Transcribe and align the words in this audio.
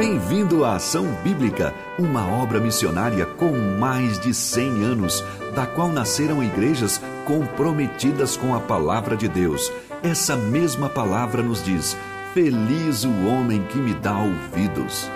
Bem-vindo 0.00 0.64
à 0.64 0.76
Ação 0.76 1.04
Bíblica, 1.22 1.74
uma 1.98 2.26
obra 2.26 2.58
missionária 2.58 3.26
com 3.26 3.52
mais 3.78 4.18
de 4.18 4.32
100 4.32 4.82
anos, 4.82 5.22
da 5.54 5.66
qual 5.66 5.90
nasceram 5.90 6.42
igrejas 6.42 6.98
comprometidas 7.26 8.34
com 8.34 8.54
a 8.54 8.60
palavra 8.60 9.14
de 9.14 9.28
Deus. 9.28 9.70
Essa 10.02 10.36
mesma 10.36 10.88
palavra 10.88 11.42
nos 11.42 11.62
diz: 11.62 11.98
Feliz 12.32 13.04
o 13.04 13.26
homem 13.26 13.62
que 13.64 13.76
me 13.76 13.92
dá 13.92 14.18
ouvidos. 14.18 15.06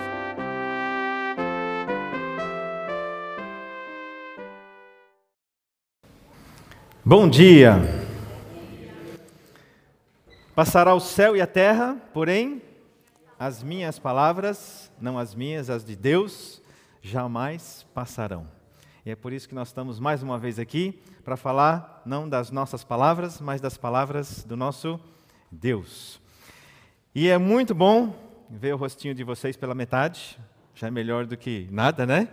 Bom 7.03 7.27
dia. 7.27 7.81
Passará 10.53 10.93
o 10.93 10.99
céu 10.99 11.35
e 11.35 11.41
a 11.41 11.47
terra, 11.47 11.97
porém, 12.13 12.61
as 13.37 13.61
minhas 13.61 13.99
palavras, 13.99 14.91
não 14.99 15.19
as 15.19 15.35
minhas, 15.35 15.69
as 15.69 15.83
de 15.83 15.95
Deus, 15.95 16.61
jamais 17.01 17.85
passarão. 17.93 18.47
E 19.05 19.11
é 19.11 19.15
por 19.15 19.33
isso 19.33 19.47
que 19.47 19.53
nós 19.53 19.67
estamos 19.67 19.99
mais 19.99 20.23
uma 20.23 20.39
vez 20.39 20.57
aqui 20.57 20.99
para 21.23 21.37
falar 21.37 22.01
não 22.05 22.27
das 22.27 22.49
nossas 22.49 22.83
palavras, 22.83 23.39
mas 23.39 23.61
das 23.61 23.77
palavras 23.77 24.43
do 24.43 24.57
nosso 24.57 24.99
Deus. 25.51 26.19
E 27.13 27.27
é 27.27 27.37
muito 27.37 27.75
bom 27.75 28.15
ver 28.49 28.73
o 28.73 28.77
rostinho 28.77 29.13
de 29.13 29.23
vocês 29.23 29.55
pela 29.55 29.75
metade, 29.75 30.39
já 30.73 30.87
é 30.87 30.91
melhor 30.91 31.25
do 31.25 31.37
que 31.37 31.67
nada, 31.71 32.05
né? 32.05 32.29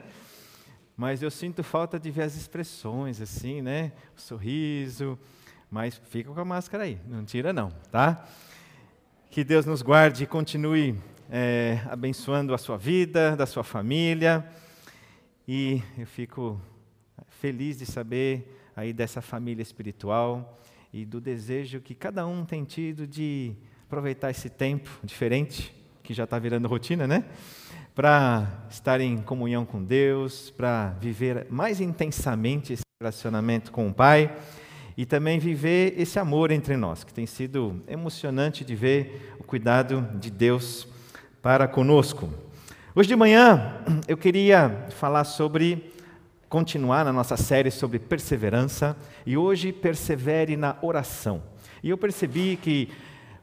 Mas 0.97 1.23
eu 1.23 1.30
sinto 1.30 1.62
falta 1.62 1.98
de 1.98 2.11
ver 2.11 2.23
as 2.23 2.37
expressões 2.37 3.20
assim, 3.20 3.61
né? 3.61 3.92
O 4.16 4.20
sorriso, 4.20 5.19
mas 5.70 6.00
fica 6.11 6.33
com 6.33 6.41
a 6.41 6.45
máscara 6.45 6.84
aí, 6.84 6.98
não 7.06 7.25
tira 7.25 7.53
não, 7.53 7.70
tá? 7.91 8.27
Que 9.32 9.42
Deus 9.42 9.64
nos 9.64 9.80
guarde 9.80 10.24
e 10.24 10.27
continue 10.27 10.95
é, 11.30 11.80
abençoando 11.88 12.52
a 12.52 12.59
sua 12.59 12.77
vida, 12.77 13.34
da 13.34 13.47
sua 13.47 13.64
família. 13.64 14.47
E 15.48 15.83
eu 15.97 16.06
fico 16.06 16.61
feliz 17.41 17.78
de 17.78 17.86
saber 17.86 18.60
aí 18.77 18.92
dessa 18.92 19.22
família 19.22 19.62
espiritual 19.62 20.60
e 20.92 21.06
do 21.06 21.19
desejo 21.19 21.80
que 21.80 21.94
cada 21.94 22.27
um 22.27 22.44
tem 22.44 22.62
tido 22.62 23.06
de 23.06 23.55
aproveitar 23.86 24.30
esse 24.30 24.50
tempo 24.50 24.91
diferente, 25.03 25.75
que 26.03 26.12
já 26.12 26.25
está 26.25 26.38
virando 26.38 26.69
rotina, 26.69 27.06
né? 27.06 27.25
Para 27.94 28.66
estar 28.69 29.00
em 29.00 29.16
comunhão 29.16 29.64
com 29.64 29.83
Deus, 29.83 30.50
para 30.50 30.91
viver 31.00 31.47
mais 31.48 31.80
intensamente 31.80 32.75
esse 32.75 32.83
relacionamento 33.00 33.72
com 33.72 33.88
o 33.88 33.94
Pai 33.94 34.30
e 34.96 35.06
também 35.06 35.38
viver 35.38 35.94
esse 35.96 36.18
amor 36.18 36.50
entre 36.50 36.76
nós, 36.76 37.04
que 37.04 37.12
tem 37.12 37.26
sido 37.26 37.82
emocionante 37.88 38.64
de 38.64 38.74
ver 38.74 39.34
o 39.38 39.44
cuidado 39.44 40.06
de 40.14 40.30
Deus 40.30 40.86
para 41.40 41.66
conosco. 41.66 42.28
Hoje 42.94 43.08
de 43.08 43.16
manhã 43.16 43.82
eu 44.06 44.16
queria 44.16 44.86
falar 44.90 45.24
sobre 45.24 45.92
continuar 46.48 47.04
na 47.04 47.12
nossa 47.12 47.36
série 47.36 47.70
sobre 47.70 47.98
perseverança 47.98 48.94
e 49.24 49.36
hoje 49.38 49.72
persevere 49.72 50.56
na 50.56 50.76
oração. 50.82 51.42
E 51.82 51.88
eu 51.88 51.96
percebi 51.96 52.58
que 52.60 52.90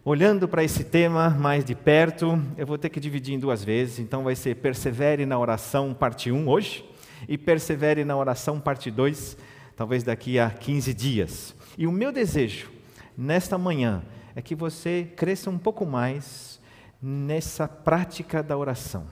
olhando 0.05 0.47
para 0.47 0.63
esse 0.63 0.83
tema 0.83 1.31
mais 1.31 1.65
de 1.65 1.73
perto, 1.73 2.39
eu 2.55 2.67
vou 2.67 2.77
ter 2.77 2.89
que 2.89 2.99
dividir 2.99 3.33
em 3.33 3.39
duas 3.39 3.63
vezes, 3.63 3.97
então 3.97 4.23
vai 4.23 4.35
ser 4.35 4.55
persevere 4.57 5.25
na 5.25 5.39
oração 5.39 5.93
parte 5.93 6.31
1 6.31 6.47
hoje 6.47 6.85
e 7.27 7.37
persevere 7.37 8.05
na 8.05 8.15
oração 8.15 8.59
parte 8.59 8.91
2 8.91 9.35
talvez 9.79 10.03
daqui 10.03 10.37
a 10.37 10.49
15 10.49 10.93
dias. 10.93 11.55
E 11.77 11.87
o 11.87 11.91
meu 11.93 12.11
desejo 12.11 12.69
nesta 13.17 13.57
manhã 13.57 14.03
é 14.35 14.41
que 14.41 14.53
você 14.53 15.07
cresça 15.15 15.49
um 15.49 15.57
pouco 15.57 15.85
mais 15.85 16.59
nessa 17.01 17.65
prática 17.65 18.43
da 18.43 18.57
oração. 18.57 19.07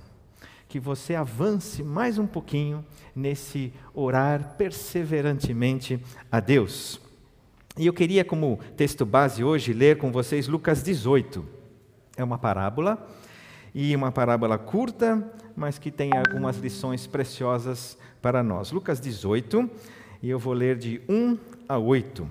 Que 0.67 0.77
você 0.77 1.15
avance 1.15 1.81
mais 1.81 2.17
um 2.17 2.27
pouquinho 2.27 2.83
nesse 3.15 3.71
orar 3.93 4.55
perseverantemente 4.57 6.03
a 6.29 6.41
Deus. 6.41 6.99
E 7.77 7.85
eu 7.85 7.93
queria, 7.93 8.25
como 8.25 8.59
texto 8.75 9.05
base 9.05 9.45
hoje, 9.45 9.71
ler 9.71 9.97
com 9.97 10.11
vocês 10.11 10.49
Lucas 10.49 10.83
18. 10.83 11.45
É 12.17 12.23
uma 12.25 12.37
parábola, 12.37 13.07
e 13.73 13.95
uma 13.95 14.11
parábola 14.11 14.57
curta, 14.57 15.31
mas 15.55 15.77
que 15.77 15.91
tem 15.91 16.09
algumas 16.13 16.57
lições 16.57 17.07
preciosas 17.07 17.97
para 18.21 18.43
nós. 18.43 18.71
Lucas 18.71 18.99
18, 18.99 19.69
e 20.21 20.29
eu 20.29 20.39
vou 20.39 20.53
ler 20.53 20.77
de 20.77 21.01
1 21.07 21.37
a 21.67 21.77
8. 21.77 22.27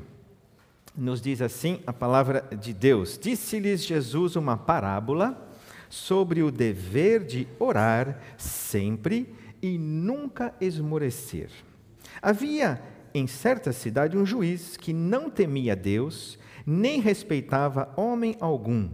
Nos 0.96 1.20
diz 1.20 1.42
assim 1.42 1.80
a 1.86 1.92
palavra 1.92 2.44
de 2.58 2.72
Deus: 2.72 3.18
Disse-lhes 3.20 3.84
Jesus 3.84 4.36
uma 4.36 4.56
parábola 4.56 5.50
sobre 5.88 6.42
o 6.42 6.50
dever 6.50 7.24
de 7.24 7.46
orar 7.58 8.20
sempre 8.36 9.32
e 9.62 9.78
nunca 9.78 10.54
esmorecer. 10.60 11.50
Havia 12.20 12.80
em 13.14 13.26
certa 13.26 13.72
cidade 13.72 14.16
um 14.16 14.26
juiz 14.26 14.76
que 14.76 14.92
não 14.92 15.30
temia 15.30 15.76
Deus, 15.76 16.38
nem 16.66 17.00
respeitava 17.00 17.92
homem 17.96 18.36
algum. 18.40 18.88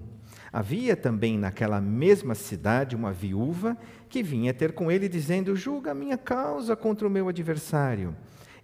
Havia 0.52 0.94
também 0.94 1.38
naquela 1.38 1.81
mesma 1.81 2.34
cidade 2.34 2.94
uma 2.94 3.10
viúva 3.12 3.76
que 4.08 4.22
vinha 4.22 4.52
ter 4.52 4.72
com 4.72 4.91
ele, 4.91 5.08
dizendo: 5.08 5.56
Julga 5.56 5.92
a 5.92 5.94
minha 5.94 6.19
causa 6.19 6.76
contra 6.76 7.08
o 7.08 7.10
meu 7.10 7.28
adversário. 7.28 8.14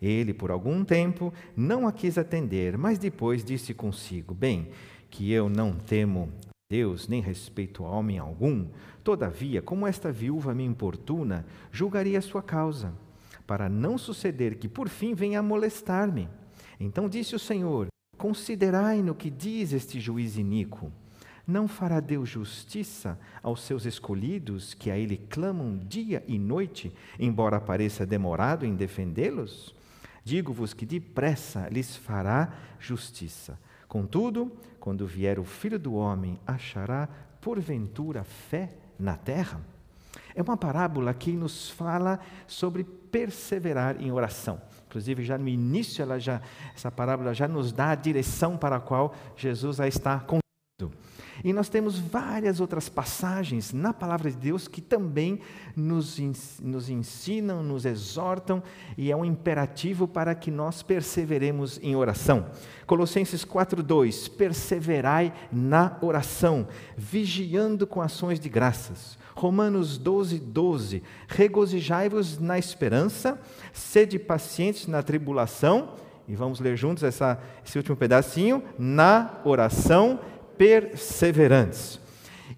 Ele, 0.01 0.33
por 0.33 0.51
algum 0.51 0.85
tempo, 0.85 1.33
não 1.57 1.87
a 1.89 1.93
quis 1.93 2.17
atender, 2.17 2.79
mas 2.79 2.99
depois 2.99 3.45
disse 3.45 3.75
consigo: 3.75 4.35
Bem, 4.35 4.69
que 5.11 5.33
eu 5.33 5.49
não 5.49 5.73
temo 5.73 6.33
Deus, 6.71 7.09
nem 7.09 7.21
respeito 7.21 7.85
a 7.85 7.89
homem 7.89 8.19
algum, 8.19 8.67
todavia, 9.03 9.63
como 9.63 9.87
esta 9.87 10.13
viúva 10.13 10.55
me 10.55 10.65
importuna, 10.65 11.47
julgaria 11.73 12.19
a 12.19 12.23
sua 12.23 12.43
causa, 12.43 12.93
para 13.47 13.69
não 13.69 13.97
suceder 13.97 14.57
que 14.57 14.69
por 14.69 14.89
fim 14.89 15.15
venha 15.15 15.41
a 15.41 15.43
molestar-me. 15.43 16.29
Então 16.79 17.09
disse 17.09 17.35
o 17.35 17.39
Senhor: 17.39 17.89
Considerai 18.19 19.03
no 19.03 19.15
que 19.15 19.31
diz 19.31 19.73
este 19.73 19.99
juiz 19.99 20.37
iníquo. 20.37 20.93
Não 21.47 21.67
fará 21.67 21.99
Deus 21.99 22.29
justiça 22.29 23.19
aos 23.43 23.63
seus 23.63 23.87
escolhidos 23.87 24.75
que 24.75 24.91
a 24.91 24.99
Ele 24.99 25.17
clamam 25.17 25.79
dia 25.79 26.23
e 26.29 26.39
noite, 26.39 26.93
embora 27.19 27.59
pareça 27.59 28.05
demorado 28.05 28.67
em 28.67 28.75
defendê-los? 28.77 29.75
Digo-vos 30.29 30.75
que 30.75 30.85
depressa 30.85 31.71
lhes 31.71 31.97
fará 31.97 32.53
justiça. 32.79 33.59
Contudo, 33.89 34.53
quando 34.79 35.07
vier 35.07 35.39
o 35.39 35.43
filho 35.43 35.79
do 35.79 35.95
homem, 35.95 36.39
achará 36.47 37.09
porventura 37.41 38.23
fé 38.25 38.75
na 38.99 39.17
terra? 39.17 39.59
É 40.35 40.43
uma 40.43 40.55
parábola 40.55 41.15
que 41.15 41.33
nos 41.33 41.71
fala 41.71 42.21
sobre 42.47 42.85
perseverar 42.85 44.03
em 44.03 44.13
oração. 44.13 44.61
Inclusive, 44.89 45.25
já 45.25 45.39
no 45.39 45.49
início, 45.49 46.05
já, 46.21 46.43
essa 46.75 46.91
parábola 46.91 47.33
já 47.33 47.49
nos 47.49 47.73
dá 47.73 47.93
a 47.93 47.95
direção 47.95 48.55
para 48.55 48.77
a 48.77 48.81
qual 48.81 49.15
Jesus 49.35 49.81
a 49.81 49.89
está 49.89 50.21
conduzindo. 50.21 50.95
E 51.45 51.53
nós 51.53 51.69
temos 51.69 51.99
várias 51.99 52.61
outras 52.61 52.89
passagens 52.89 53.73
na 53.73 53.93
palavra 53.93 54.31
de 54.31 54.37
Deus 54.37 54.67
que 54.67 54.81
também 54.81 55.41
nos, 55.77 56.19
nos 56.61 56.91
ensinam, 56.91 57.63
nos 57.63 57.85
exortam 57.85 58.63
e 58.97 59.11
é 59.11 59.17
um 59.17 59.25
imperativo 59.25 60.09
para 60.09 60.35
que 60.35 60.51
nós 60.51 60.83
perseveremos 60.83 61.79
em 61.83 61.95
oração. 61.95 62.47
Colossenses 62.87 63.45
4:2 63.45 64.29
Perseverai 64.29 65.33
na 65.53 65.97
oração, 66.01 66.67
vigiando 66.97 67.87
com 67.87 68.01
ações 68.01 68.41
de 68.41 68.49
graças. 68.49 69.19
Romanos 69.35 69.99
12, 69.99 70.41
12. 70.41 71.03
Regozijai-vos 71.29 72.41
na 72.41 72.59
esperança, 72.59 73.41
sede 73.73 74.19
pacientes 74.19 74.89
na 74.89 75.01
tribulação, 75.01 75.95
e 76.27 76.35
vamos 76.35 76.59
ler 76.61 76.77
juntos 76.77 77.05
essa, 77.05 77.41
esse 77.65 77.79
último 77.79 77.97
pedacinho, 77.97 78.63
na 78.79 79.41
oração 79.45 80.19
perseverantes. 80.59 82.01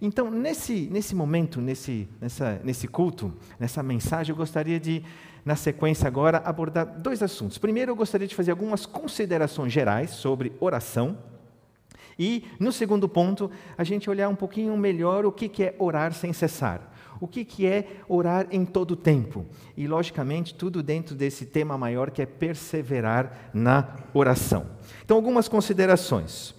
Então, 0.01 0.31
nesse, 0.31 0.89
nesse 0.91 1.15
momento, 1.15 1.61
nesse, 1.61 2.09
nessa, 2.21 2.59
nesse 2.65 2.89
culto, 2.89 3.33
nessa 3.59 3.83
mensagem, 3.83 4.33
eu 4.33 4.37
gostaria 4.37 4.81
de, 4.81 5.05
na 5.45 5.55
sequência 5.55 6.07
agora, 6.07 6.39
abordar 6.39 6.99
dois 6.99 7.23
assuntos. 7.23 7.59
Primeiro, 7.59 7.91
eu 7.91 7.97
gostaria 7.97 8.27
de 8.27 8.35
fazer 8.35 8.51
algumas 8.51 8.87
considerações 8.87 9.73
gerais 9.73 10.11
sobre 10.11 10.53
oração. 10.59 11.19
E, 12.19 12.45
no 12.59 12.73
segundo 12.73 13.09
ponto, 13.09 13.51
a 13.77 13.85
gente 13.85 14.09
olhar 14.09 14.29
um 14.29 14.35
pouquinho 14.35 14.77
melhor 14.77 15.27
o 15.27 15.33
que 15.33 15.63
é 15.63 15.75
orar 15.79 16.15
sem 16.15 16.33
cessar. 16.33 16.91
O 17.21 17.29
que 17.29 17.67
é 17.67 17.87
orar 18.09 18.47
em 18.51 18.65
todo 18.65 18.97
tempo? 18.97 19.45
E, 19.77 19.87
logicamente, 19.87 20.55
tudo 20.55 20.83
dentro 20.83 21.15
desse 21.15 21.45
tema 21.45 21.77
maior 21.77 22.11
que 22.11 22.23
é 22.23 22.27
perseverar 22.27 23.51
na 23.53 23.97
oração. 24.15 24.67
Então, 25.05 25.19
algumas 25.19 25.47
considerações. 25.47 26.55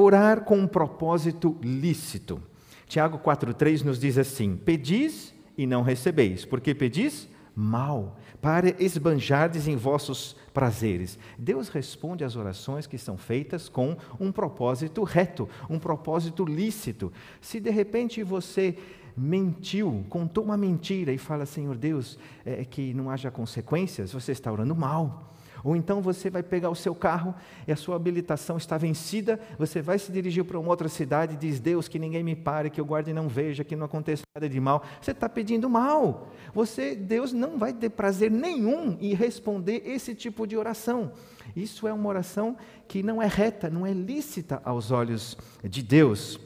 Orar 0.00 0.44
com 0.44 0.56
um 0.56 0.66
propósito 0.66 1.58
lícito. 1.60 2.42
Tiago 2.86 3.18
4,3 3.18 3.84
nos 3.84 3.98
diz 3.98 4.16
assim: 4.16 4.56
Pedis 4.56 5.34
e 5.58 5.66
não 5.66 5.82
recebeis, 5.82 6.46
porque 6.46 6.74
pedis 6.74 7.28
mal, 7.54 8.16
para 8.40 8.74
esbanjardes 8.82 9.68
em 9.68 9.76
vossos 9.76 10.34
prazeres. 10.54 11.18
Deus 11.38 11.68
responde 11.68 12.24
às 12.24 12.34
orações 12.34 12.86
que 12.86 12.96
são 12.96 13.18
feitas 13.18 13.68
com 13.68 13.94
um 14.18 14.32
propósito 14.32 15.02
reto, 15.04 15.46
um 15.68 15.78
propósito 15.78 16.46
lícito. 16.46 17.12
Se 17.38 17.60
de 17.60 17.68
repente 17.68 18.22
você 18.22 18.78
mentiu, 19.14 20.06
contou 20.08 20.44
uma 20.44 20.56
mentira 20.56 21.12
e 21.12 21.18
fala, 21.18 21.44
Senhor 21.44 21.76
Deus, 21.76 22.18
é, 22.42 22.64
que 22.64 22.94
não 22.94 23.10
haja 23.10 23.30
consequências, 23.30 24.14
você 24.14 24.32
está 24.32 24.50
orando 24.50 24.74
mal. 24.74 25.29
Ou 25.62 25.76
então 25.76 26.00
você 26.00 26.30
vai 26.30 26.42
pegar 26.42 26.70
o 26.70 26.74
seu 26.74 26.94
carro 26.94 27.34
e 27.66 27.72
a 27.72 27.76
sua 27.76 27.96
habilitação 27.96 28.56
está 28.56 28.78
vencida, 28.78 29.40
você 29.58 29.82
vai 29.82 29.98
se 29.98 30.10
dirigir 30.10 30.44
para 30.44 30.58
uma 30.58 30.68
outra 30.68 30.88
cidade 30.88 31.34
e 31.34 31.36
diz: 31.36 31.60
Deus, 31.60 31.88
que 31.88 31.98
ninguém 31.98 32.22
me 32.22 32.34
pare, 32.34 32.70
que 32.70 32.80
eu 32.80 32.84
guarde 32.84 33.10
e 33.10 33.14
não 33.14 33.28
veja, 33.28 33.64
que 33.64 33.76
não 33.76 33.86
aconteça 33.86 34.22
nada 34.34 34.48
de 34.48 34.60
mal. 34.60 34.82
Você 35.00 35.10
está 35.10 35.28
pedindo 35.28 35.68
mal. 35.68 36.28
Você, 36.54 36.94
Deus 36.94 37.32
não 37.32 37.58
vai 37.58 37.72
ter 37.72 37.90
prazer 37.90 38.30
nenhum 38.30 38.96
em 39.00 39.14
responder 39.14 39.82
esse 39.84 40.14
tipo 40.14 40.46
de 40.46 40.56
oração. 40.56 41.12
Isso 41.54 41.86
é 41.86 41.92
uma 41.92 42.08
oração 42.08 42.56
que 42.86 43.02
não 43.02 43.20
é 43.20 43.26
reta, 43.26 43.68
não 43.68 43.86
é 43.86 43.92
lícita 43.92 44.60
aos 44.64 44.90
olhos 44.90 45.36
de 45.62 45.82
Deus. 45.82 46.38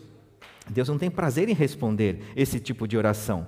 Deus 0.68 0.88
não 0.88 0.98
tem 0.98 1.10
prazer 1.10 1.48
em 1.48 1.54
responder 1.54 2.22
esse 2.34 2.58
tipo 2.58 2.88
de 2.88 2.96
oração. 2.96 3.46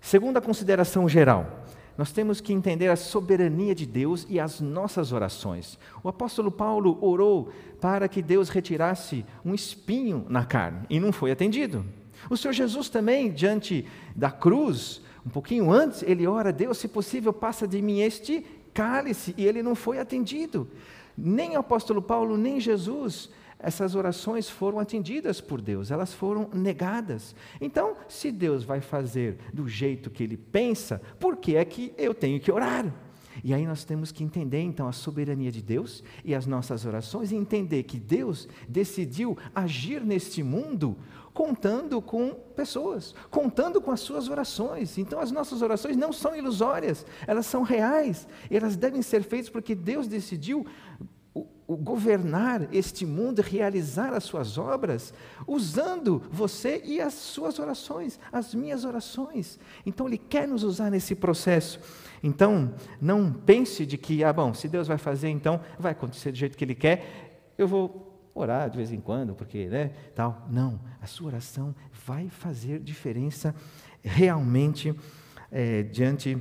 Segunda 0.00 0.38
consideração 0.38 1.08
geral, 1.08 1.63
nós 1.96 2.12
temos 2.12 2.40
que 2.40 2.52
entender 2.52 2.88
a 2.88 2.96
soberania 2.96 3.74
de 3.74 3.86
Deus 3.86 4.26
e 4.28 4.40
as 4.40 4.60
nossas 4.60 5.12
orações. 5.12 5.78
O 6.02 6.08
apóstolo 6.08 6.50
Paulo 6.50 6.98
orou 7.00 7.50
para 7.80 8.08
que 8.08 8.20
Deus 8.20 8.48
retirasse 8.48 9.24
um 9.44 9.54
espinho 9.54 10.26
na 10.28 10.44
carne 10.44 10.86
e 10.90 10.98
não 10.98 11.12
foi 11.12 11.30
atendido. 11.30 11.84
O 12.28 12.36
Senhor 12.36 12.52
Jesus 12.52 12.88
também, 12.88 13.30
diante 13.30 13.86
da 14.14 14.30
cruz, 14.30 15.02
um 15.24 15.30
pouquinho 15.30 15.70
antes, 15.70 16.02
ele 16.02 16.26
ora: 16.26 16.52
Deus, 16.52 16.78
se 16.78 16.88
possível, 16.88 17.32
passa 17.32 17.66
de 17.66 17.80
mim 17.80 18.00
este 18.00 18.44
cálice, 18.72 19.34
e 19.36 19.46
ele 19.46 19.62
não 19.62 19.74
foi 19.74 19.98
atendido. 19.98 20.68
Nem 21.16 21.56
o 21.56 21.60
apóstolo 21.60 22.02
Paulo, 22.02 22.36
nem 22.36 22.58
Jesus 22.58 23.30
essas 23.64 23.94
orações 23.94 24.48
foram 24.48 24.78
atendidas 24.78 25.40
por 25.40 25.60
Deus, 25.60 25.90
elas 25.90 26.12
foram 26.12 26.50
negadas. 26.52 27.34
Então, 27.58 27.96
se 28.06 28.30
Deus 28.30 28.62
vai 28.62 28.80
fazer 28.80 29.38
do 29.54 29.66
jeito 29.66 30.10
que 30.10 30.22
ele 30.22 30.36
pensa, 30.36 31.00
por 31.18 31.38
que 31.38 31.56
é 31.56 31.64
que 31.64 31.94
eu 31.96 32.12
tenho 32.12 32.38
que 32.38 32.52
orar? 32.52 32.92
E 33.42 33.54
aí 33.54 33.66
nós 33.66 33.82
temos 33.82 34.12
que 34.12 34.22
entender 34.22 34.60
então 34.60 34.86
a 34.86 34.92
soberania 34.92 35.50
de 35.50 35.62
Deus 35.62 36.04
e 36.24 36.34
as 36.34 36.46
nossas 36.46 36.84
orações 36.84 37.32
e 37.32 37.36
entender 37.36 37.82
que 37.84 37.98
Deus 37.98 38.46
decidiu 38.68 39.36
agir 39.54 40.04
neste 40.04 40.42
mundo 40.42 40.96
contando 41.34 42.00
com 42.00 42.30
pessoas, 42.54 43.12
contando 43.28 43.80
com 43.80 43.90
as 43.90 43.98
suas 43.98 44.28
orações. 44.28 44.96
Então 44.96 45.18
as 45.18 45.32
nossas 45.32 45.62
orações 45.62 45.96
não 45.96 46.12
são 46.12 46.36
ilusórias, 46.36 47.04
elas 47.26 47.44
são 47.44 47.62
reais. 47.62 48.28
Elas 48.48 48.76
devem 48.76 49.02
ser 49.02 49.24
feitas 49.24 49.50
porque 49.50 49.74
Deus 49.74 50.06
decidiu 50.06 50.64
governar 51.68 52.68
este 52.74 53.06
mundo, 53.06 53.40
realizar 53.40 54.12
as 54.12 54.24
suas 54.24 54.58
obras, 54.58 55.14
usando 55.46 56.22
você 56.30 56.82
e 56.84 57.00
as 57.00 57.14
suas 57.14 57.58
orações, 57.58 58.18
as 58.30 58.54
minhas 58.54 58.84
orações. 58.84 59.58
Então, 59.86 60.06
Ele 60.06 60.18
quer 60.18 60.46
nos 60.46 60.62
usar 60.62 60.90
nesse 60.90 61.14
processo. 61.14 61.80
Então, 62.22 62.74
não 63.00 63.32
pense 63.32 63.86
de 63.86 63.96
que, 63.96 64.22
ah, 64.22 64.32
bom, 64.32 64.52
se 64.52 64.68
Deus 64.68 64.86
vai 64.86 64.98
fazer, 64.98 65.28
então 65.28 65.60
vai 65.78 65.92
acontecer 65.92 66.32
do 66.32 66.38
jeito 66.38 66.56
que 66.56 66.64
Ele 66.64 66.74
quer, 66.74 67.52
eu 67.56 67.66
vou 67.66 68.30
orar 68.34 68.68
de 68.68 68.76
vez 68.76 68.92
em 68.92 69.00
quando, 69.00 69.34
porque, 69.34 69.66
né, 69.66 69.92
tal. 70.14 70.46
Não, 70.50 70.80
a 71.00 71.06
sua 71.06 71.28
oração 71.28 71.74
vai 72.04 72.28
fazer 72.28 72.80
diferença 72.80 73.54
realmente 74.02 74.94
é, 75.50 75.82
diante 75.82 76.36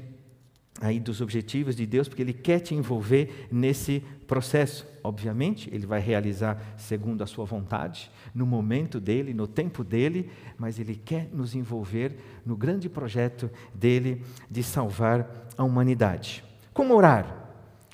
aí 0.82 1.00
dos 1.00 1.22
objetivos 1.22 1.76
de 1.76 1.86
Deus, 1.86 2.08
porque 2.08 2.22
Ele 2.22 2.34
quer 2.34 2.60
te 2.60 2.74
envolver 2.74 3.48
nesse 3.52 4.02
processo. 4.28 4.93
Obviamente, 5.04 5.70
Ele 5.74 5.86
vai 5.86 6.00
realizar 6.00 6.76
segundo 6.78 7.24
a 7.24 7.28
sua 7.28 7.44
vontade, 7.44 8.10
no 8.34 8.46
momento 8.46 9.00
dele, 9.00 9.34
no 9.34 9.48
tempo 9.48 9.84
dele, 9.84 10.30
mas 10.58 10.80
Ele 10.80 10.96
quer 10.96 11.30
nos 11.34 11.54
envolver 11.54 12.16
no 12.46 12.56
grande 12.56 12.88
projeto 12.88 13.52
dele 13.74 14.24
de 14.50 14.64
salvar 14.64 15.30
a 15.58 15.64
humanidade. 15.64 16.44
Como 16.74 16.96
orar? 16.96 17.42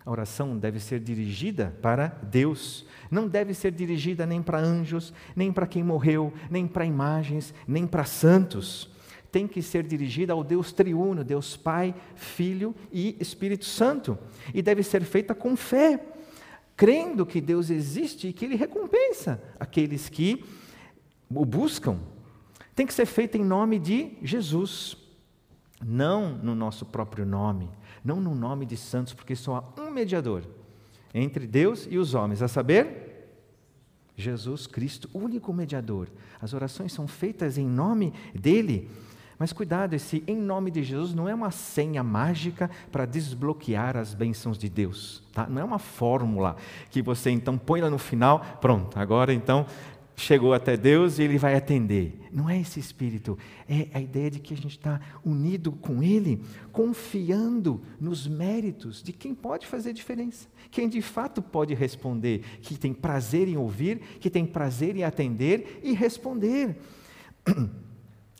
A 0.06 0.12
oração 0.12 0.58
deve 0.58 0.80
ser 0.80 1.00
dirigida 1.00 1.76
para 1.82 2.08
Deus, 2.24 2.86
não 3.12 3.28
deve 3.28 3.54
ser 3.54 3.72
dirigida 3.72 4.26
nem 4.26 4.42
para 4.42 4.60
anjos, 4.60 5.14
nem 5.36 5.52
para 5.52 5.68
quem 5.68 5.84
morreu, 5.84 6.32
nem 6.50 6.68
para 6.68 6.86
imagens, 6.86 7.54
nem 7.68 7.86
para 7.86 8.06
santos 8.06 8.90
tem 9.32 9.48
que 9.48 9.62
ser 9.62 9.84
dirigida 9.84 10.34
ao 10.34 10.44
Deus 10.44 10.72
triuno, 10.72 11.24
Deus 11.24 11.56
Pai, 11.56 11.94
Filho 12.16 12.74
e 12.92 13.16
Espírito 13.20 13.66
Santo, 13.66 14.18
e 14.54 14.62
deve 14.62 14.84
ser 14.84 15.04
feita 15.04 15.36
com 15.36 15.56
fé, 15.56 16.00
crendo 16.80 17.26
que 17.26 17.42
Deus 17.42 17.70
existe 17.70 18.30
e 18.30 18.32
que 18.32 18.46
Ele 18.46 18.56
recompensa 18.56 19.44
aqueles 19.60 20.08
que 20.08 20.46
o 21.30 21.44
buscam. 21.44 22.00
Tem 22.74 22.88
que 22.88 22.94
ser 22.94 23.06
feita 23.06 23.38
em 23.38 23.44
nome 23.44 23.78
de 23.78 24.14
Jesus, 24.24 24.96
não 25.86 26.38
no 26.38 26.56
nosso 26.56 26.86
próprio 26.86 27.26
nome, 27.26 27.70
não 28.02 28.22
no 28.22 28.34
nome 28.34 28.66
de 28.66 28.78
santos, 28.78 29.14
porque 29.14 29.36
só 29.36 29.74
há 29.78 29.82
um 29.82 29.92
mediador 29.92 30.44
entre 31.14 31.46
Deus 31.46 31.86
e 31.92 31.98
os 31.98 32.14
homens, 32.14 32.42
a 32.42 32.48
saber, 32.48 33.28
Jesus 34.16 34.66
Cristo, 34.66 35.10
único 35.14 35.52
mediador. 35.52 36.08
As 36.40 36.54
orações 36.54 36.94
são 36.94 37.10
feitas 37.10 37.58
em 37.58 37.68
nome 37.68 38.14
dele. 38.34 38.90
Mas 39.40 39.54
cuidado, 39.54 39.94
esse 39.94 40.22
em 40.28 40.36
nome 40.36 40.70
de 40.70 40.84
Jesus 40.84 41.14
não 41.14 41.30
é 41.30 41.34
uma 41.34 41.50
senha 41.50 42.04
mágica 42.04 42.70
para 42.92 43.06
desbloquear 43.06 43.96
as 43.96 44.14
bênçãos 44.14 44.58
de 44.58 44.68
Deus. 44.68 45.24
Tá? 45.32 45.48
Não 45.48 45.62
é 45.62 45.64
uma 45.64 45.80
fórmula 45.80 46.58
que 46.92 47.02
você 47.02 47.30
então 47.30 47.58
põe 47.58 47.80
lá 47.80 47.90
no 47.90 47.98
final, 47.98 48.42
pronto, 48.60 49.00
agora 49.00 49.34
então 49.34 49.66
chegou 50.18 50.54
até 50.54 50.76
Deus 50.76 51.18
e 51.18 51.24
Ele 51.24 51.38
vai 51.38 51.56
atender. 51.56 52.20
Não 52.34 52.50
é 52.50 52.60
esse 52.60 52.82
espírito, 52.82 53.38
é 53.70 53.88
a 53.94 54.02
ideia 54.02 54.30
de 54.30 54.40
que 54.40 54.54
a 54.54 54.58
gente 54.58 54.78
está 54.78 55.00
unido 55.24 55.72
com 55.72 56.04
Ele, 56.04 56.44
confiando 56.74 57.82
nos 57.98 58.28
méritos 58.28 59.02
de 59.02 59.14
quem 59.14 59.34
pode 59.34 59.66
fazer 59.66 59.94
diferença, 59.94 60.50
quem 60.70 60.90
de 60.90 61.02
fato 61.02 61.42
pode 61.42 61.74
responder, 61.74 62.44
que 62.62 62.78
tem 62.78 62.94
prazer 62.94 63.48
em 63.48 63.56
ouvir, 63.56 64.02
que 64.20 64.30
tem 64.30 64.46
prazer 64.46 64.98
em 64.98 65.06
atender 65.06 65.80
e 65.82 65.94
responder. 65.94 66.76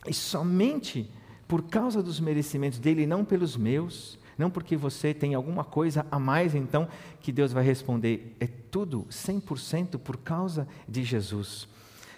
E 0.06 0.14
somente 0.14 1.10
por 1.50 1.64
causa 1.64 2.00
dos 2.00 2.20
merecimentos 2.20 2.78
dele, 2.78 3.06
não 3.06 3.24
pelos 3.24 3.56
meus, 3.56 4.16
não 4.38 4.48
porque 4.48 4.76
você 4.76 5.12
tem 5.12 5.34
alguma 5.34 5.64
coisa 5.64 6.06
a 6.10 6.16
mais, 6.16 6.54
então, 6.54 6.88
que 7.20 7.32
Deus 7.32 7.52
vai 7.52 7.64
responder. 7.64 8.36
É 8.38 8.46
tudo 8.46 9.04
100% 9.10 9.98
por 9.98 10.16
causa 10.16 10.68
de 10.88 11.02
Jesus, 11.02 11.68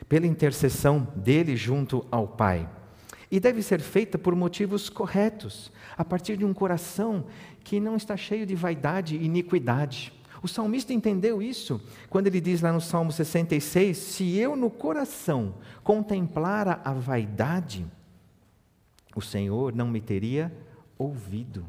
pela 0.09 0.27
intercessão 0.27 1.09
dele 1.17 1.57
junto 1.57 2.07
ao 2.11 2.29
Pai. 2.29 2.69
E 3.31 3.41
deve 3.41 3.63
ser 3.63 3.81
feita 3.81 4.19
por 4.19 4.37
motivos 4.37 4.91
corretos, 4.91 5.73
a 5.97 6.05
partir 6.05 6.37
de 6.37 6.45
um 6.45 6.53
coração 6.53 7.25
que 7.65 7.81
não 7.81 7.97
está 7.97 8.17
cheio 8.19 8.45
de 8.45 8.55
vaidade 8.55 9.17
e 9.17 9.25
iniquidade. 9.25 10.13
O 10.43 10.49
salmista 10.49 10.93
entendeu 10.93 11.41
isso 11.41 11.81
quando 12.11 12.27
ele 12.27 12.41
diz 12.41 12.61
lá 12.61 12.73
no 12.73 12.81
Salmo 12.81 13.13
66: 13.13 13.97
Se 13.97 14.37
eu 14.37 14.57
no 14.57 14.69
coração 14.69 15.55
contemplara 15.85 16.81
a 16.85 16.93
vaidade, 16.93 17.87
o 19.15 19.21
Senhor 19.21 19.73
não 19.75 19.89
me 19.89 20.01
teria 20.01 20.53
ouvido. 20.99 21.65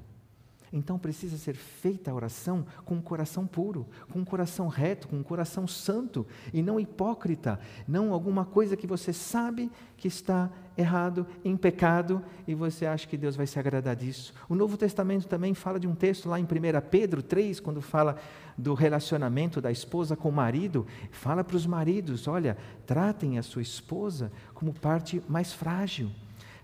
Então 0.74 0.98
precisa 0.98 1.38
ser 1.38 1.54
feita 1.54 2.10
a 2.10 2.16
oração 2.16 2.66
com 2.84 2.96
um 2.96 3.02
coração 3.02 3.46
puro, 3.46 3.86
com 4.12 4.20
um 4.20 4.26
coração 4.26 4.68
reto, 4.68 5.08
com 5.08 5.18
um 5.18 5.24
coração 5.24 5.68
santo 5.68 6.26
e 6.52 6.64
não 6.64 6.80
hipócrita, 6.80 7.60
não 7.88 8.12
alguma 8.12 8.44
coisa 8.44 8.76
que 8.76 8.88
você 8.88 9.14
sabe 9.14 9.72
que 9.96 10.08
está 10.08 10.50
errado, 10.76 11.28
em 11.46 11.56
pecado 11.56 12.24
e 12.48 12.56
você 12.56 12.88
acha 12.88 13.08
que 13.08 13.16
Deus 13.16 13.36
vai 13.36 13.46
se 13.46 13.60
agradar 13.60 13.96
disso. 13.96 14.34
O 14.50 14.56
Novo 14.56 14.76
Testamento 14.76 15.28
também 15.28 15.54
fala 15.54 15.80
de 15.80 15.88
um 15.88 15.94
texto 15.94 16.28
lá 16.28 16.40
em 16.40 16.44
1 16.44 16.48
Pedro 16.90 17.22
3, 17.22 17.60
quando 17.60 17.80
fala 17.80 18.18
do 18.58 18.74
relacionamento 18.74 19.62
da 19.62 19.72
esposa 19.72 20.16
com 20.16 20.30
o 20.30 20.34
marido, 20.34 20.88
fala 21.12 21.44
para 21.44 21.56
os 21.56 21.68
maridos: 21.68 22.28
olha, 22.28 22.58
tratem 22.88 23.38
a 23.38 23.44
sua 23.44 23.62
esposa 23.62 24.32
como 24.56 24.74
parte 24.74 25.22
mais 25.30 25.54
frágil 25.54 26.10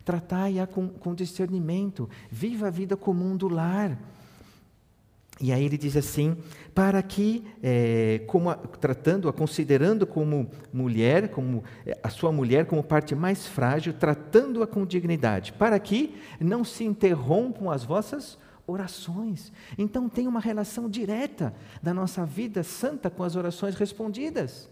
tratai-a 0.10 0.66
com, 0.66 0.90
com 0.90 1.14
discernimento, 1.14 2.10
viva 2.32 2.66
a 2.66 2.72
vida 2.72 2.98
comum 2.98 3.38
do 3.38 3.48
lar. 3.48 3.96
E 5.40 5.54
aí 5.54 5.64
ele 5.64 5.78
diz 5.78 5.96
assim, 5.96 6.36
para 6.74 7.00
que, 7.04 7.46
é, 7.62 8.24
como 8.26 8.52
tratando-a, 8.56 9.32
considerando 9.32 10.08
como 10.08 10.50
mulher, 10.74 11.30
como 11.30 11.64
é, 11.86 11.96
a 12.02 12.10
sua 12.10 12.32
mulher 12.32 12.66
como 12.66 12.84
parte 12.84 13.14
mais 13.14 13.46
frágil, 13.46 13.94
tratando-a 13.94 14.66
com 14.66 14.84
dignidade, 14.84 15.54
para 15.54 15.78
que 15.80 16.16
não 16.40 16.64
se 16.64 16.84
interrompam 16.84 17.70
as 17.70 17.84
vossas 17.84 18.36
orações. 18.66 19.54
Então 19.78 20.10
tem 20.10 20.28
uma 20.28 20.40
relação 20.40 20.90
direta 20.90 21.54
da 21.84 21.94
nossa 21.94 22.26
vida 22.26 22.64
santa 22.64 23.12
com 23.12 23.22
as 23.22 23.36
orações 23.36 23.76
respondidas. 23.76 24.68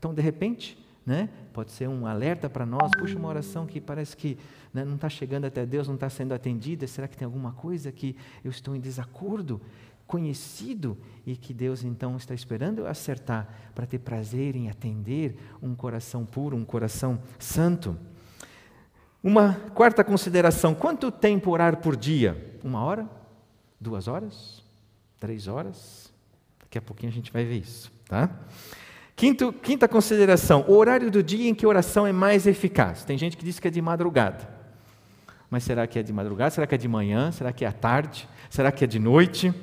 Então, 0.00 0.12
de 0.12 0.20
repente, 0.20 0.76
né? 1.06 1.28
Pode 1.52 1.70
ser 1.70 1.88
um 1.88 2.06
alerta 2.06 2.48
para 2.48 2.64
nós. 2.64 2.90
Puxa, 2.98 3.18
uma 3.18 3.28
oração 3.28 3.66
que 3.66 3.80
parece 3.80 4.16
que 4.16 4.38
né, 4.74 4.84
não 4.84 4.96
está 4.96 5.08
chegando 5.08 5.44
até 5.44 5.64
Deus, 5.64 5.86
não 5.86 5.94
está 5.94 6.10
sendo 6.10 6.34
atendida. 6.34 6.84
Será 6.88 7.06
que 7.06 7.16
tem 7.16 7.24
alguma 7.24 7.52
coisa 7.52 7.92
que 7.92 8.16
eu 8.42 8.50
estou 8.50 8.74
em 8.74 8.80
desacordo? 8.80 9.60
Conhecido 10.04 10.98
e 11.24 11.36
que 11.36 11.54
Deus 11.54 11.84
então 11.84 12.16
está 12.16 12.34
esperando 12.34 12.80
eu 12.80 12.86
acertar 12.86 13.48
para 13.74 13.86
ter 13.86 14.00
prazer 14.00 14.56
em 14.56 14.68
atender 14.68 15.36
um 15.62 15.74
coração 15.74 16.26
puro, 16.26 16.56
um 16.56 16.64
coração 16.64 17.22
santo. 17.38 17.96
Uma 19.22 19.54
quarta 19.74 20.04
consideração: 20.04 20.74
quanto 20.74 21.10
tempo 21.10 21.50
orar 21.50 21.78
por 21.78 21.96
dia? 21.96 22.58
Uma 22.62 22.82
hora? 22.82 23.08
Duas 23.80 24.08
horas? 24.08 24.62
Três 25.18 25.46
horas? 25.48 26.12
Daqui 26.60 26.76
a 26.76 26.82
pouquinho 26.82 27.10
a 27.10 27.14
gente 27.14 27.32
vai 27.32 27.44
ver 27.44 27.58
isso, 27.58 27.90
tá? 28.06 28.28
Quinto, 29.16 29.52
quinta 29.52 29.88
consideração: 29.88 30.64
o 30.68 30.74
horário 30.74 31.10
do 31.10 31.22
dia 31.22 31.48
em 31.48 31.54
que 31.54 31.64
a 31.64 31.68
oração 31.68 32.06
é 32.06 32.12
mais 32.12 32.46
eficaz. 32.46 33.04
Tem 33.04 33.16
gente 33.16 33.36
que 33.36 33.44
diz 33.44 33.58
que 33.58 33.68
é 33.68 33.70
de 33.70 33.80
madrugada. 33.80 34.63
Mas 35.54 35.62
será 35.62 35.86
que 35.86 36.00
é 36.00 36.02
de 36.02 36.12
madrugada? 36.12 36.50
Será 36.50 36.66
que 36.66 36.74
é 36.74 36.78
de 36.78 36.88
manhã? 36.88 37.30
Será 37.30 37.52
que 37.52 37.64
é 37.64 37.68
à 37.68 37.72
tarde? 37.72 38.28
Será 38.50 38.72
que 38.72 38.82
é 38.82 38.88
de 38.88 38.98
noite? 38.98 39.54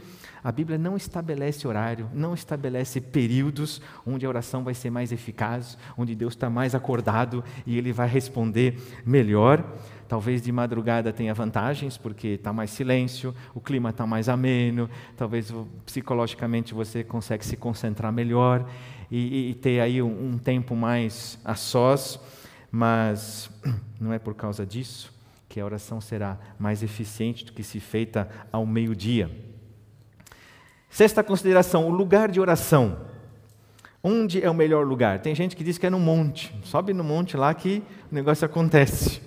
A 0.42 0.50
Bíblia 0.50 0.78
não 0.78 0.96
estabelece 0.96 1.68
horário, 1.68 2.10
não 2.14 2.34
estabelece 2.34 3.02
períodos 3.02 3.82
onde 4.08 4.26
a 4.26 4.30
oração 4.30 4.64
vai 4.64 4.74
ser 4.74 4.90
mais 4.90 5.12
eficaz, 5.12 5.78
onde 5.98 6.16
Deus 6.16 6.32
está 6.32 6.50
mais 6.50 6.74
acordado 6.74 7.44
e 7.66 7.78
Ele 7.78 7.92
vai 7.92 8.08
responder 8.08 8.82
melhor. 9.06 9.66
Talvez 10.08 10.42
de 10.42 10.50
madrugada 10.50 11.12
tenha 11.12 11.34
vantagens, 11.34 11.98
porque 11.98 12.30
está 12.30 12.54
mais 12.54 12.70
silêncio, 12.72 13.36
o 13.54 13.60
clima 13.60 13.90
está 13.90 14.08
mais 14.08 14.30
ameno, 14.30 14.90
talvez 15.18 15.54
psicologicamente 15.86 16.74
você 16.74 17.04
consegue 17.04 17.46
se 17.46 17.58
concentrar 17.58 18.14
melhor 18.14 18.66
e, 19.12 19.50
e 19.50 19.56
ter 19.56 19.82
aí 19.82 20.02
um, 20.02 20.30
um 20.30 20.38
tempo 20.38 20.74
mais 20.74 21.38
a 21.44 21.56
sós, 21.56 22.18
mas 22.72 23.50
não 24.00 24.14
é 24.14 24.20
por 24.20 24.34
causa 24.36 24.66
disso 24.66 25.20
que 25.52 25.60
a 25.60 25.66
oração 25.66 26.00
será 26.00 26.40
mais 26.58 26.82
eficiente 26.82 27.44
do 27.44 27.52
que 27.52 27.62
se 27.62 27.82
feita 27.82 28.30
ao 28.54 28.66
meio-dia. 28.66 29.30
Sexta 30.90 31.22
consideração: 31.22 31.88
o 31.88 31.92
lugar 31.92 32.32
de 32.32 32.40
oração. 32.40 33.12
Onde 34.02 34.42
é 34.42 34.50
o 34.50 34.54
melhor 34.54 34.88
lugar? 34.88 35.20
Tem 35.20 35.36
gente 35.36 35.56
que 35.56 35.64
diz 35.64 35.78
que 35.78 35.86
é 35.86 35.90
no 35.90 36.00
monte. 36.00 36.56
Sobe 36.64 36.94
no 36.94 37.04
monte 37.04 37.36
lá 37.36 37.54
que 37.54 37.84
o 38.10 38.16
negócio 38.16 38.46
acontece. 38.46 39.22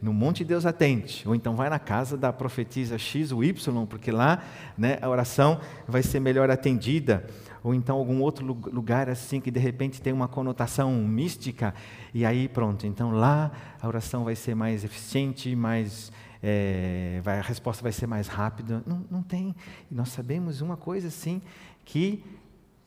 No 0.00 0.12
monte 0.12 0.44
Deus 0.44 0.64
atende. 0.64 1.24
Ou 1.26 1.34
então 1.34 1.56
vai 1.56 1.68
na 1.68 1.80
casa 1.80 2.16
da 2.16 2.32
profetisa 2.32 2.96
X 2.96 3.32
ou 3.32 3.42
Y, 3.42 3.86
porque 3.86 4.12
lá 4.12 4.42
né, 4.78 4.98
a 5.02 5.08
oração 5.08 5.60
vai 5.86 6.02
ser 6.02 6.20
melhor 6.20 6.48
atendida. 6.48 7.26
Ou 7.62 7.74
então 7.74 7.96
algum 7.96 8.20
outro 8.20 8.44
lugar 8.44 9.08
assim 9.08 9.40
que 9.40 9.50
de 9.50 9.60
repente 9.60 10.00
tem 10.00 10.12
uma 10.12 10.28
conotação 10.28 10.92
mística. 10.92 11.74
E 12.14 12.24
aí 12.24 12.48
pronto, 12.48 12.86
então 12.86 13.10
lá 13.10 13.50
a 13.80 13.86
oração 13.86 14.24
vai 14.24 14.34
ser 14.34 14.54
mais 14.54 14.84
eficiente, 14.84 15.54
mais 15.54 16.12
é, 16.42 17.20
vai, 17.22 17.38
a 17.38 17.42
resposta 17.42 17.82
vai 17.82 17.92
ser 17.92 18.06
mais 18.06 18.28
rápida. 18.28 18.82
Não, 18.86 19.04
não 19.10 19.22
tem. 19.22 19.54
Nós 19.90 20.10
sabemos 20.10 20.60
uma 20.60 20.76
coisa 20.76 21.08
assim, 21.08 21.42
que 21.84 22.22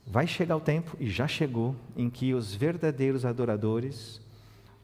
vai 0.05 0.25
chegar 0.25 0.55
o 0.55 0.61
tempo, 0.61 0.95
e 0.99 1.09
já 1.09 1.27
chegou, 1.27 1.75
em 1.95 2.09
que 2.09 2.33
os 2.33 2.55
verdadeiros 2.55 3.25
adoradores 3.25 4.21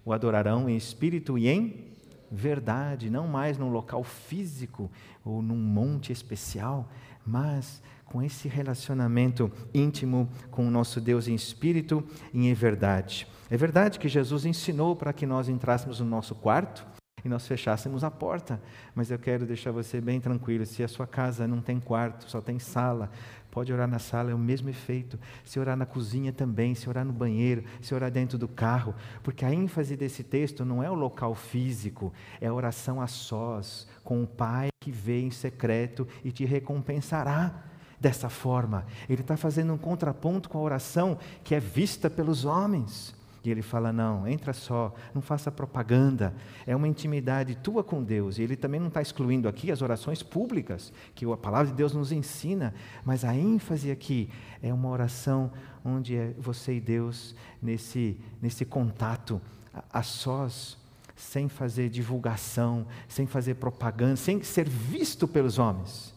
o 0.06 0.14
adorarão 0.14 0.70
em 0.70 0.78
espírito 0.78 1.36
e 1.38 1.48
em 1.48 1.96
verdade, 2.32 3.10
não 3.10 3.28
mais 3.28 3.58
num 3.58 3.70
local 3.70 4.04
físico 4.04 4.92
ou 5.24 5.42
num 5.42 5.58
monte 5.58 6.12
especial, 6.12 6.88
mas 7.26 7.82
com 8.06 8.22
esse 8.22 8.48
relacionamento 8.48 9.52
íntimo 9.74 10.30
com 10.52 10.68
o 10.68 10.72
nosso 10.72 11.02
Deus 11.02 11.28
em 11.28 11.36
espírito 11.36 12.04
e 12.34 12.48
em 12.48 12.54
verdade. 12.54 13.28
É 13.50 13.58
verdade 13.58 14.00
que 14.00 14.08
Jesus 14.08 14.46
ensinou 14.46 14.96
para 14.96 15.14
que 15.14 15.26
nós 15.26 15.50
entrássemos 15.50 16.00
no 16.00 16.06
nosso 16.06 16.34
quarto 16.36 16.86
e 17.26 17.30
nós 17.30 17.48
fechássemos 17.48 18.04
a 18.04 18.12
porta. 18.12 18.62
Mas 18.94 19.10
eu 19.10 19.18
quero 19.18 19.46
deixar 19.46 19.72
você 19.72 20.00
bem 20.00 20.22
tranquilo: 20.22 20.66
se 20.66 20.84
a 20.84 20.88
sua 20.88 21.08
casa 21.08 21.48
não 21.48 21.60
tem 21.60 21.80
quarto, 21.80 22.30
só 22.30 22.40
tem 22.40 22.60
sala, 22.60 23.12
pode 23.50 23.74
orar 23.74 23.88
na 23.88 24.00
sala, 24.00 24.32
é 24.32 24.34
o 24.34 24.38
mesmo 24.40 24.70
efeito. 24.70 25.20
Se 25.44 25.60
orar 25.60 25.76
na 25.76 25.86
cozinha 25.86 26.32
também, 26.32 26.76
se 26.76 26.88
orar 26.88 27.04
no 27.04 27.14
banheiro, 27.14 27.64
se 27.82 27.94
orar 27.96 28.12
dentro 28.12 28.38
do 28.38 28.48
carro, 28.48 28.94
porque 29.24 29.44
a 29.44 29.54
ênfase 29.54 29.96
desse 29.96 30.24
texto 30.24 30.64
não 30.64 30.84
é 30.84 30.90
o 30.90 30.94
local 30.94 31.34
físico, 31.34 32.14
é 32.40 32.48
a 32.48 32.54
oração 32.54 33.02
a 33.02 33.08
sós, 33.08 33.88
com 34.04 34.24
o 34.24 34.28
Pai 34.28 34.70
que 34.80 34.92
vê 34.92 35.22
em 35.22 35.32
secreto 35.32 36.08
e 36.24 36.32
te 36.32 36.46
recompensará 36.46 37.64
dessa 38.06 38.30
forma. 38.30 38.86
Ele 39.10 39.22
está 39.22 39.36
fazendo 39.36 39.74
um 39.74 39.80
contraponto 39.80 40.48
com 40.48 40.60
a 40.60 40.62
oração 40.62 41.18
que 41.44 41.56
é 41.56 41.60
vista 41.60 42.08
pelos 42.08 42.46
homens. 42.46 43.16
E 43.44 43.50
ele 43.50 43.64
fala: 43.64 43.92
não, 43.92 44.28
entra 44.28 44.54
só, 44.54 44.94
não 45.12 45.24
faça 45.24 45.52
propaganda. 45.52 46.32
É 46.68 46.76
uma 46.76 46.88
intimidade 46.88 47.56
tua 47.56 47.84
com 47.84 48.04
Deus. 48.04 48.38
E 48.38 48.44
ele 48.44 48.56
também 48.56 48.80
não 48.80 48.90
está 48.90 49.02
excluindo 49.02 49.48
aqui 49.48 49.72
as 49.72 49.82
orações 49.82 50.22
públicas, 50.22 50.94
que 51.16 51.26
a 51.26 51.36
palavra 51.36 51.72
de 51.72 51.74
Deus 51.74 51.94
nos 51.94 52.12
ensina, 52.12 52.76
mas 53.04 53.26
a 53.26 53.36
ênfase 53.36 53.90
aqui 53.90 54.30
é 54.62 54.72
uma 54.72 54.90
oração 54.90 55.52
onde 55.84 56.16
é 56.16 56.36
você 56.38 56.76
e 56.76 56.80
Deus 56.80 57.36
nesse, 57.60 58.20
nesse 58.40 58.66
contato 58.66 59.42
a, 59.74 60.00
a 60.00 60.04
sós, 60.04 60.78
sem 61.16 61.50
fazer 61.50 61.90
divulgação, 61.90 62.86
sem 63.08 63.26
fazer 63.26 63.56
propaganda, 63.56 64.16
sem 64.16 64.44
ser 64.44 64.70
visto 64.70 65.28
pelos 65.28 65.58
homens. 65.58 66.15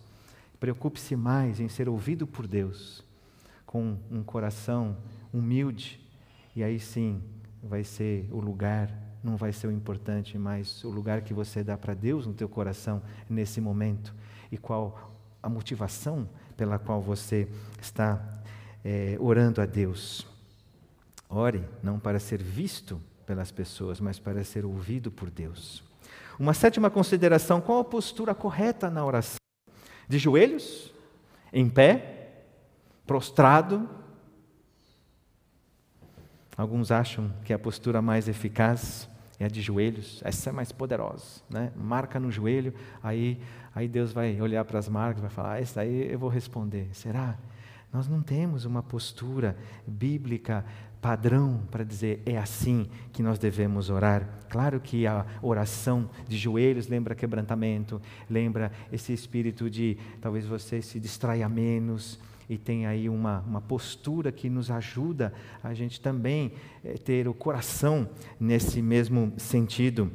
Preocupe-se 0.58 1.14
mais 1.16 1.60
em 1.60 1.68
ser 1.68 1.88
ouvido 1.88 2.26
por 2.26 2.46
Deus, 2.46 3.04
com 3.64 3.96
um 4.10 4.22
coração 4.22 4.96
humilde 5.32 6.00
e 6.56 6.62
aí 6.62 6.80
sim 6.80 7.22
vai 7.62 7.84
ser 7.84 8.28
o 8.32 8.40
lugar, 8.40 8.92
não 9.22 9.36
vai 9.36 9.52
ser 9.52 9.68
o 9.68 9.72
importante, 9.72 10.36
mas 10.38 10.82
o 10.82 10.90
lugar 10.90 11.22
que 11.22 11.32
você 11.32 11.62
dá 11.62 11.76
para 11.76 11.94
Deus 11.94 12.26
no 12.26 12.34
teu 12.34 12.48
coração 12.48 13.02
nesse 13.28 13.60
momento. 13.60 14.14
E 14.50 14.56
qual 14.56 15.14
a 15.42 15.48
motivação 15.48 16.28
pela 16.56 16.78
qual 16.78 17.00
você 17.00 17.48
está 17.80 18.20
é, 18.84 19.16
orando 19.20 19.60
a 19.60 19.66
Deus. 19.66 20.26
Ore 21.28 21.64
não 21.82 21.98
para 21.98 22.18
ser 22.18 22.42
visto 22.42 23.00
pelas 23.26 23.52
pessoas, 23.52 24.00
mas 24.00 24.18
para 24.18 24.42
ser 24.42 24.64
ouvido 24.64 25.10
por 25.10 25.30
Deus. 25.30 25.84
Uma 26.38 26.54
sétima 26.54 26.90
consideração: 26.90 27.60
qual 27.60 27.80
a 27.80 27.84
postura 27.84 28.34
correta 28.34 28.90
na 28.90 29.04
oração? 29.04 29.38
De 30.08 30.18
joelhos? 30.18 30.92
Em 31.52 31.68
pé? 31.68 32.42
Prostrado? 33.06 33.88
Alguns 36.56 36.90
acham 36.90 37.32
que 37.44 37.52
a 37.52 37.58
postura 37.58 38.02
mais 38.02 38.26
eficaz 38.26 39.08
é 39.38 39.44
a 39.44 39.48
de 39.48 39.62
joelhos, 39.62 40.20
essa 40.24 40.50
é 40.50 40.52
mais 40.52 40.72
poderosa, 40.72 41.42
né? 41.48 41.70
Marca 41.76 42.18
no 42.18 42.32
joelho, 42.32 42.74
aí, 43.00 43.40
aí 43.72 43.86
Deus 43.86 44.12
vai 44.12 44.40
olhar 44.40 44.64
para 44.64 44.80
as 44.80 44.88
marcas 44.88 45.20
vai 45.20 45.30
falar: 45.30 45.52
ah, 45.52 45.60
essa 45.60 45.82
aí 45.82 46.10
eu 46.10 46.18
vou 46.18 46.28
responder. 46.28 46.88
Será? 46.92 47.38
Nós 47.92 48.08
não 48.08 48.20
temos 48.20 48.64
uma 48.64 48.82
postura 48.82 49.56
bíblica 49.86 50.64
padrão 51.00 51.62
para 51.70 51.84
dizer 51.84 52.22
é 52.26 52.36
assim 52.36 52.88
que 53.12 53.22
nós 53.22 53.38
devemos 53.38 53.90
orar. 53.90 54.28
Claro 54.48 54.80
que 54.80 55.06
a 55.06 55.24
oração 55.42 56.08
de 56.26 56.36
joelhos 56.36 56.88
lembra 56.88 57.14
quebrantamento, 57.14 58.00
lembra 58.28 58.72
esse 58.92 59.12
espírito 59.12 59.70
de 59.70 59.96
talvez 60.20 60.46
você 60.46 60.82
se 60.82 60.98
distraia 60.98 61.48
menos, 61.48 62.18
e 62.48 62.56
tem 62.56 62.86
aí 62.86 63.08
uma, 63.08 63.40
uma 63.40 63.60
postura 63.60 64.32
que 64.32 64.48
nos 64.48 64.70
ajuda 64.70 65.34
a 65.62 65.74
gente 65.74 66.00
também 66.00 66.52
é, 66.82 66.94
ter 66.94 67.28
o 67.28 67.34
coração 67.34 68.08
nesse 68.40 68.80
mesmo 68.80 69.34
sentido. 69.36 70.10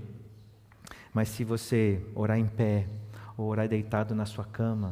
Mas 1.13 1.29
se 1.29 1.43
você 1.43 2.01
orar 2.15 2.39
em 2.39 2.47
pé, 2.47 2.87
ou 3.37 3.47
orar 3.47 3.67
deitado 3.67 4.15
na 4.15 4.25
sua 4.25 4.45
cama, 4.45 4.91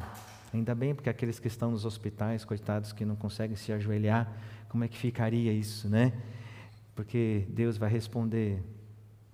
ainda 0.53 0.75
bem, 0.75 0.93
porque 0.93 1.10
aqueles 1.10 1.39
que 1.39 1.48
estão 1.48 1.71
nos 1.71 1.83
hospitais, 1.83 2.45
coitados 2.45 2.93
que 2.93 3.05
não 3.05 3.15
conseguem 3.15 3.55
se 3.55 3.71
ajoelhar, 3.71 4.31
como 4.72 4.86
é 4.86 4.88
que 4.88 4.98
ficaria 4.98 5.51
isso, 5.51 5.90
né? 5.90 6.13
Porque 6.96 7.46
Deus 7.50 7.75
vai 7.75 7.90
responder 7.90 8.63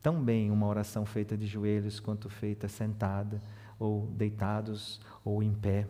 tão 0.01 0.19
bem 0.19 0.49
uma 0.49 0.65
oração 0.65 1.05
feita 1.05 1.37
de 1.37 1.45
joelhos 1.45 1.99
quanto 1.99 2.27
feita 2.27 2.67
sentada, 2.67 3.39
ou 3.77 4.07
deitados, 4.07 4.99
ou 5.23 5.43
em 5.43 5.53
pé. 5.53 5.87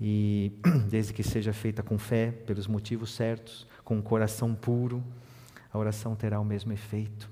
E 0.00 0.52
desde 0.88 1.12
que 1.12 1.24
seja 1.24 1.52
feita 1.52 1.82
com 1.82 1.98
fé, 1.98 2.30
pelos 2.30 2.68
motivos 2.68 3.12
certos, 3.12 3.66
com 3.82 3.96
um 3.96 4.00
coração 4.00 4.54
puro, 4.54 5.02
a 5.72 5.76
oração 5.76 6.14
terá 6.14 6.38
o 6.38 6.44
mesmo 6.44 6.72
efeito. 6.72 7.28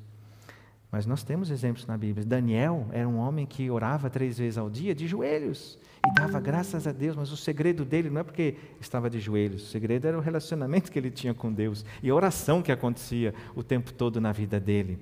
Mas 0.91 1.07
nós 1.07 1.23
temos 1.23 1.51
exemplos 1.51 1.87
na 1.87 1.97
Bíblia. 1.97 2.27
Daniel 2.27 2.89
era 2.91 3.09
um 3.09 3.19
homem 3.19 3.47
que 3.47 3.71
orava 3.71 4.11
três 4.11 4.39
vezes 4.39 4.59
ao 4.59 4.69
dia 4.69 4.95
de 4.95 5.07
joelhos 5.07 5.79
e 6.05 6.15
dava 6.15 6.41
graças 6.41 6.87
a 6.87 6.93
Deus, 6.93 7.15
mas 7.15 7.31
o 7.31 7.37
segredo 7.37 7.85
dele 7.85 8.11
não 8.11 8.23
é 8.23 8.25
porque 8.25 8.57
estava 8.81 9.09
de 9.09 9.21
joelhos, 9.21 9.65
o 9.65 9.67
segredo 9.67 10.09
era 10.09 10.17
o 10.17 10.21
relacionamento 10.21 10.91
que 10.91 10.99
ele 10.99 11.11
tinha 11.11 11.35
com 11.35 11.53
Deus 11.53 11.85
e 12.03 12.11
a 12.11 12.15
oração 12.15 12.63
que 12.63 12.73
acontecia 12.73 13.35
o 13.55 13.63
tempo 13.63 13.93
todo 13.93 14.21
na 14.21 14.33
vida 14.33 14.59
dele. 14.59 14.99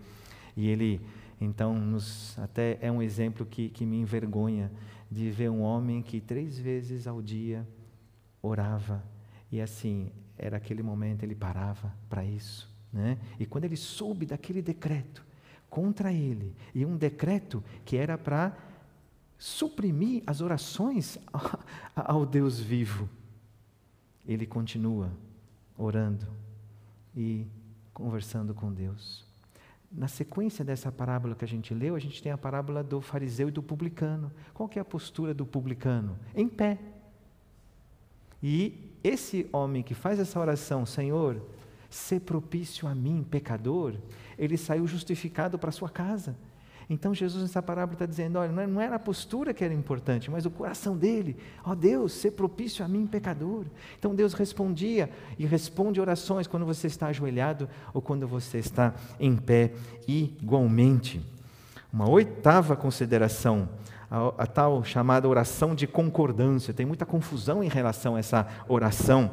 E 0.57 0.69
ele, 0.69 1.01
então, 1.41 1.75
nos, 1.75 2.39
até 2.39 2.79
é 2.81 2.91
um 2.91 3.01
exemplo 3.01 3.47
que, 3.47 3.69
que 3.69 3.87
me 3.87 4.01
envergonha 4.01 4.71
de 5.11 5.31
ver 5.31 5.49
um 5.49 5.63
homem 5.63 6.03
que 6.03 6.21
três 6.21 6.59
vezes 6.59 7.07
ao 7.07 7.23
dia 7.23 7.67
orava 8.43 9.03
e 9.51 9.61
assim, 9.61 10.11
era 10.37 10.59
aquele 10.59 10.83
momento, 10.83 11.23
ele 11.23 11.35
parava 11.35 11.95
para 12.11 12.25
isso. 12.25 12.69
Né? 12.93 13.19
E 13.39 13.47
quando 13.47 13.65
ele 13.65 13.77
soube 13.77 14.27
daquele 14.27 14.61
decreto 14.61 15.28
contra 15.69 16.13
ele, 16.13 16.55
e 16.75 16.85
um 16.85 16.97
decreto 16.97 17.63
que 17.85 17.97
era 17.97 18.17
para 18.17 18.57
suprimir 19.39 20.23
as 20.27 20.41
orações 20.41 21.19
ao 21.95 22.27
Deus 22.27 22.59
vivo, 22.59 23.09
ele 24.27 24.47
continua 24.47 25.11
orando 25.77 26.27
e 27.17 27.47
conversando 27.95 28.55
com 28.55 28.73
Deus. 28.73 29.25
Na 29.91 30.07
sequência 30.07 30.65
dessa 30.65 30.93
parábola 30.93 31.35
que 31.35 31.45
a 31.45 31.49
gente 31.49 31.73
leu, 31.73 31.95
a 31.95 31.99
gente 31.99 32.23
tem 32.23 32.31
a 32.31 32.37
parábola 32.37 32.83
do 32.83 33.01
fariseu 33.01 33.49
e 33.49 33.53
do 33.53 33.63
publicano. 33.63 34.31
Qual 34.53 34.69
que 34.69 34.79
é 34.79 34.83
a 34.83 34.85
postura 34.85 35.33
do 35.33 35.47
publicano? 35.47 36.19
Em 36.35 36.47
pé. 36.47 36.79
E 38.43 38.93
esse 39.03 39.49
homem 39.51 39.83
que 39.83 39.95
faz 39.95 40.19
essa 40.19 40.39
oração, 40.39 40.85
Senhor, 40.85 41.41
ser 41.89 42.21
propício 42.21 42.87
a 42.87 42.95
mim, 42.95 43.27
pecador, 43.29 43.95
ele 44.39 44.57
saiu 44.57 44.87
justificado 44.87 45.59
para 45.59 45.73
sua 45.73 45.89
casa. 45.89 46.37
Então 46.91 47.15
Jesus 47.15 47.43
nessa 47.43 47.63
parábola 47.63 47.95
está 47.95 48.07
dizendo: 48.07 48.39
olha, 48.39 48.67
não 48.67 48.81
era 48.81 48.97
a 48.97 48.99
postura 48.99 49.53
que 49.53 49.63
era 49.63 49.75
importante, 49.75 50.31
mas 50.31 50.47
o 50.47 50.51
coração 50.51 50.97
dele. 50.97 51.37
Ó 51.65 51.73
oh, 51.73 51.75
Deus, 51.75 52.13
ser 52.13 52.31
propício 52.31 52.85
a 52.85 52.89
mim, 52.89 53.07
pecador. 53.07 53.67
Então 53.99 54.15
Deus 54.15 54.33
respondia 54.33 55.11
e 55.39 55.45
responde 55.45 56.01
orações 56.01 56.47
quando 56.47 56.65
você 56.65 56.87
está 56.87 57.09
ajoelhado 57.09 57.69
ou 57.93 58.01
quando 58.01 58.27
você 58.27 58.59
está 58.59 58.95
em 59.21 59.37
pé, 59.37 59.73
igualmente. 60.07 61.21
Uma 61.93 62.09
oitava 62.09 62.75
consideração, 62.75 63.69
a, 64.11 64.29
a 64.45 64.47
tal 64.47 64.83
chamada 64.83 65.29
oração 65.29 65.75
de 65.75 65.87
concordância. 65.87 66.73
Tem 66.73 66.87
muita 66.87 67.05
confusão 67.05 67.63
em 67.63 67.69
relação 67.69 68.17
a 68.17 68.19
essa 68.19 68.47
oração. 68.67 69.33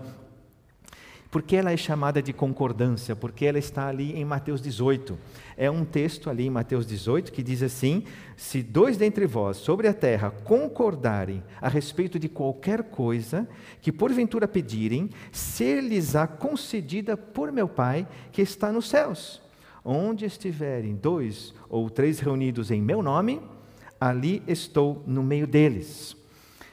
Por 1.35 1.43
que 1.43 1.57
ela 1.57 1.73
é 1.73 1.75
chamada 1.75 2.21
de 2.21 2.31
concordância? 2.31 3.13
Porque 3.13 3.45
ela 3.45 3.59
está 3.59 3.89
ali 3.89 4.13
em 4.13 4.23
Mateus 4.23 4.61
18. 4.61 5.19
É 5.57 5.69
um 5.69 5.83
texto 5.83 6.29
ali 6.29 6.45
em 6.45 6.49
Mateus 6.49 6.87
18 6.87 7.29
que 7.29 7.43
diz 7.43 7.61
assim: 7.61 8.05
Se 8.37 8.63
dois 8.63 8.95
dentre 8.95 9.27
vós 9.27 9.57
sobre 9.57 9.89
a 9.89 9.93
terra 9.93 10.31
concordarem 10.31 11.43
a 11.59 11.67
respeito 11.67 12.17
de 12.17 12.29
qualquer 12.29 12.83
coisa 12.83 13.45
que 13.81 13.91
porventura 13.91 14.47
pedirem, 14.47 15.09
ser-lhes-á 15.29 16.25
concedida 16.25 17.17
por 17.17 17.51
meu 17.51 17.67
Pai 17.67 18.07
que 18.31 18.41
está 18.41 18.71
nos 18.71 18.87
céus. 18.87 19.41
Onde 19.83 20.23
estiverem 20.23 20.95
dois 20.95 21.53
ou 21.67 21.89
três 21.89 22.19
reunidos 22.19 22.71
em 22.71 22.81
meu 22.81 23.03
nome, 23.03 23.41
ali 23.99 24.41
estou 24.47 25.03
no 25.05 25.21
meio 25.21 25.45
deles. 25.45 26.15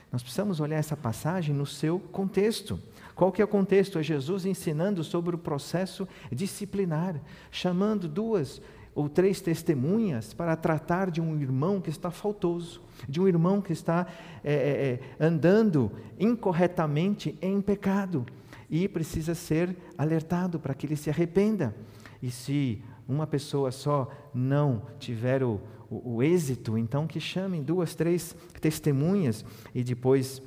Nós 0.09 0.23
precisamos 0.23 0.61
olhar 0.61 0.77
essa 0.77 0.95
passagem 0.95 1.53
no 1.53 1.65
seu 1.65 1.99
contexto. 1.99 2.79
Qual 3.15 3.31
que 3.31 3.41
é 3.41 3.45
o 3.45 3.47
contexto? 3.47 3.99
É 3.99 4.03
Jesus 4.03 4.45
ensinando 4.45 5.03
sobre 5.03 5.35
o 5.35 5.39
processo 5.39 6.07
disciplinar, 6.31 7.21
chamando 7.51 8.07
duas 8.07 8.61
ou 8.95 9.09
três 9.09 9.41
testemunhas 9.41 10.33
para 10.33 10.55
tratar 10.55 11.09
de 11.09 11.19
um 11.19 11.39
irmão 11.39 11.81
que 11.81 11.89
está 11.89 12.11
faltoso, 12.11 12.81
de 13.07 13.19
um 13.19 13.27
irmão 13.27 13.61
que 13.61 13.73
está 13.73 14.07
é, 14.43 14.53
é, 14.53 15.25
andando 15.25 15.91
incorretamente 16.19 17.37
em 17.41 17.59
pecado 17.59 18.25
e 18.69 18.87
precisa 18.87 19.35
ser 19.35 19.75
alertado 19.97 20.59
para 20.59 20.73
que 20.73 20.85
ele 20.85 20.95
se 20.95 21.09
arrependa. 21.09 21.75
E 22.21 22.31
se 22.31 22.81
uma 23.07 23.27
pessoa 23.27 23.71
só 23.71 24.09
não 24.33 24.83
tiver 24.99 25.43
o, 25.43 25.59
o, 25.89 26.15
o 26.15 26.23
êxito, 26.23 26.77
então 26.77 27.07
que 27.07 27.19
chamem 27.19 27.61
duas, 27.61 27.95
três 27.95 28.35
testemunhas 28.61 29.43
e 29.73 29.83
depois 29.83 30.41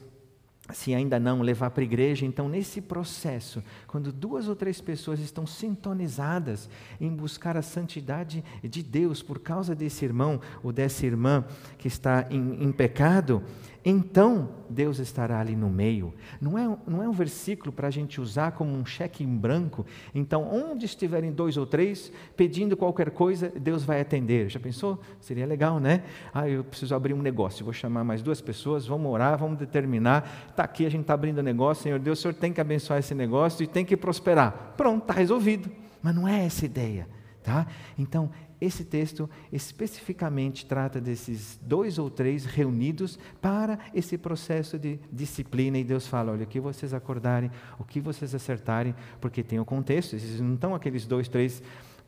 se 0.72 0.94
ainda 0.94 1.18
não, 1.18 1.42
levar 1.42 1.70
para 1.70 1.82
a 1.82 1.84
igreja. 1.84 2.26
Então, 2.26 2.48
nesse 2.48 2.80
processo, 2.80 3.62
quando 3.86 4.12
duas 4.12 4.48
ou 4.48 4.56
três 4.56 4.80
pessoas 4.80 5.20
estão 5.20 5.46
sintonizadas 5.46 6.68
em 7.00 7.10
buscar 7.10 7.56
a 7.56 7.62
santidade 7.62 8.44
de 8.62 8.82
Deus 8.82 9.22
por 9.22 9.38
causa 9.38 9.74
desse 9.74 10.04
irmão 10.04 10.40
ou 10.62 10.72
dessa 10.72 11.06
irmã 11.06 11.44
que 11.78 11.88
está 11.88 12.26
em, 12.30 12.64
em 12.64 12.72
pecado, 12.72 13.42
então 13.88 14.48
Deus 14.68 14.98
estará 14.98 15.38
ali 15.38 15.54
no 15.54 15.70
meio. 15.70 16.12
Não 16.40 16.58
é, 16.58 16.76
não 16.88 17.04
é 17.04 17.08
um 17.08 17.12
versículo 17.12 17.70
para 17.70 17.86
a 17.86 17.90
gente 17.90 18.20
usar 18.20 18.50
como 18.50 18.76
um 18.76 18.84
cheque 18.84 19.22
em 19.22 19.36
branco. 19.36 19.86
Então, 20.12 20.42
onde 20.52 20.86
estiverem 20.86 21.30
dois 21.30 21.56
ou 21.56 21.64
três 21.64 22.10
pedindo 22.36 22.76
qualquer 22.76 23.12
coisa, 23.12 23.48
Deus 23.48 23.84
vai 23.84 24.00
atender. 24.00 24.48
Já 24.48 24.58
pensou? 24.58 25.00
Seria 25.20 25.46
legal, 25.46 25.78
né? 25.78 26.02
Ah, 26.34 26.48
eu 26.48 26.64
preciso 26.64 26.96
abrir 26.96 27.14
um 27.14 27.22
negócio, 27.22 27.64
vou 27.64 27.72
chamar 27.72 28.02
mais 28.02 28.22
duas 28.22 28.40
pessoas, 28.40 28.84
vamos 28.84 29.08
orar, 29.08 29.38
vamos 29.38 29.56
determinar. 29.56 30.48
Está 30.50 30.64
aqui, 30.64 30.84
a 30.84 30.90
gente 30.90 31.02
está 31.02 31.14
abrindo 31.14 31.38
o 31.38 31.42
negócio, 31.44 31.84
Senhor 31.84 32.00
Deus, 32.00 32.18
o 32.18 32.22
Senhor 32.22 32.34
tem 32.34 32.52
que 32.52 32.60
abençoar 32.60 32.98
esse 32.98 33.14
negócio 33.14 33.62
e 33.62 33.68
tem 33.68 33.84
que 33.84 33.96
prosperar. 33.96 34.74
Pronto, 34.76 35.02
está 35.02 35.14
resolvido. 35.14 35.70
Mas 36.02 36.12
não 36.12 36.26
é 36.26 36.44
essa 36.44 36.66
ideia. 36.66 37.06
Tá? 37.46 37.64
Então, 37.96 38.28
esse 38.60 38.84
texto 38.84 39.28
especificamente 39.52 40.64
trata 40.64 41.00
desses 41.00 41.58
dois 41.62 41.98
ou 41.98 42.08
três 42.08 42.44
reunidos 42.44 43.18
para 43.40 43.78
esse 43.94 44.16
processo 44.16 44.78
de 44.78 44.98
disciplina, 45.12 45.78
e 45.78 45.84
Deus 45.84 46.06
fala: 46.06 46.32
olha, 46.32 46.44
o 46.44 46.46
que 46.46 46.60
vocês 46.60 46.94
acordarem, 46.94 47.50
o 47.78 47.84
que 47.84 48.00
vocês 48.00 48.34
acertarem, 48.34 48.94
porque 49.20 49.42
tem 49.42 49.60
o 49.60 49.64
contexto, 49.64 50.16
esses 50.16 50.40
não 50.40 50.54
estão 50.54 50.74
aqueles 50.74 51.06
dois, 51.06 51.28
três 51.28 51.62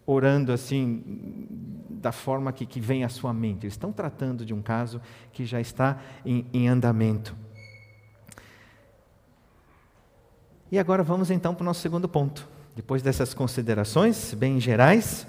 orando 0.06 0.52
assim, 0.52 1.02
da 1.90 2.12
forma 2.12 2.50
que, 2.50 2.64
que 2.64 2.80
vem 2.80 3.04
à 3.04 3.10
sua 3.10 3.32
mente, 3.34 3.66
eles 3.66 3.74
estão 3.74 3.92
tratando 3.92 4.42
de 4.42 4.54
um 4.54 4.62
caso 4.62 5.02
que 5.32 5.44
já 5.44 5.60
está 5.60 6.00
em, 6.24 6.46
em 6.50 6.66
andamento. 6.66 7.36
E 10.72 10.78
agora 10.78 11.02
vamos 11.02 11.30
então 11.30 11.54
para 11.54 11.62
o 11.62 11.64
nosso 11.66 11.80
segundo 11.80 12.08
ponto. 12.08 12.48
Depois 12.74 13.02
dessas 13.02 13.34
considerações 13.34 14.32
bem 14.32 14.58
gerais, 14.58 15.26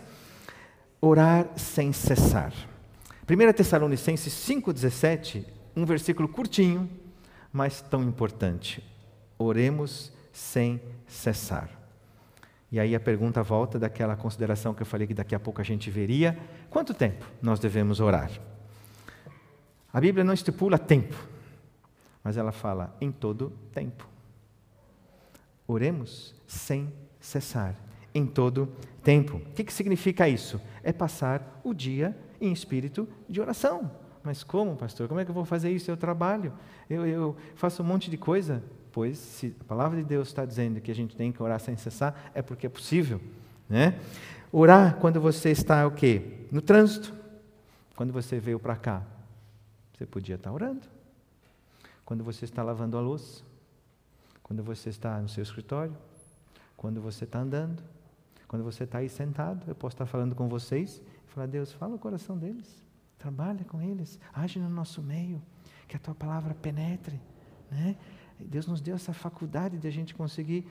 orar 1.02 1.48
sem 1.56 1.94
cessar. 1.94 2.54
1 3.30 3.54
Tessalonicenses 3.54 4.34
5,17, 4.34 5.46
um 5.76 5.86
versículo 5.86 6.28
curtinho, 6.28 6.90
mas 7.52 7.82
tão 7.82 8.04
importante. 8.04 8.84
Oremos 9.38 10.12
sem 10.32 10.82
cessar. 11.08 11.70
E 12.72 12.80
aí 12.80 12.94
a 12.94 13.00
pergunta 13.00 13.42
volta 13.42 13.80
daquela 13.80 14.16
consideração 14.16 14.74
que 14.74 14.82
eu 14.82 14.86
falei 14.86 15.08
que 15.08 15.14
daqui 15.14 15.34
a 15.34 15.40
pouco 15.40 15.62
a 15.62 15.64
gente 15.64 15.90
veria: 15.90 16.38
quanto 16.70 16.94
tempo 16.94 17.26
nós 17.42 17.60
devemos 17.60 18.00
orar? 18.00 18.30
A 19.92 20.00
Bíblia 20.00 20.24
não 20.24 20.34
estipula 20.34 20.78
tempo, 20.78 21.16
mas 22.24 22.38
ela 22.38 22.52
fala 22.52 22.96
em 23.02 23.12
todo 23.12 23.52
tempo. 23.74 24.08
Oremos 25.68 26.36
sem 26.46 26.92
cessar 27.20 27.76
em 28.14 28.26
todo 28.26 28.70
tempo. 29.04 29.38
O 29.38 29.54
que, 29.54 29.64
que 29.64 29.74
significa 29.74 30.28
isso? 30.28 30.60
É 30.84 30.92
passar 30.92 31.62
o 31.64 31.74
dia 31.74 32.16
em 32.40 32.52
espírito 32.52 33.08
de 33.28 33.42
oração. 33.42 33.92
Mas 34.24 34.44
como, 34.44 34.76
pastor? 34.76 35.08
Como 35.08 35.20
é 35.20 35.26
que 35.26 35.32
eu 35.32 35.36
vou 35.36 35.46
fazer 35.46 35.72
isso? 35.72 35.90
Eu 35.90 35.98
trabalho, 35.98 36.54
eu, 36.90 37.06
eu 37.06 37.38
faço 37.56 37.82
um 37.82 37.86
monte 37.86 38.10
de 38.10 38.18
coisa. 38.18 38.64
Pois, 38.92 39.18
se 39.18 39.56
a 39.60 39.64
palavra 39.64 39.98
de 39.98 40.04
Deus 40.04 40.28
está 40.28 40.46
dizendo 40.46 40.82
que 40.82 40.92
a 40.92 40.96
gente 40.96 41.16
tem 41.16 41.32
que 41.32 41.42
orar 41.42 41.60
sem 41.60 41.78
cessar, 41.78 42.32
é 42.34 42.42
porque 42.42 42.66
é 42.66 42.70
possível. 42.70 43.22
Né? 43.70 44.00
Orar 44.52 44.96
quando 44.96 45.22
você 45.22 45.52
está 45.52 45.86
o 45.86 45.92
quê? 45.92 46.46
No 46.52 46.62
trânsito. 46.62 47.14
Quando 47.96 48.12
você 48.12 48.40
veio 48.40 48.60
para 48.60 48.76
cá, 48.76 49.04
você 49.96 50.06
podia 50.06 50.36
estar 50.36 50.52
orando. 50.52 50.88
Quando 52.06 52.24
você 52.24 52.46
está 52.46 52.64
lavando 52.64 52.98
a 52.98 53.02
louça. 53.02 53.44
Quando 54.42 54.64
você 54.64 54.90
está 54.90 55.20
no 55.20 55.30
seu 55.30 55.44
escritório. 55.44 55.96
Quando 56.76 57.00
você 57.02 57.26
está 57.26 57.40
andando 57.40 57.84
quando 58.50 58.64
você 58.64 58.84
está 58.84 58.98
aí 58.98 59.08
sentado, 59.08 59.64
eu 59.68 59.76
posso 59.76 59.94
estar 59.94 60.08
falando 60.08 60.34
com 60.34 60.50
vocês 60.50 61.02
e 61.26 61.32
falar: 61.32 61.46
Deus, 61.46 61.72
fala 61.72 61.96
o 61.96 62.00
coração 62.00 62.36
deles, 62.36 62.84
trabalha 63.20 63.64
com 63.64 63.80
eles, 63.80 64.20
age 64.34 64.60
no 64.60 64.68
nosso 64.68 65.04
meio, 65.04 65.40
que 65.88 65.96
a 65.96 66.00
tua 66.00 66.16
palavra 66.16 66.56
penetre. 66.56 67.22
Né? 67.70 67.96
Deus 68.40 68.66
nos 68.66 68.82
deu 68.82 68.96
essa 68.96 69.14
faculdade 69.14 69.78
de 69.78 69.88
a 69.88 69.92
gente 69.92 70.16
conseguir 70.16 70.68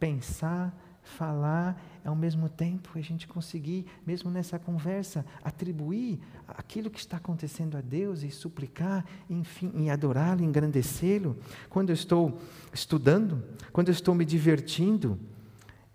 pensar, 0.00 0.76
falar 1.00 1.80
ao 2.04 2.16
mesmo 2.16 2.48
tempo, 2.48 2.90
a 2.96 3.00
gente 3.00 3.28
conseguir, 3.28 3.86
mesmo 4.04 4.28
nessa 4.28 4.58
conversa, 4.58 5.24
atribuir 5.44 6.18
aquilo 6.48 6.90
que 6.90 6.98
está 6.98 7.18
acontecendo 7.18 7.76
a 7.76 7.80
Deus 7.80 8.24
e 8.24 8.32
suplicar, 8.32 9.06
enfim, 9.28 9.70
em 9.76 9.90
adorá-lo, 9.90 10.42
engrandecê-lo. 10.42 11.36
Quando 11.68 11.90
eu 11.90 11.94
estou 11.94 12.36
estudando, 12.72 13.44
quando 13.72 13.90
eu 13.90 13.92
estou 13.92 14.12
me 14.12 14.24
divertindo, 14.24 15.16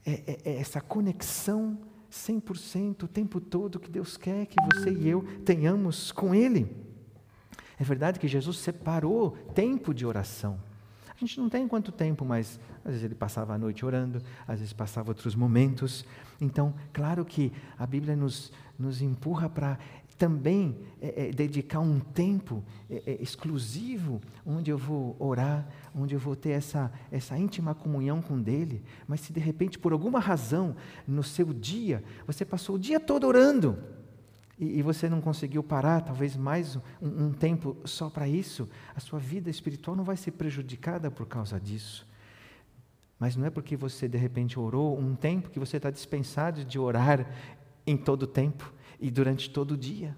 é, 0.05 0.11
é, 0.11 0.39
é 0.45 0.59
essa 0.59 0.79
conexão 0.79 1.77
100% 2.11 3.03
o 3.03 3.07
tempo 3.07 3.41
todo 3.41 3.79
que 3.79 3.89
Deus 3.89 4.15
quer 4.15 4.45
que 4.45 4.55
você 4.73 4.91
e 4.91 5.09
eu 5.09 5.23
tenhamos 5.43 6.11
com 6.11 6.33
Ele. 6.33 6.69
É 7.77 7.83
verdade 7.83 8.19
que 8.19 8.27
Jesus 8.27 8.57
separou 8.59 9.31
tempo 9.53 9.93
de 9.93 10.05
oração. 10.05 10.57
A 11.09 11.17
gente 11.17 11.39
não 11.39 11.49
tem 11.49 11.67
quanto 11.67 11.91
tempo, 11.91 12.25
mas 12.25 12.59
às 12.83 12.91
vezes 12.91 13.03
ele 13.03 13.15
passava 13.15 13.53
a 13.53 13.57
noite 13.57 13.85
orando, 13.85 14.21
às 14.45 14.59
vezes 14.59 14.73
passava 14.73 15.11
outros 15.11 15.33
momentos. 15.33 16.05
Então, 16.41 16.73
claro 16.91 17.23
que 17.23 17.53
a 17.77 17.85
Bíblia 17.87 18.15
nos, 18.15 18.51
nos 18.77 19.01
empurra 19.01 19.49
para 19.49 19.79
também 20.17 20.77
é, 21.01 21.27
é, 21.27 21.31
dedicar 21.31 21.79
um 21.79 21.99
tempo 21.99 22.63
é, 22.89 23.03
é, 23.05 23.21
exclusivo 23.21 24.21
onde 24.45 24.71
eu 24.71 24.77
vou 24.77 25.15
orar, 25.19 25.67
onde 25.93 26.15
eu 26.15 26.19
vou 26.19 26.35
ter 26.35 26.51
essa, 26.51 26.91
essa 27.11 27.37
íntima 27.37 27.75
comunhão 27.75 28.21
com 28.21 28.41
Dele. 28.41 28.83
Mas 29.07 29.21
se 29.21 29.33
de 29.33 29.39
repente, 29.39 29.77
por 29.77 29.91
alguma 29.91 30.19
razão, 30.19 30.75
no 31.07 31.23
seu 31.23 31.53
dia, 31.53 32.03
você 32.25 32.45
passou 32.45 32.75
o 32.75 32.79
dia 32.79 32.99
todo 32.99 33.27
orando, 33.27 33.77
e, 34.57 34.79
e 34.79 34.81
você 34.81 35.09
não 35.09 35.19
conseguiu 35.19 35.61
parar, 35.61 36.01
talvez 36.01 36.37
mais 36.37 36.75
um, 36.75 36.81
um 37.01 37.33
tempo 37.33 37.75
só 37.83 38.09
para 38.09 38.27
isso, 38.27 38.69
a 38.95 38.99
sua 38.99 39.19
vida 39.19 39.49
espiritual 39.49 39.97
não 39.97 40.03
vai 40.03 40.15
ser 40.15 40.31
prejudicada 40.31 41.11
por 41.11 41.25
causa 41.25 41.59
disso. 41.59 42.07
Mas 43.19 43.35
não 43.35 43.45
é 43.45 43.49
porque 43.49 43.75
você 43.75 44.07
de 44.07 44.17
repente 44.17 44.59
orou 44.59 44.97
um 44.97 45.15
tempo 45.15 45.49
que 45.49 45.59
você 45.59 45.77
está 45.77 45.89
dispensado 45.89 46.63
de 46.63 46.79
orar 46.79 47.27
em 47.85 47.97
todo 47.97 48.23
o 48.23 48.27
tempo 48.27 48.73
e 48.99 49.09
durante 49.09 49.49
todo 49.49 49.71
o 49.71 49.77
dia. 49.77 50.15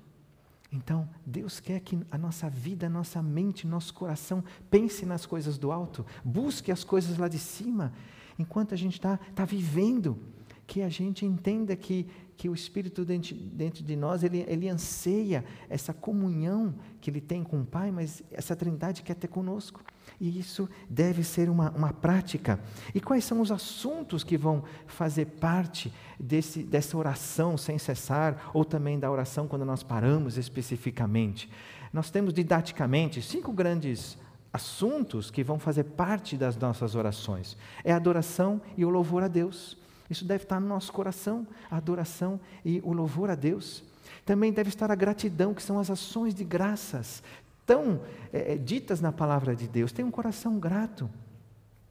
Então, 0.72 1.08
Deus 1.26 1.60
quer 1.60 1.80
que 1.80 1.98
a 2.12 2.18
nossa 2.18 2.50
vida, 2.50 2.88
a 2.88 2.90
nossa 2.90 3.22
mente, 3.22 3.66
nosso 3.66 3.94
coração 3.94 4.44
pense 4.70 5.06
nas 5.06 5.26
coisas 5.26 5.58
do 5.58 5.72
alto, 5.72 6.06
busque 6.24 6.72
as 6.72 6.84
coisas 6.84 7.18
lá 7.18 7.28
de 7.28 7.40
cima, 7.40 7.94
enquanto 8.38 8.74
a 8.74 8.78
gente 8.78 8.94
está 8.94 9.18
tá 9.34 9.46
vivendo, 9.46 10.18
que 10.66 10.82
a 10.82 10.90
gente 10.90 11.26
entenda 11.26 11.76
que 11.76 12.08
que 12.38 12.48
o 12.48 12.54
Espírito 12.54 13.04
dentro, 13.04 13.84
de 13.84 13.96
nós, 13.96 14.24
ele, 14.24 14.46
ele 14.48 14.70
anseia 14.70 15.44
essa 15.68 15.92
comunhão 15.92 16.76
que 17.02 17.10
ele 17.10 17.20
tem 17.20 17.44
com 17.44 17.62
o 17.62 17.66
Pai, 17.66 17.92
mas 17.92 18.22
essa 18.32 18.56
trindade 18.56 19.02
quer 19.02 19.16
ter 19.16 19.28
conosco. 19.28 19.84
E 20.22 20.40
isso 20.40 20.70
deve 20.88 21.24
ser 21.24 21.50
uma, 21.50 21.72
uma 21.72 21.92
prática. 21.92 22.60
E 22.94 23.02
quais 23.02 23.26
são 23.26 23.42
os 23.42 23.52
assuntos 23.52 24.24
que 24.24 24.38
vão 24.38 24.64
fazer 24.86 25.26
parte 25.26 25.92
desse, 26.20 26.62
dessa 26.62 26.96
oração 26.96 27.58
sem 27.58 27.80
cessar, 27.80 28.52
ou 28.54 28.64
também 28.64 29.00
da 29.00 29.12
oração 29.12 29.48
quando 29.48 29.66
nós 29.66 29.82
paramos 29.82 30.38
especificamente? 30.38 31.50
Nós 31.92 32.12
temos 32.12 32.34
didaticamente 32.36 33.20
cinco 33.20 33.52
grandes 33.52 34.16
assuntos 34.54 35.32
que 35.32 35.44
vão 35.44 35.58
fazer 35.58 35.86
parte 35.86 36.38
das 36.38 36.56
nossas 36.56 36.94
orações: 36.94 37.58
é 37.84 37.92
a 37.92 37.96
adoração 37.96 38.62
e 38.78 38.86
o 38.86 38.90
louvor 38.90 39.24
a 39.24 39.28
Deus. 39.28 39.76
Isso 40.10 40.26
deve 40.26 40.44
estar 40.44 40.60
no 40.60 40.68
nosso 40.68 40.92
coração, 40.92 41.46
a 41.70 41.78
adoração 41.78 42.40
e 42.64 42.82
o 42.84 42.94
louvor 42.94 43.30
a 43.30 43.36
Deus. 43.36 43.84
Também 44.26 44.52
deve 44.52 44.70
estar 44.70 44.92
a 44.92 44.96
gratidão, 44.96 45.54
que 45.54 45.62
são 45.62 45.80
as 45.80 45.90
ações 45.90 46.34
de 46.34 46.44
graças, 46.44 47.22
tão 47.66 48.02
é, 48.32 48.56
ditas 48.56 49.02
na 49.02 49.12
palavra 49.12 49.56
de 49.56 49.68
Deus. 49.68 49.92
Tem 49.92 50.06
um 50.06 50.12
coração 50.12 50.60
grato. 50.60 51.10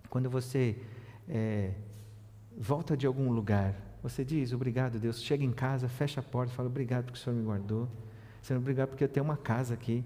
Quando 0.09 0.31
você 0.31 0.77
é, 1.29 1.73
volta 2.57 2.97
de 2.97 3.07
algum 3.07 3.31
lugar, 3.31 3.75
você 4.03 4.25
diz 4.25 4.53
obrigado, 4.53 4.99
Deus. 4.99 5.23
Chega 5.23 5.45
em 5.45 5.53
casa, 5.53 5.89
fecha 5.89 6.21
a 6.21 6.23
porta, 6.23 6.53
fala 6.53 6.69
obrigado 6.69 7.07
porque 7.07 7.19
o 7.19 7.23
Senhor 7.23 7.37
me 7.37 7.45
guardou. 7.45 7.89
Senhor, 8.41 8.61
obrigado 8.61 8.91
porque 8.91 9.05
eu 9.05 9.09
tenho 9.09 9.25
uma 9.25 9.37
casa 9.37 9.75
aqui. 9.75 10.05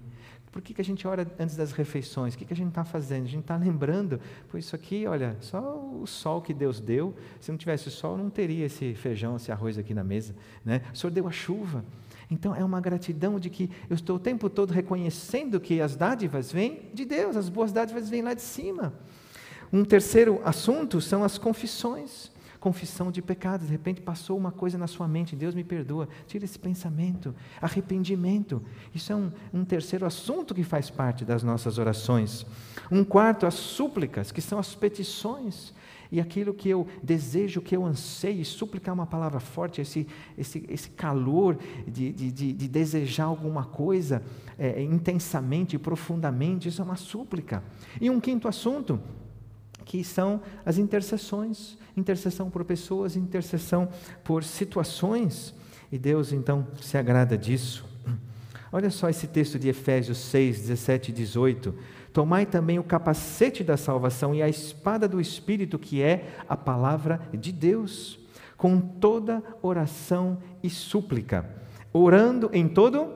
Por 0.51 0.61
que, 0.61 0.73
que 0.73 0.81
a 0.81 0.83
gente 0.83 1.07
ora 1.07 1.25
antes 1.39 1.55
das 1.55 1.71
refeições? 1.71 2.33
O 2.33 2.37
que, 2.37 2.43
que 2.43 2.53
a 2.53 2.55
gente 2.55 2.69
está 2.69 2.83
fazendo? 2.83 3.23
A 3.23 3.29
gente 3.29 3.41
está 3.41 3.55
lembrando, 3.55 4.19
pois 4.49 4.65
isso 4.65 4.75
aqui, 4.75 5.07
olha, 5.07 5.37
só 5.39 5.59
o 5.59 6.05
sol 6.05 6.41
que 6.41 6.53
Deus 6.53 6.81
deu. 6.81 7.15
Se 7.39 7.51
não 7.51 7.57
tivesse 7.57 7.89
sol, 7.89 8.17
não 8.17 8.29
teria 8.29 8.65
esse 8.65 8.93
feijão, 8.93 9.37
esse 9.37 9.49
arroz 9.51 9.77
aqui 9.77 9.93
na 9.93 10.03
mesa. 10.03 10.35
Né? 10.65 10.81
O 10.93 10.97
Senhor 10.97 11.11
deu 11.11 11.25
a 11.25 11.31
chuva. 11.31 11.85
Então 12.29 12.53
é 12.53 12.63
uma 12.63 12.81
gratidão 12.81 13.39
de 13.39 13.49
que 13.49 13.69
eu 13.89 13.95
estou 13.95 14.17
o 14.17 14.19
tempo 14.19 14.49
todo 14.49 14.71
reconhecendo 14.71 15.59
que 15.59 15.79
as 15.79 15.95
dádivas 15.95 16.51
vêm 16.51 16.89
de 16.93 17.05
Deus, 17.05 17.37
as 17.37 17.47
boas 17.47 17.71
dádivas 17.71 18.09
vêm 18.09 18.21
lá 18.21 18.33
de 18.33 18.41
cima. 18.41 18.93
Um 19.71 19.85
terceiro 19.85 20.41
assunto 20.43 20.99
são 20.99 21.23
as 21.23 21.37
confissões 21.37 22.29
confissão 22.61 23.11
de 23.11 23.21
pecados. 23.21 23.65
De 23.65 23.71
repente 23.73 23.99
passou 23.99 24.37
uma 24.37 24.51
coisa 24.51 24.77
na 24.77 24.87
sua 24.87 25.07
mente, 25.07 25.35
Deus 25.35 25.53
me 25.53 25.63
perdoa. 25.63 26.07
Tira 26.27 26.45
esse 26.45 26.57
pensamento. 26.57 27.35
Arrependimento. 27.59 28.63
Isso 28.93 29.11
é 29.11 29.15
um, 29.15 29.31
um 29.53 29.65
terceiro 29.65 30.05
assunto 30.05 30.53
que 30.53 30.63
faz 30.63 30.89
parte 30.89 31.25
das 31.25 31.43
nossas 31.43 31.77
orações. 31.77 32.45
Um 32.89 33.03
quarto, 33.03 33.45
as 33.45 33.55
súplicas, 33.55 34.31
que 34.31 34.41
são 34.41 34.59
as 34.59 34.75
petições 34.75 35.73
e 36.11 36.19
aquilo 36.19 36.53
que 36.53 36.69
eu 36.69 36.85
desejo, 37.01 37.61
que 37.61 37.75
eu 37.75 37.85
anseio, 37.85 38.43
súplica 38.45 38.91
é 38.91 38.93
uma 38.93 39.07
palavra 39.07 39.39
forte, 39.39 39.79
esse, 39.79 40.05
esse, 40.37 40.63
esse 40.67 40.89
calor 40.89 41.57
de, 41.87 42.11
de, 42.11 42.31
de, 42.31 42.53
de 42.53 42.67
desejar 42.67 43.25
alguma 43.25 43.63
coisa 43.63 44.21
é, 44.59 44.83
intensamente, 44.83 45.79
profundamente, 45.79 46.67
isso 46.67 46.81
é 46.81 46.85
uma 46.85 46.97
súplica. 46.97 47.63
E 47.99 48.09
um 48.09 48.19
quinto 48.19 48.47
assunto, 48.47 48.99
que 49.85 50.03
são 50.03 50.41
as 50.65 50.77
intercessões 50.77 51.77
intercessão 51.95 52.49
por 52.49 52.63
pessoas, 52.63 53.15
intercessão 53.15 53.89
por 54.23 54.43
situações, 54.43 55.53
e 55.91 55.97
Deus 55.97 56.31
então 56.31 56.67
se 56.81 56.97
agrada 56.97 57.37
disso. 57.37 57.85
Olha 58.71 58.89
só 58.89 59.09
esse 59.09 59.27
texto 59.27 59.59
de 59.59 59.67
Efésios 59.67 60.17
6, 60.17 60.61
17 60.61 61.11
e 61.11 61.13
18. 61.13 61.75
Tomai 62.13 62.45
também 62.45 62.79
o 62.79 62.83
capacete 62.83 63.63
da 63.63 63.75
salvação 63.75 64.33
e 64.33 64.41
a 64.41 64.47
espada 64.47 65.07
do 65.07 65.19
Espírito, 65.19 65.77
que 65.77 66.01
é 66.01 66.29
a 66.47 66.55
palavra 66.55 67.19
de 67.33 67.51
Deus, 67.51 68.17
com 68.55 68.79
toda 68.79 69.43
oração 69.61 70.37
e 70.63 70.69
súplica, 70.69 71.49
orando 71.91 72.49
em 72.53 72.67
todo 72.67 73.09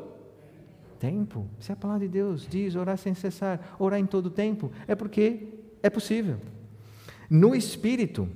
tempo. 1.00 1.48
Se 1.60 1.72
a 1.72 1.76
palavra 1.76 2.06
de 2.06 2.12
Deus 2.12 2.46
diz 2.50 2.76
orar 2.76 2.98
sem 2.98 3.14
cessar, 3.14 3.76
orar 3.80 4.00
em 4.00 4.06
todo 4.06 4.30
tempo, 4.30 4.72
é 4.88 4.96
porque 4.96 5.48
é 5.82 5.90
possível. 5.90 6.38
No 7.30 7.56
Espírito, 7.56 8.30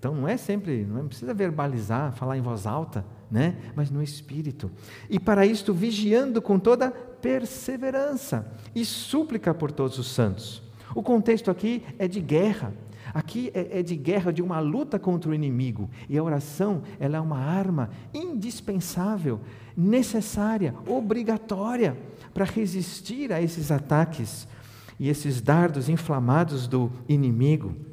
então 0.00 0.14
não 0.14 0.26
é 0.26 0.38
sempre, 0.38 0.82
não 0.86 1.06
precisa 1.06 1.34
verbalizar, 1.34 2.12
falar 2.12 2.38
em 2.38 2.40
voz 2.40 2.66
alta, 2.66 3.04
né? 3.30 3.56
Mas 3.76 3.90
no 3.90 4.02
espírito. 4.02 4.70
E 5.10 5.20
para 5.20 5.44
isto 5.44 5.74
vigiando 5.74 6.40
com 6.40 6.58
toda 6.58 6.90
perseverança 6.90 8.50
e 8.74 8.82
súplica 8.82 9.52
por 9.52 9.70
todos 9.70 9.98
os 9.98 10.08
santos. 10.08 10.62
O 10.94 11.02
contexto 11.02 11.50
aqui 11.50 11.84
é 11.98 12.08
de 12.08 12.18
guerra. 12.18 12.72
Aqui 13.12 13.50
é, 13.52 13.80
é 13.80 13.82
de 13.82 13.94
guerra, 13.94 14.32
de 14.32 14.40
uma 14.40 14.58
luta 14.58 14.98
contra 14.98 15.30
o 15.30 15.34
inimigo. 15.34 15.90
E 16.08 16.16
a 16.16 16.22
oração, 16.22 16.82
ela 16.98 17.18
é 17.18 17.20
uma 17.20 17.38
arma 17.38 17.90
indispensável, 18.14 19.38
necessária, 19.76 20.74
obrigatória 20.86 21.94
para 22.32 22.46
resistir 22.46 23.34
a 23.34 23.42
esses 23.42 23.70
ataques 23.70 24.48
e 24.98 25.10
esses 25.10 25.42
dardos 25.42 25.90
inflamados 25.90 26.66
do 26.66 26.90
inimigo. 27.06 27.89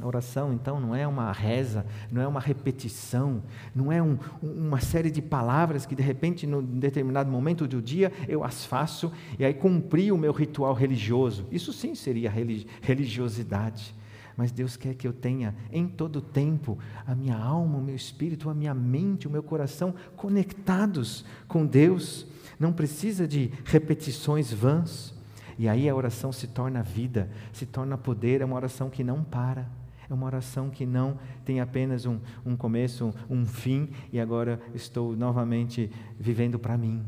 A 0.00 0.06
oração, 0.06 0.52
então, 0.52 0.80
não 0.80 0.94
é 0.94 1.06
uma 1.06 1.30
reza, 1.32 1.84
não 2.10 2.22
é 2.22 2.26
uma 2.26 2.40
repetição, 2.40 3.42
não 3.74 3.92
é 3.92 4.02
um, 4.02 4.18
uma 4.42 4.80
série 4.80 5.10
de 5.10 5.20
palavras 5.20 5.84
que, 5.84 5.94
de 5.94 6.02
repente, 6.02 6.46
num 6.46 6.62
determinado 6.62 7.30
momento 7.30 7.66
do 7.66 7.82
dia, 7.82 8.12
eu 8.28 8.42
as 8.42 8.64
faço 8.64 9.12
e 9.38 9.44
aí 9.44 9.52
cumpri 9.52 10.10
o 10.10 10.18
meu 10.18 10.32
ritual 10.32 10.72
religioso. 10.74 11.46
Isso 11.50 11.72
sim 11.72 11.94
seria 11.94 12.32
religiosidade. 12.80 13.94
Mas 14.36 14.50
Deus 14.50 14.74
quer 14.74 14.94
que 14.94 15.06
eu 15.06 15.12
tenha 15.12 15.54
em 15.70 15.86
todo 15.86 16.22
tempo 16.22 16.78
a 17.06 17.14
minha 17.14 17.36
alma, 17.36 17.76
o 17.76 17.82
meu 17.82 17.94
espírito, 17.94 18.48
a 18.48 18.54
minha 18.54 18.72
mente, 18.72 19.28
o 19.28 19.30
meu 19.30 19.42
coração 19.42 19.94
conectados 20.16 21.26
com 21.46 21.66
Deus. 21.66 22.26
Não 22.58 22.72
precisa 22.72 23.28
de 23.28 23.50
repetições 23.66 24.50
vãs. 24.50 25.12
E 25.58 25.68
aí 25.68 25.86
a 25.90 25.94
oração 25.94 26.32
se 26.32 26.46
torna 26.46 26.82
vida, 26.82 27.30
se 27.52 27.66
torna 27.66 27.98
poder, 27.98 28.40
é 28.40 28.44
uma 28.46 28.56
oração 28.56 28.88
que 28.88 29.04
não 29.04 29.22
para. 29.22 29.68
É 30.10 30.14
uma 30.14 30.26
oração 30.26 30.68
que 30.68 30.84
não 30.84 31.16
tem 31.44 31.60
apenas 31.60 32.04
um, 32.04 32.18
um 32.44 32.56
começo, 32.56 33.14
um 33.30 33.46
fim, 33.46 33.90
e 34.12 34.18
agora 34.18 34.60
estou 34.74 35.14
novamente 35.14 35.88
vivendo 36.18 36.58
para 36.58 36.76
mim, 36.76 37.06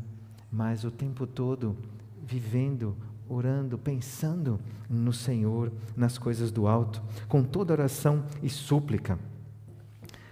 mas 0.49 0.85
o 0.85 0.89
tempo 0.89 1.27
todo 1.27 1.75
vivendo, 2.25 2.95
orando, 3.27 3.77
pensando 3.77 4.57
no 4.89 5.11
Senhor, 5.11 5.69
nas 5.97 6.17
coisas 6.17 6.49
do 6.49 6.65
alto, 6.65 7.03
com 7.27 7.43
toda 7.43 7.73
oração 7.73 8.23
e 8.41 8.49
súplica. 8.49 9.19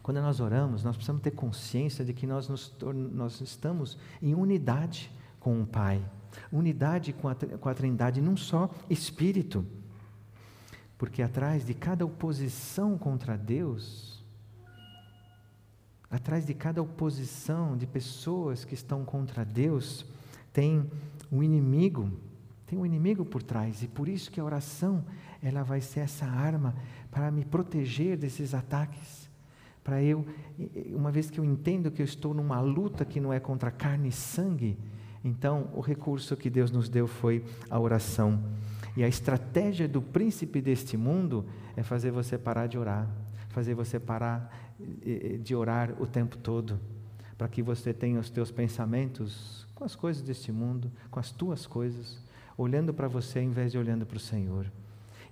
Quando 0.02 0.22
nós 0.22 0.40
oramos, 0.40 0.82
nós 0.82 0.96
precisamos 0.96 1.22
ter 1.22 1.32
consciência 1.32 2.06
de 2.06 2.14
que 2.14 2.26
nós, 2.26 2.48
nos, 2.48 2.74
nós 3.12 3.42
estamos 3.42 3.98
em 4.22 4.34
unidade 4.34 5.12
com 5.42 5.62
o 5.62 5.68
Pai, 5.68 6.02
unidade 6.50 7.12
com 7.12 7.28
a, 7.28 7.36
com 7.36 7.68
a 7.68 7.74
Trindade, 7.74 8.22
num 8.22 8.38
só 8.38 8.70
Espírito. 8.90 9.66
Porque 11.02 11.24
atrás 11.24 11.66
de 11.66 11.74
cada 11.74 12.06
oposição 12.06 12.96
contra 12.96 13.36
Deus, 13.36 14.24
atrás 16.12 16.46
de 16.46 16.54
cada 16.54 16.80
oposição 16.80 17.76
de 17.76 17.88
pessoas 17.88 18.64
que 18.64 18.76
estão 18.76 19.04
contra 19.04 19.44
Deus, 19.44 20.06
tem 20.54 20.88
um 21.32 21.42
inimigo, 21.42 22.12
tem 22.68 22.78
um 22.78 22.86
inimigo 22.86 23.26
por 23.26 23.42
trás, 23.42 23.82
e 23.82 23.88
por 23.88 24.08
isso 24.08 24.30
que 24.30 24.40
a 24.40 24.46
oração, 24.46 25.04
ela 25.42 25.64
vai 25.64 25.82
ser 25.82 26.02
essa 26.02 26.28
arma 26.28 26.76
para 27.10 27.32
me 27.32 27.46
proteger 27.46 28.16
desses 28.16 28.54
ataques. 28.54 29.28
Para 29.84 30.04
eu, 30.04 30.24
uma 30.90 31.12
vez 31.12 31.32
que 31.32 31.40
eu 31.40 31.44
entendo 31.44 31.90
que 31.90 32.04
eu 32.04 32.06
estou 32.06 32.32
numa 32.32 32.62
luta 32.62 33.04
que 33.04 33.20
não 33.20 33.34
é 33.34 33.40
contra 33.40 33.72
carne 33.72 34.10
e 34.10 34.12
sangue, 34.12 34.78
Então, 35.24 35.70
o 35.74 35.82
recurso 35.82 36.36
que 36.36 36.50
Deus 36.50 36.72
nos 36.72 36.90
deu 36.90 37.08
foi 37.08 37.44
a 37.70 37.80
oração. 37.80 38.40
E 38.96 39.04
a 39.04 39.08
estratégia 39.08 39.88
do 39.88 40.02
príncipe 40.02 40.62
deste 40.62 40.98
mundo 40.98 41.46
é 41.76 41.84
fazer 41.84 42.12
você 42.12 42.38
parar 42.38 42.68
de 42.68 42.78
orar, 42.78 43.08
fazer 43.50 43.74
você 43.74 44.00
parar 44.00 44.74
eh, 45.06 45.34
eh, 45.34 45.38
de 45.38 45.56
orar 45.56 45.94
o 46.02 46.06
tempo 46.06 46.38
todo, 46.38 46.80
para 47.38 47.48
que 47.48 47.62
você 47.62 47.94
tenha 47.94 48.20
os 48.20 48.30
teus 48.30 48.52
pensamentos 48.52 49.66
com 49.76 49.86
as 49.86 49.96
coisas 49.96 50.22
deste 50.22 50.52
mundo, 50.52 50.92
com 51.10 51.20
as 51.20 51.32
tuas 51.32 51.66
coisas, 51.66 52.20
olhando 52.58 52.94
para 52.94 53.08
você 53.08 53.40
em 53.40 53.50
vez 53.50 53.72
de 53.72 53.78
olhando 53.78 54.06
para 54.06 54.18
o 54.18 54.20
Senhor. 54.20 54.72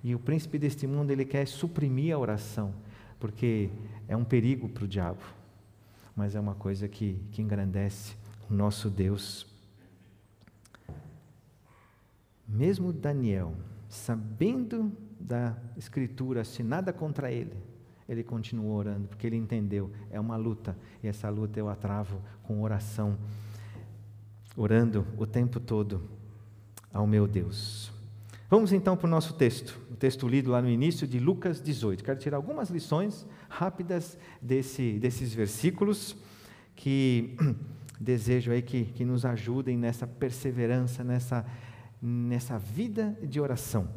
E 0.04 0.16
o 0.16 0.20
príncipe 0.20 0.58
deste 0.58 0.88
mundo, 0.88 1.12
ele 1.12 1.26
quer 1.26 1.46
suprimir 1.46 2.16
a 2.16 2.18
oração, 2.18 2.74
porque 3.20 3.70
é 4.08 4.16
um 4.16 4.24
perigo 4.24 4.70
para 4.70 4.86
o 4.86 4.88
diabo, 4.88 5.22
mas 6.16 6.36
é 6.36 6.40
uma 6.40 6.56
coisa 6.56 6.88
que, 6.88 7.20
que 7.32 7.42
engrandece 7.42 8.16
o 8.50 8.54
nosso 8.54 8.90
Deus. 8.90 9.46
Mesmo 12.50 12.92
Daniel, 12.92 13.54
sabendo 13.88 14.92
da 15.20 15.56
Escritura, 15.78 16.44
se 16.44 16.64
nada 16.64 16.92
contra 16.92 17.32
ele, 17.32 17.56
ele 18.08 18.24
continuou 18.24 18.76
orando, 18.76 19.08
porque 19.08 19.28
ele 19.28 19.36
entendeu, 19.36 19.92
é 20.10 20.20
uma 20.20 20.36
luta, 20.36 20.76
e 21.04 21.08
essa 21.08 21.30
luta 21.30 21.60
eu 21.60 21.70
a 21.70 21.76
travo 21.76 22.20
com 22.42 22.64
oração, 22.64 23.16
orando 24.58 25.06
o 25.16 25.28
tempo 25.28 25.60
todo 25.60 26.02
ao 26.92 27.06
meu 27.06 27.28
Deus. 27.28 27.92
Vamos 28.50 28.74
então 28.74 28.98
para 28.98 29.06
o 29.06 29.10
nosso 29.10 29.36
texto, 29.36 29.80
o 29.92 29.96
texto 29.96 30.28
lido 30.28 30.50
lá 30.50 30.60
no 30.60 30.70
início 30.70 31.06
de 31.06 31.20
Lucas 31.20 31.62
18. 31.62 32.04
Quero 32.04 32.18
tirar 32.18 32.38
algumas 32.38 32.72
lições 32.72 33.28
rápidas 33.48 34.18
desse, 34.42 34.94
desses 34.94 35.36
versículos 35.36 36.18
que 36.76 37.38
desejo 38.02 38.52
aí 38.52 38.64
que, 38.64 38.86
que 38.86 39.06
nos 39.06 39.24
ajudem 39.24 39.78
nessa 39.78 40.08
perseverança, 40.08 41.04
nessa, 41.04 41.46
nessa 42.02 42.58
vida 42.58 43.18
de 43.22 43.40
oração. 43.40 43.90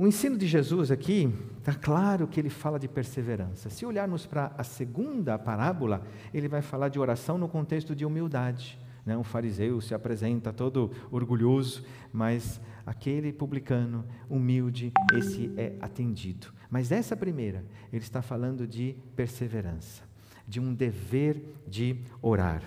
O 0.00 0.06
ensino 0.06 0.38
de 0.38 0.46
Jesus 0.46 0.92
aqui, 0.92 1.28
está 1.58 1.74
claro 1.74 2.28
que 2.28 2.38
ele 2.38 2.50
fala 2.50 2.78
de 2.78 2.86
perseverança. 2.86 3.68
Se 3.68 3.84
olharmos 3.84 4.26
para 4.26 4.52
a 4.56 4.62
segunda 4.62 5.36
parábola, 5.36 6.06
ele 6.32 6.46
vai 6.46 6.62
falar 6.62 6.88
de 6.88 7.00
oração 7.00 7.36
no 7.36 7.48
contexto 7.48 7.96
de 7.96 8.04
humildade. 8.04 8.78
Né? 9.04 9.16
Um 9.16 9.24
fariseu 9.24 9.80
se 9.80 9.94
apresenta 9.94 10.52
todo 10.52 10.92
orgulhoso, 11.10 11.84
mas 12.12 12.60
aquele 12.86 13.32
publicano 13.32 14.04
humilde, 14.30 14.92
esse 15.14 15.52
é 15.56 15.74
atendido. 15.80 16.52
Mas 16.70 16.92
essa 16.92 17.16
primeira, 17.16 17.64
ele 17.92 18.04
está 18.04 18.22
falando 18.22 18.68
de 18.68 18.94
perseverança, 19.16 20.04
de 20.46 20.60
um 20.60 20.72
dever 20.72 21.42
de 21.66 22.02
orar. 22.22 22.62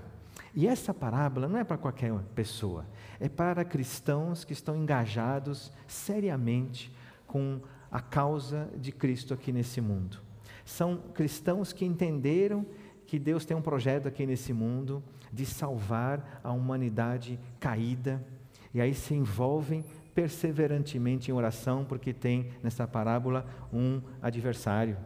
E 0.54 0.68
essa 0.68 0.94
parábola 0.94 1.48
não 1.48 1.58
é 1.58 1.64
para 1.64 1.78
qualquer 1.78 2.14
pessoa, 2.36 2.86
é 3.22 3.30
para 3.30 3.64
cristãos 3.64 4.44
que 4.44 4.52
estão 4.52 4.76
engajados 4.76 5.72
seriamente 5.88 6.92
com 7.28 7.62
a 7.92 8.02
causa 8.02 8.68
de 8.76 8.92
Cristo 8.92 9.32
aqui 9.32 9.52
nesse 9.52 9.80
mundo. 9.80 10.18
São 10.66 10.98
cristãos 11.14 11.72
que 11.72 11.86
entenderam 11.86 12.66
que 13.06 13.20
Deus 13.20 13.46
tem 13.46 13.56
um 13.56 13.62
projeto 13.62 14.08
aqui 14.08 14.26
nesse 14.26 14.52
mundo 14.52 15.04
de 15.32 15.46
salvar 15.46 16.42
a 16.44 16.52
humanidade 16.52 17.40
caída, 17.60 18.26
e 18.74 18.82
aí 18.82 18.94
se 18.96 19.14
envolvem 19.14 19.86
perseverantemente 20.16 21.30
em 21.30 21.34
oração, 21.34 21.86
porque 21.86 22.14
tem 22.14 22.50
nessa 22.64 22.88
parábola 22.88 23.46
um 23.72 24.02
adversário, 24.20 24.98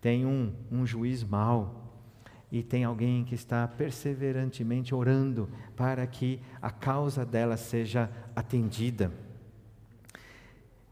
tem 0.00 0.24
um, 0.24 0.52
um 0.70 0.86
juiz 0.86 1.24
mau, 1.24 1.85
e 2.50 2.62
tem 2.62 2.84
alguém 2.84 3.24
que 3.24 3.34
está 3.34 3.66
perseverantemente 3.66 4.94
orando 4.94 5.48
para 5.76 6.06
que 6.06 6.40
a 6.62 6.70
causa 6.70 7.24
dela 7.24 7.56
seja 7.56 8.10
atendida. 8.34 9.12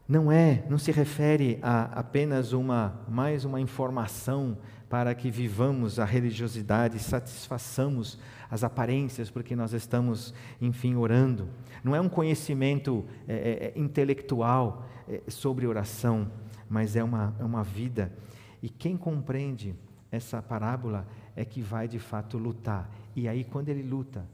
Não 0.07 0.31
é, 0.31 0.63
não 0.69 0.77
se 0.77 0.91
refere 0.91 1.57
a 1.63 1.99
apenas 1.99 2.53
uma 2.53 3.01
mais 3.07 3.43
uma 3.43 3.59
informação 3.59 4.57
para 4.89 5.15
que 5.15 5.31
vivamos 5.31 5.99
a 5.99 6.05
religiosidade, 6.05 6.99
satisfaçamos 6.99 8.19
as 8.49 8.63
aparências, 8.63 9.31
porque 9.31 9.55
nós 9.55 9.73
estamos, 9.73 10.33
enfim, 10.61 10.95
orando. 10.95 11.49
Não 11.83 11.95
é 11.95 12.01
um 12.01 12.07
conhecimento 12.07 13.03
é, 13.27 13.33
é, 13.33 13.65
é, 13.65 13.79
intelectual 13.79 14.85
é, 15.09 15.21
sobre 15.27 15.65
oração, 15.65 16.31
mas 16.69 16.95
é 16.95 17.03
uma, 17.03 17.35
é 17.39 17.43
uma 17.43 17.63
vida. 17.63 18.11
E 18.61 18.69
quem 18.69 18.95
compreende 18.95 19.75
essa 20.11 20.41
parábola 20.41 21.07
é 21.35 21.43
que 21.43 21.61
vai 21.61 21.87
de 21.87 21.99
fato 21.99 22.37
lutar. 22.37 22.89
E 23.15 23.27
aí, 23.27 23.43
quando 23.43 23.69
ele 23.69 23.83
luta 23.83 24.25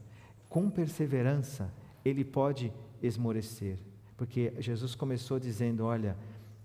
com 0.48 0.70
perseverança, 0.70 1.72
ele 2.04 2.24
pode 2.24 2.72
esmorecer. 3.02 3.78
Porque 4.16 4.52
Jesus 4.58 4.94
começou 4.94 5.38
dizendo: 5.38 5.84
olha, 5.84 6.16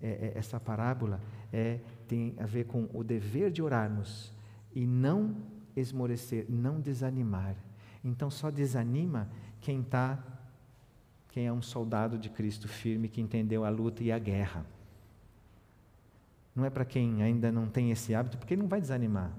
é, 0.02 0.08
é, 0.08 0.34
essa 0.36 0.60
parábola 0.60 1.19
é, 1.52 1.80
tem 2.08 2.36
a 2.38 2.45
ver 2.45 2.65
com 2.65 2.88
o 2.93 3.04
dever 3.04 3.52
de 3.52 3.62
orarmos 3.62 4.32
e 4.76 4.86
não 4.86 5.36
esmorecer, 5.76 6.45
não 6.50 6.80
desanimar. 6.80 7.56
Então 8.04 8.30
só 8.30 8.52
desanima 8.52 9.30
quem 9.60 9.82
está, 9.82 10.23
quem 11.30 11.47
é 11.47 11.54
um 11.54 11.62
soldado 11.62 12.17
de 12.17 12.30
Cristo 12.30 12.67
firme, 12.67 13.10
que 13.10 13.21
entendeu 13.21 13.65
a 13.65 13.69
luta 13.69 14.04
e 14.04 14.12
a 14.12 14.19
guerra. 14.19 14.65
Não 16.56 16.65
é 16.65 16.69
para 16.69 16.86
quem 16.86 17.21
ainda 17.21 17.52
não 17.52 17.67
tem 17.67 17.91
esse 17.91 18.13
hábito, 18.15 18.38
porque 18.38 18.56
não 18.56 18.67
vai 18.67 18.82
desanimar. 18.82 19.32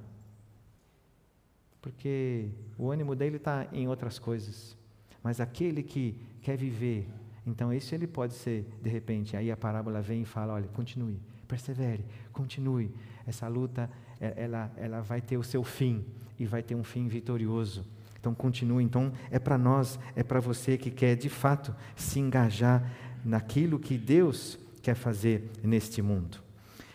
Porque 1.81 2.51
o 2.77 2.91
ânimo 2.91 3.15
dele 3.15 3.37
está 3.37 3.67
em 3.73 3.89
outras 3.89 4.19
coisas. 4.19 4.77
Mas 5.23 5.41
aquele 5.41 5.83
que 5.83 6.15
quer 6.43 6.57
viver 6.57 7.09
então, 7.49 7.73
isso 7.73 7.95
ele 7.95 8.07
pode 8.07 8.35
ser, 8.35 8.67
de 8.83 8.91
repente, 8.91 9.35
aí 9.35 9.51
a 9.51 9.57
parábola 9.57 10.03
vem 10.03 10.23
e 10.23 10.25
fala: 10.27 10.53
olha, 10.53 10.69
continue, 10.69 11.19
persevere, 11.49 12.05
continue. 12.31 12.91
Essa 13.27 13.49
luta, 13.49 13.91
ela, 14.21 14.71
ela 14.77 15.01
vai 15.01 15.23
ter 15.23 15.39
o 15.39 15.43
seu 15.43 15.65
fim 15.65 16.05
e 16.39 16.45
vai 16.45 16.63
ter 16.63 16.75
um 16.75 16.85
fim 16.85 17.09
vitorioso. 17.09 17.87
Então, 18.21 18.35
continue. 18.35 18.85
Então, 18.85 19.13
é 19.31 19.39
para 19.39 19.57
nós, 19.57 19.99
é 20.15 20.23
para 20.23 20.41
você 20.41 20.77
que 20.77 20.91
quer 20.91 21.17
de 21.17 21.31
fato 21.31 21.75
se 21.97 22.21
engajar 22.21 22.91
naquilo 23.25 23.79
que 23.79 23.97
Deus 23.97 24.59
quer 24.83 24.95
fazer 24.95 25.51
neste 25.63 26.03
mundo. 26.03 26.43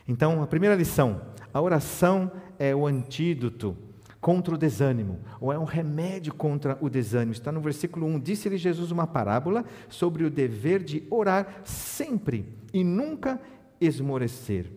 Então, 0.07 0.43
a 0.43 0.45
primeira 0.45 0.75
lição: 0.75 1.19
a 1.51 1.59
oração 1.59 2.31
é 2.59 2.75
o 2.75 2.85
antídoto 2.85 3.75
contra 4.23 4.55
o 4.55 4.57
desânimo, 4.57 5.19
ou 5.41 5.51
é 5.51 5.59
um 5.59 5.65
remédio 5.65 6.33
contra 6.33 6.77
o 6.79 6.89
desânimo. 6.89 7.33
Está 7.33 7.51
no 7.51 7.59
versículo 7.59 8.07
1. 8.07 8.21
Disse-lhe 8.21 8.55
Jesus 8.55 8.89
uma 8.89 9.05
parábola 9.05 9.65
sobre 9.89 10.23
o 10.23 10.29
dever 10.29 10.81
de 10.81 11.05
orar 11.11 11.61
sempre 11.65 12.45
e 12.73 12.85
nunca 12.85 13.37
esmorecer. 13.81 14.71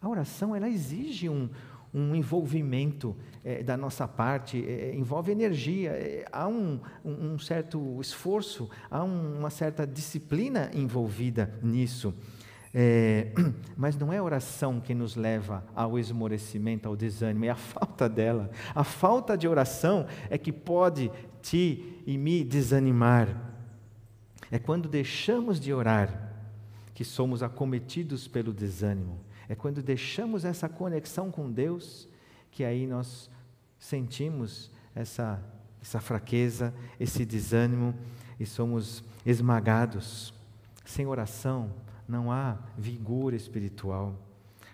A 0.00 0.08
oração 0.08 0.56
ela 0.56 0.66
exige 0.66 1.28
um, 1.28 1.50
um 1.92 2.14
envolvimento 2.14 3.14
é, 3.44 3.62
da 3.62 3.76
nossa 3.76 4.08
parte, 4.08 4.64
é, 4.66 4.94
envolve 4.96 5.30
energia, 5.30 5.90
é, 5.90 6.24
há 6.32 6.48
um, 6.48 6.80
um, 7.04 7.38
certo 7.38 8.00
esforço, 8.00 8.70
há 8.90 9.04
um, 9.04 9.40
uma 9.40 9.50
certa 9.50 9.86
disciplina 9.86 10.70
envolvida 10.72 11.52
nisso. 11.62 12.14
É, 12.78 13.32
mas 13.74 13.96
não 13.96 14.12
é 14.12 14.18
a 14.18 14.22
oração 14.22 14.82
que 14.82 14.94
nos 14.94 15.16
leva 15.16 15.64
ao 15.74 15.98
esmorecimento, 15.98 16.86
ao 16.86 16.94
desânimo, 16.94 17.46
é 17.46 17.48
a 17.48 17.56
falta 17.56 18.06
dela. 18.06 18.50
A 18.74 18.84
falta 18.84 19.34
de 19.34 19.48
oração 19.48 20.06
é 20.28 20.36
que 20.36 20.52
pode 20.52 21.10
te 21.40 22.02
e 22.06 22.18
me 22.18 22.44
desanimar. 22.44 23.34
É 24.50 24.58
quando 24.58 24.90
deixamos 24.90 25.58
de 25.58 25.72
orar 25.72 26.34
que 26.92 27.02
somos 27.02 27.42
acometidos 27.42 28.28
pelo 28.28 28.52
desânimo. 28.52 29.20
É 29.48 29.54
quando 29.54 29.82
deixamos 29.82 30.44
essa 30.44 30.68
conexão 30.68 31.30
com 31.30 31.50
Deus 31.50 32.06
que 32.50 32.62
aí 32.62 32.86
nós 32.86 33.30
sentimos 33.78 34.70
essa, 34.94 35.42
essa 35.80 35.98
fraqueza, 35.98 36.74
esse 37.00 37.24
desânimo 37.24 37.94
e 38.38 38.44
somos 38.44 39.02
esmagados. 39.24 40.34
Sem 40.84 41.06
oração, 41.06 41.70
não 42.08 42.30
há 42.30 42.56
vigor 42.76 43.34
espiritual. 43.34 44.14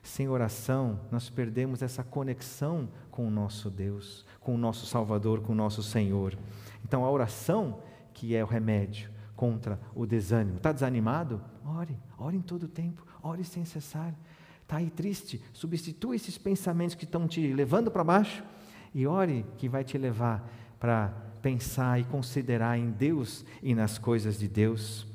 Sem 0.02 0.28
oração, 0.28 1.00
nós 1.10 1.30
perdemos 1.30 1.80
essa 1.80 2.02
conexão 2.02 2.88
com 3.10 3.26
o 3.26 3.30
nosso 3.30 3.70
Deus, 3.70 4.26
com 4.40 4.54
o 4.54 4.58
nosso 4.58 4.84
Salvador, 4.86 5.40
com 5.40 5.52
o 5.52 5.56
nosso 5.56 5.82
Senhor. 5.82 6.36
Então, 6.84 7.04
a 7.04 7.10
oração, 7.10 7.80
que 8.12 8.34
é 8.34 8.42
o 8.42 8.46
remédio 8.46 9.10
contra 9.36 9.78
o 9.94 10.04
desânimo. 10.04 10.56
Está 10.56 10.72
desanimado? 10.72 11.40
Ore, 11.64 11.98
ore 12.18 12.36
em 12.36 12.42
todo 12.42 12.64
o 12.64 12.68
tempo, 12.68 13.06
ore 13.22 13.44
sem 13.44 13.64
cessar. 13.64 14.14
Está 14.62 14.76
aí 14.76 14.90
triste? 14.90 15.42
Substitua 15.52 16.16
esses 16.16 16.38
pensamentos 16.38 16.94
que 16.94 17.04
estão 17.04 17.28
te 17.28 17.52
levando 17.52 17.90
para 17.90 18.02
baixo 18.02 18.42
e 18.94 19.06
ore 19.06 19.44
que 19.56 19.68
vai 19.68 19.84
te 19.84 19.98
levar 19.98 20.48
para 20.78 21.08
pensar 21.40 22.00
e 22.00 22.04
considerar 22.04 22.78
em 22.78 22.90
Deus 22.90 23.44
e 23.62 23.74
nas 23.74 23.98
coisas 23.98 24.38
de 24.38 24.48
Deus. 24.48 25.06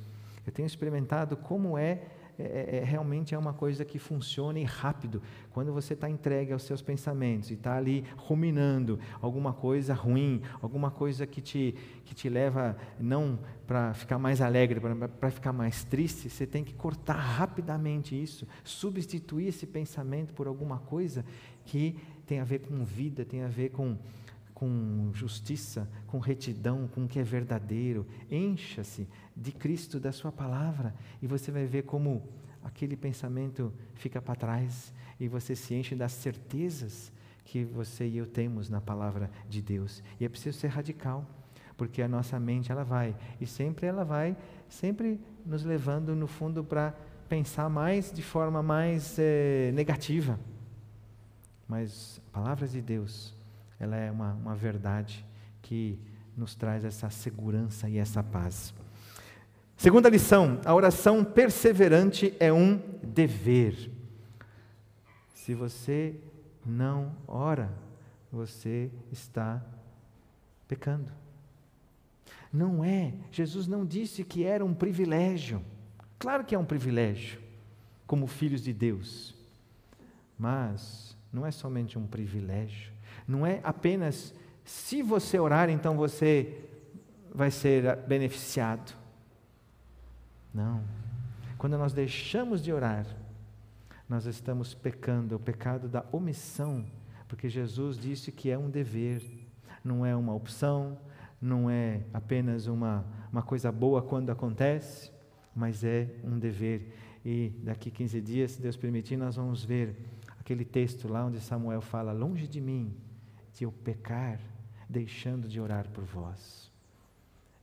Eu 0.47 0.51
tenho 0.51 0.65
experimentado 0.65 1.37
como 1.37 1.77
é 1.77 2.01
é, 2.39 2.77
é, 2.77 2.83
realmente 2.83 3.33
é 3.33 3.37
uma 3.37 3.53
coisa 3.53 3.83
que 3.83 3.97
funciona 3.97 4.59
e 4.59 4.63
rápido. 4.63 5.21
Quando 5.51 5.73
você 5.73 5.93
está 5.93 6.07
entregue 6.07 6.53
aos 6.53 6.63
seus 6.63 6.83
pensamentos 6.83 7.49
e 7.49 7.55
está 7.55 7.75
ali 7.75 8.05
ruminando 8.15 8.99
alguma 9.19 9.53
coisa 9.53 9.93
ruim, 9.95 10.41
alguma 10.61 10.91
coisa 10.91 11.25
que 11.25 11.41
te, 11.41 11.73
que 12.05 12.13
te 12.13 12.29
leva 12.29 12.77
não 12.99 13.39
para 13.65 13.93
ficar 13.95 14.19
mais 14.19 14.39
alegre, 14.39 14.79
para 15.19 15.31
ficar 15.31 15.51
mais 15.51 15.83
triste, 15.83 16.29
você 16.29 16.45
tem 16.45 16.63
que 16.63 16.75
cortar 16.75 17.17
rapidamente 17.17 18.19
isso, 18.21 18.47
substituir 18.63 19.47
esse 19.47 19.65
pensamento 19.65 20.33
por 20.33 20.45
alguma 20.45 20.77
coisa 20.77 21.25
que 21.65 21.97
tem 22.27 22.39
a 22.39 22.43
ver 22.43 22.59
com 22.59 22.85
vida, 22.85 23.25
tem 23.25 23.41
a 23.41 23.47
ver 23.47 23.69
com 23.69 23.97
com 24.57 25.11
justiça, 25.13 25.87
com 26.07 26.17
retidão, 26.17 26.87
com 26.87 27.05
o 27.05 27.07
que 27.07 27.19
é 27.19 27.23
verdadeiro. 27.23 28.07
Encha-se 28.27 29.07
de 29.39 29.51
Cristo, 29.51 29.99
da 29.99 30.11
Sua 30.11 30.31
palavra, 30.31 30.93
e 31.21 31.27
você 31.27 31.51
vai 31.51 31.65
ver 31.65 31.83
como 31.83 32.27
aquele 32.63 32.97
pensamento 32.97 33.71
fica 33.93 34.21
para 34.21 34.35
trás 34.35 34.93
e 35.19 35.27
você 35.27 35.55
se 35.55 35.73
enche 35.73 35.95
das 35.95 36.11
certezas 36.11 37.11
que 37.45 37.63
você 37.63 38.05
e 38.05 38.17
eu 38.17 38.27
temos 38.27 38.69
na 38.69 38.81
palavra 38.81 39.29
de 39.47 39.61
Deus. 39.61 40.03
E 40.19 40.25
é 40.25 40.29
preciso 40.29 40.57
ser 40.57 40.67
radical, 40.67 41.25
porque 41.77 42.01
a 42.01 42.07
nossa 42.07 42.39
mente 42.39 42.71
ela 42.71 42.83
vai 42.83 43.15
e 43.39 43.47
sempre 43.47 43.85
ela 43.85 44.03
vai, 44.03 44.35
sempre 44.67 45.19
nos 45.45 45.63
levando 45.63 46.15
no 46.15 46.27
fundo 46.27 46.63
para 46.63 46.93
pensar 47.29 47.69
mais 47.69 48.11
de 48.11 48.21
forma 48.21 48.61
mais 48.61 49.17
é, 49.17 49.71
negativa. 49.73 50.39
Mas 51.67 52.21
a 52.27 52.39
palavra 52.39 52.67
de 52.67 52.81
Deus 52.81 53.35
ela 53.79 53.95
é 53.95 54.11
uma, 54.11 54.33
uma 54.33 54.55
verdade 54.55 55.25
que 55.61 55.99
nos 56.35 56.55
traz 56.55 56.83
essa 56.83 57.09
segurança 57.09 57.89
e 57.89 57.97
essa 57.97 58.23
paz. 58.23 58.73
Segunda 59.77 60.09
lição: 60.09 60.59
a 60.65 60.73
oração 60.73 61.23
perseverante 61.23 62.33
é 62.39 62.51
um 62.51 62.81
dever. 63.03 63.91
Se 65.35 65.53
você 65.53 66.15
não 66.65 67.15
ora, 67.27 67.71
você 68.31 68.89
está 69.11 69.63
pecando. 70.67 71.11
Não 72.51 72.83
é, 72.83 73.13
Jesus 73.31 73.67
não 73.67 73.85
disse 73.85 74.23
que 74.23 74.43
era 74.43 74.65
um 74.65 74.73
privilégio. 74.73 75.61
Claro 76.17 76.43
que 76.43 76.55
é 76.55 76.59
um 76.59 76.65
privilégio, 76.65 77.39
como 78.07 78.25
filhos 78.25 78.63
de 78.63 78.73
Deus. 78.73 79.35
Mas 80.39 81.15
não 81.31 81.45
é 81.45 81.51
somente 81.51 81.99
um 81.99 82.07
privilégio, 82.07 82.91
não 83.27 83.45
é 83.45 83.59
apenas 83.63 84.33
se 84.65 85.03
você 85.03 85.39
orar, 85.39 85.69
então 85.69 85.95
você 85.95 86.63
vai 87.31 87.51
ser 87.51 87.95
beneficiado. 88.07 89.06
Não. 90.57 90.81
Quando 91.55 91.77
nós 91.77 91.93
deixamos 91.93 92.63
de 92.63 92.73
orar, 92.73 93.05
nós 94.09 94.25
estamos 94.25 94.73
pecando, 94.73 95.35
o 95.35 95.39
pecado 95.39 95.87
da 95.87 96.03
omissão, 96.11 96.83
porque 97.27 97.47
Jesus 97.47 97.95
disse 97.95 98.31
que 98.31 98.49
é 98.49 98.57
um 98.57 98.67
dever, 98.67 99.21
não 99.83 100.03
é 100.03 100.15
uma 100.15 100.33
opção, 100.33 100.97
não 101.39 101.69
é 101.69 102.01
apenas 102.11 102.65
uma, 102.65 103.05
uma 103.31 103.43
coisa 103.43 103.71
boa 103.71 104.01
quando 104.01 104.31
acontece, 104.31 105.11
mas 105.55 105.83
é 105.83 106.09
um 106.23 106.39
dever. 106.39 106.91
E 107.23 107.49
daqui 107.61 107.91
15 107.91 108.19
dias, 108.19 108.51
se 108.53 108.61
Deus 108.61 108.75
permitir, 108.75 109.15
nós 109.15 109.35
vamos 109.35 109.63
ver 109.63 109.95
aquele 110.39 110.65
texto 110.65 111.07
lá 111.07 111.23
onde 111.23 111.39
Samuel 111.39 111.81
fala: 111.81 112.11
Longe 112.13 112.47
de 112.47 112.59
mim 112.59 112.97
de 113.53 113.63
eu 113.63 113.71
pecar 113.71 114.39
deixando 114.89 115.47
de 115.47 115.59
orar 115.59 115.87
por 115.89 116.03
vós. 116.03 116.71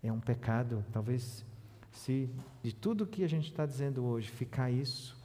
É 0.00 0.12
um 0.12 0.20
pecado, 0.20 0.84
talvez, 0.92 1.44
se 1.94 2.28
de 2.62 2.74
tudo 2.74 3.06
que 3.06 3.24
a 3.24 3.28
gente 3.28 3.48
está 3.48 3.64
dizendo 3.64 4.04
hoje 4.04 4.28
ficar 4.28 4.70
isso, 4.70 5.16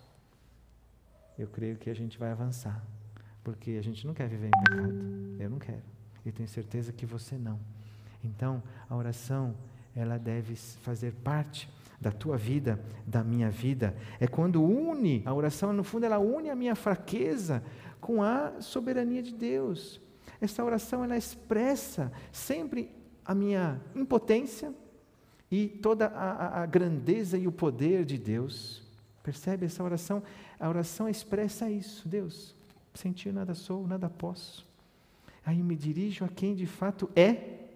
eu 1.37 1.47
creio 1.47 1.77
que 1.77 1.89
a 1.89 1.93
gente 1.93 2.17
vai 2.17 2.31
avançar, 2.31 2.81
porque 3.43 3.71
a 3.71 3.81
gente 3.81 4.05
não 4.05 4.13
quer 4.13 4.29
viver 4.29 4.47
em 4.47 4.63
pecado. 4.63 4.93
Eu 5.39 5.49
não 5.49 5.59
quero. 5.59 5.81
E 6.25 6.31
tenho 6.31 6.47
certeza 6.47 6.93
que 6.93 7.05
você 7.05 7.37
não. 7.37 7.59
Então, 8.23 8.61
a 8.87 8.95
oração, 8.95 9.55
ela 9.95 10.17
deve 10.17 10.55
fazer 10.55 11.13
parte 11.23 11.69
da 11.99 12.11
tua 12.11 12.37
vida, 12.37 12.79
da 13.05 13.23
minha 13.23 13.49
vida. 13.49 13.95
É 14.19 14.27
quando 14.27 14.63
une, 14.63 15.23
a 15.25 15.33
oração, 15.33 15.73
no 15.73 15.83
fundo, 15.83 16.05
ela 16.05 16.19
une 16.19 16.49
a 16.49 16.55
minha 16.55 16.75
fraqueza 16.75 17.63
com 17.99 18.21
a 18.21 18.61
soberania 18.61 19.23
de 19.23 19.33
Deus. 19.33 19.99
Essa 20.39 20.63
oração 20.63 21.03
ela 21.03 21.17
expressa 21.17 22.11
sempre 22.31 22.91
a 23.25 23.33
minha 23.33 23.81
impotência 23.95 24.73
e 25.51 25.67
toda 25.67 26.07
a, 26.07 26.61
a, 26.61 26.65
grandeza 26.65 27.37
e 27.37 27.47
o 27.47 27.51
poder 27.51 28.05
de 28.05 28.17
Deus. 28.17 28.83
Percebe 29.23 29.65
essa 29.65 29.83
oração? 29.83 30.23
A 30.59 30.69
oração 30.69 31.09
expressa 31.09 31.69
isso. 31.69 32.07
Deus, 32.07 32.55
sem 32.93 33.11
ti 33.11 33.31
nada 33.31 33.53
sou, 33.53 33.87
nada 33.87 34.09
posso. 34.09 34.67
Aí 35.45 35.61
me 35.61 35.75
dirijo 35.75 36.23
a 36.23 36.27
quem 36.27 36.55
de 36.55 36.65
fato 36.65 37.09
é, 37.15 37.67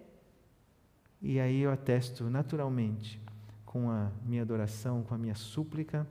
e 1.20 1.40
aí 1.40 1.60
eu 1.60 1.72
atesto 1.72 2.24
naturalmente 2.30 3.20
com 3.64 3.90
a 3.90 4.10
minha 4.24 4.42
adoração, 4.42 5.02
com 5.02 5.14
a 5.14 5.18
minha 5.18 5.34
súplica, 5.34 6.06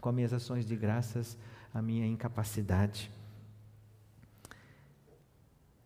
com 0.00 0.08
as 0.08 0.14
minhas 0.14 0.32
ações 0.32 0.66
de 0.66 0.76
graças, 0.76 1.38
a 1.72 1.80
minha 1.80 2.06
incapacidade 2.06 3.10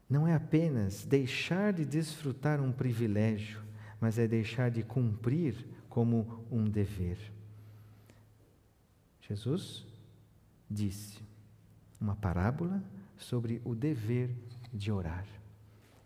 não 0.08 0.26
é 0.26 0.34
apenas 0.34 1.04
deixar 1.04 1.72
de 1.72 1.84
desfrutar 1.84 2.60
um 2.60 2.70
privilégio, 2.70 3.60
mas 4.06 4.20
é 4.20 4.28
deixar 4.28 4.70
de 4.70 4.84
cumprir 4.84 5.66
como 5.88 6.46
um 6.48 6.62
dever. 6.62 7.18
Jesus 9.20 9.84
disse 10.70 11.18
uma 12.00 12.14
parábola 12.14 12.80
sobre 13.18 13.60
o 13.64 13.74
dever 13.74 14.30
de 14.72 14.92
orar. 14.92 15.26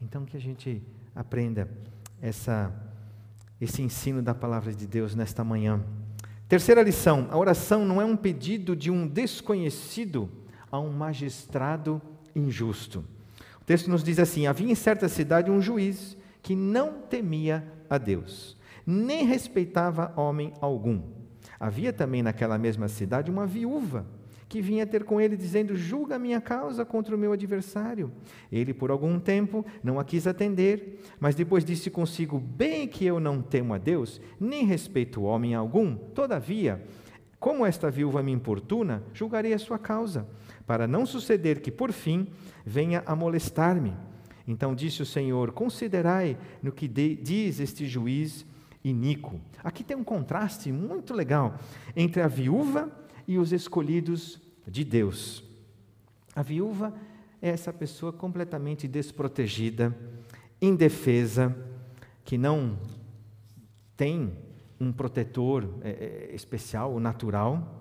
Então 0.01 0.25
que 0.25 0.35
a 0.35 0.41
gente 0.41 0.83
aprenda 1.15 1.69
essa 2.23 2.75
esse 3.61 3.83
ensino 3.83 4.23
da 4.23 4.35
palavra 4.35 4.73
de 4.73 4.87
Deus 4.87 5.15
nesta 5.15 5.45
manhã. 5.45 5.85
Terceira 6.49 6.83
lição: 6.83 7.29
a 7.31 7.37
oração 7.37 7.85
não 7.85 8.01
é 8.01 8.05
um 8.07 8.17
pedido 8.17 8.75
de 8.75 8.91
um 8.91 9.07
desconhecido 9.07 10.27
a 10.73 10.81
um 10.81 10.91
magistrado 10.91 12.01
injusto 12.35 13.05
texto 13.71 13.89
nos 13.89 14.03
diz 14.03 14.19
assim: 14.19 14.49
Havia 14.49 14.69
em 14.69 14.75
certa 14.75 15.09
cidade 15.09 15.49
um 15.49 15.63
juiz 15.63 16.17
que 16.43 16.55
não 16.55 17.03
temia 17.03 17.65
a 17.89 17.99
Deus, 17.99 18.57
nem 18.87 19.25
respeitava 19.25 20.13
homem 20.17 20.53
algum. 20.61 21.03
Havia 21.59 21.93
também 21.93 22.23
naquela 22.23 22.57
mesma 22.57 22.89
cidade 22.89 23.31
uma 23.31 23.47
viúva 23.47 24.07
que 24.51 24.61
vinha 24.61 24.85
ter 24.85 25.05
com 25.05 25.21
ele, 25.21 25.37
dizendo: 25.37 25.77
Julga 25.77 26.17
a 26.17 26.19
minha 26.19 26.41
causa 26.41 26.85
contra 26.85 27.15
o 27.15 27.19
meu 27.19 27.33
adversário. 27.33 28.11
Ele, 28.51 28.75
por 28.75 28.91
algum 28.91 29.19
tempo, 29.21 29.65
não 29.83 30.01
a 30.01 30.05
quis 30.05 30.27
atender, 30.27 31.01
mas 31.21 31.37
depois 31.37 31.65
disse 31.65 31.89
consigo: 31.89 32.39
Bem 32.41 32.89
que 32.89 33.07
eu 33.07 33.21
não 33.21 33.41
temo 33.41 33.73
a 33.73 33.79
Deus, 33.79 34.21
nem 34.41 34.67
respeito 34.67 35.23
homem 35.23 35.55
algum, 35.55 35.95
todavia, 35.95 36.85
como 37.39 37.65
esta 37.65 37.91
viúva 37.91 38.25
me 38.25 38.33
importuna, 38.33 39.05
julgarei 39.15 39.55
a 39.55 39.59
sua 39.59 39.79
causa, 39.79 40.27
para 40.67 40.87
não 40.87 41.07
suceder 41.07 41.61
que, 41.61 41.71
por 41.71 41.93
fim, 41.93 42.27
venha 42.67 43.05
a 43.07 43.15
molestar-me. 43.15 43.95
Então 44.51 44.75
disse 44.75 45.01
o 45.01 45.07
Senhor: 45.07 45.53
Considerai 45.53 46.37
no 46.63 46.73
que 46.73 46.89
diz 46.89 47.61
este 47.61 47.87
juiz 47.87 48.45
iníquo. 48.83 49.41
Aqui 49.63 49.85
tem 49.85 49.97
um 49.97 50.03
contraste 50.03 50.73
muito 50.73 51.15
legal 51.15 51.57
entre 51.95 52.21
a 52.21 52.27
viúva 52.27 52.91
e 53.29 53.39
os 53.39 53.53
escolhidos 53.53 54.41
de 54.67 54.85
Deus. 54.85 55.45
A 56.35 56.43
viúva 56.43 56.93
é 57.41 57.51
essa 57.51 57.73
pessoa 57.73 58.13
completamente 58.13 58.89
desprotegida, 58.89 59.97
indefesa, 60.61 61.57
que 62.25 62.37
não 62.37 62.79
tem 63.97 64.33
um 64.81 64.91
protetor 64.93 65.69
é, 65.83 66.31
especial, 66.33 66.99
natural 66.99 67.81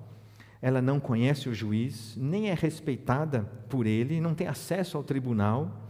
ela 0.62 0.82
não 0.82 1.00
conhece 1.00 1.48
o 1.48 1.54
juiz, 1.54 2.16
nem 2.18 2.50
é 2.50 2.54
respeitada 2.54 3.44
por 3.70 3.86
ele, 3.86 4.20
não 4.20 4.36
tem 4.36 4.48
acesso 4.48 4.98
ao 4.98 5.04
tribunal. 5.04 5.89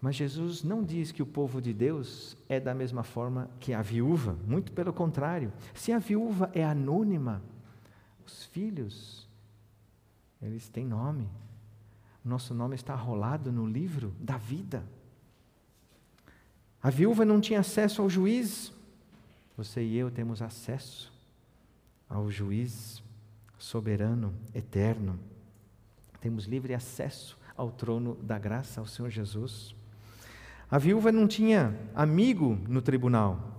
Mas 0.00 0.16
Jesus 0.16 0.62
não 0.62 0.82
diz 0.82 1.12
que 1.12 1.22
o 1.22 1.26
povo 1.26 1.60
de 1.60 1.74
Deus 1.74 2.36
é 2.48 2.58
da 2.58 2.74
mesma 2.74 3.02
forma 3.02 3.50
que 3.60 3.74
a 3.74 3.82
viúva, 3.82 4.36
muito 4.46 4.72
pelo 4.72 4.92
contrário. 4.92 5.52
Se 5.74 5.92
a 5.92 5.98
viúva 5.98 6.50
é 6.54 6.64
anônima, 6.64 7.42
os 8.24 8.44
filhos, 8.46 9.28
eles 10.40 10.68
têm 10.68 10.86
nome. 10.86 11.28
Nosso 12.24 12.54
nome 12.54 12.74
está 12.74 12.94
rolado 12.94 13.52
no 13.52 13.66
livro 13.66 14.14
da 14.18 14.38
vida. 14.38 14.82
A 16.82 16.88
viúva 16.88 17.24
não 17.26 17.40
tinha 17.40 17.60
acesso 17.60 18.00
ao 18.00 18.08
juiz, 18.08 18.72
você 19.54 19.82
e 19.82 19.96
eu 19.96 20.10
temos 20.10 20.40
acesso 20.40 21.12
ao 22.08 22.30
juiz 22.30 23.02
soberano, 23.58 24.34
eterno. 24.54 25.18
Temos 26.22 26.46
livre 26.46 26.72
acesso 26.72 27.38
ao 27.54 27.70
trono 27.70 28.14
da 28.22 28.38
graça, 28.38 28.80
ao 28.80 28.86
Senhor 28.86 29.10
Jesus. 29.10 29.74
A 30.70 30.78
viúva 30.78 31.10
não 31.10 31.26
tinha 31.26 31.76
amigo 31.94 32.56
no 32.68 32.80
tribunal. 32.80 33.58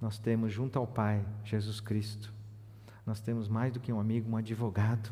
Nós 0.00 0.18
temos 0.18 0.52
junto 0.52 0.78
ao 0.78 0.86
Pai, 0.86 1.24
Jesus 1.44 1.80
Cristo, 1.80 2.32
nós 3.04 3.20
temos 3.20 3.48
mais 3.48 3.72
do 3.72 3.80
que 3.80 3.92
um 3.92 3.98
amigo, 3.98 4.30
um 4.30 4.36
advogado, 4.36 5.10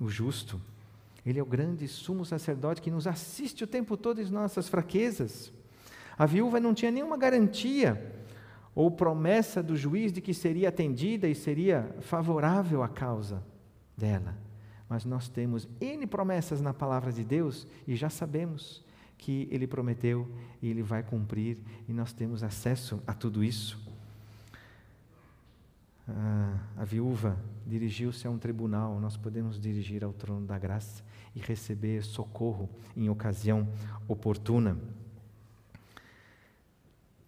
o 0.00 0.08
justo. 0.08 0.60
Ele 1.24 1.38
é 1.38 1.42
o 1.42 1.46
grande 1.46 1.88
sumo 1.88 2.26
sacerdote 2.26 2.82
que 2.82 2.90
nos 2.90 3.06
assiste 3.06 3.64
o 3.64 3.66
tempo 3.66 3.96
todo 3.96 4.20
em 4.20 4.24
nossas 4.26 4.68
fraquezas. 4.68 5.50
A 6.18 6.26
viúva 6.26 6.60
não 6.60 6.74
tinha 6.74 6.90
nenhuma 6.90 7.16
garantia 7.16 8.14
ou 8.74 8.90
promessa 8.90 9.62
do 9.62 9.76
juiz 9.76 10.12
de 10.12 10.20
que 10.20 10.34
seria 10.34 10.68
atendida 10.68 11.26
e 11.26 11.34
seria 11.34 11.88
favorável 12.00 12.82
à 12.82 12.88
causa 12.88 13.42
dela. 13.96 14.36
Mas 14.88 15.04
nós 15.04 15.28
temos 15.28 15.66
N 15.80 16.06
promessas 16.06 16.60
na 16.60 16.74
palavra 16.74 17.10
de 17.10 17.24
Deus 17.24 17.66
e 17.86 17.96
já 17.96 18.10
sabemos 18.10 18.84
que 19.18 19.48
Ele 19.50 19.66
prometeu 19.66 20.30
e 20.60 20.68
Ele 20.68 20.82
vai 20.82 21.02
cumprir, 21.02 21.58
e 21.88 21.92
nós 21.92 22.12
temos 22.12 22.42
acesso 22.42 23.02
a 23.06 23.14
tudo 23.14 23.42
isso. 23.42 23.84
Ah, 26.08 26.58
a 26.76 26.84
viúva 26.84 27.36
dirigiu-se 27.66 28.26
a 28.26 28.30
um 28.30 28.38
tribunal, 28.38 29.00
nós 29.00 29.16
podemos 29.16 29.60
dirigir 29.60 30.04
ao 30.04 30.12
trono 30.12 30.46
da 30.46 30.58
graça 30.58 31.02
e 31.34 31.40
receber 31.40 32.02
socorro 32.04 32.70
em 32.96 33.10
ocasião 33.10 33.68
oportuna. 34.06 34.78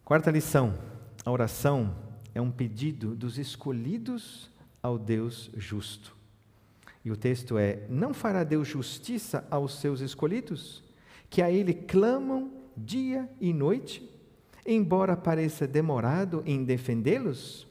Quarta 0.05 0.31
lição: 0.31 0.79
a 1.25 1.31
oração 1.31 1.95
é 2.35 2.41
um 2.41 2.51
pedido 2.51 3.15
dos 3.17 3.37
escolhidos 3.37 4.51
ao 4.83 4.99
Deus 4.99 5.51
justo. 5.57 6.17
E 7.05 7.11
o 7.11 7.17
texto 7.17 7.59
é: 7.59 7.87
Não 7.91 8.15
fará 8.15 8.45
Deus 8.45 8.69
justiça 8.69 9.47
aos 9.51 9.75
seus 9.81 10.01
escolhidos, 10.01 10.85
que 11.31 11.43
a 11.43 11.51
Ele 11.51 11.75
clamam 11.75 12.53
dia 12.77 13.29
e 13.41 13.53
noite, 13.53 14.09
embora 14.67 15.17
pareça 15.17 15.67
demorado 15.67 16.43
em 16.47 16.65
defendê-los? 16.65 17.67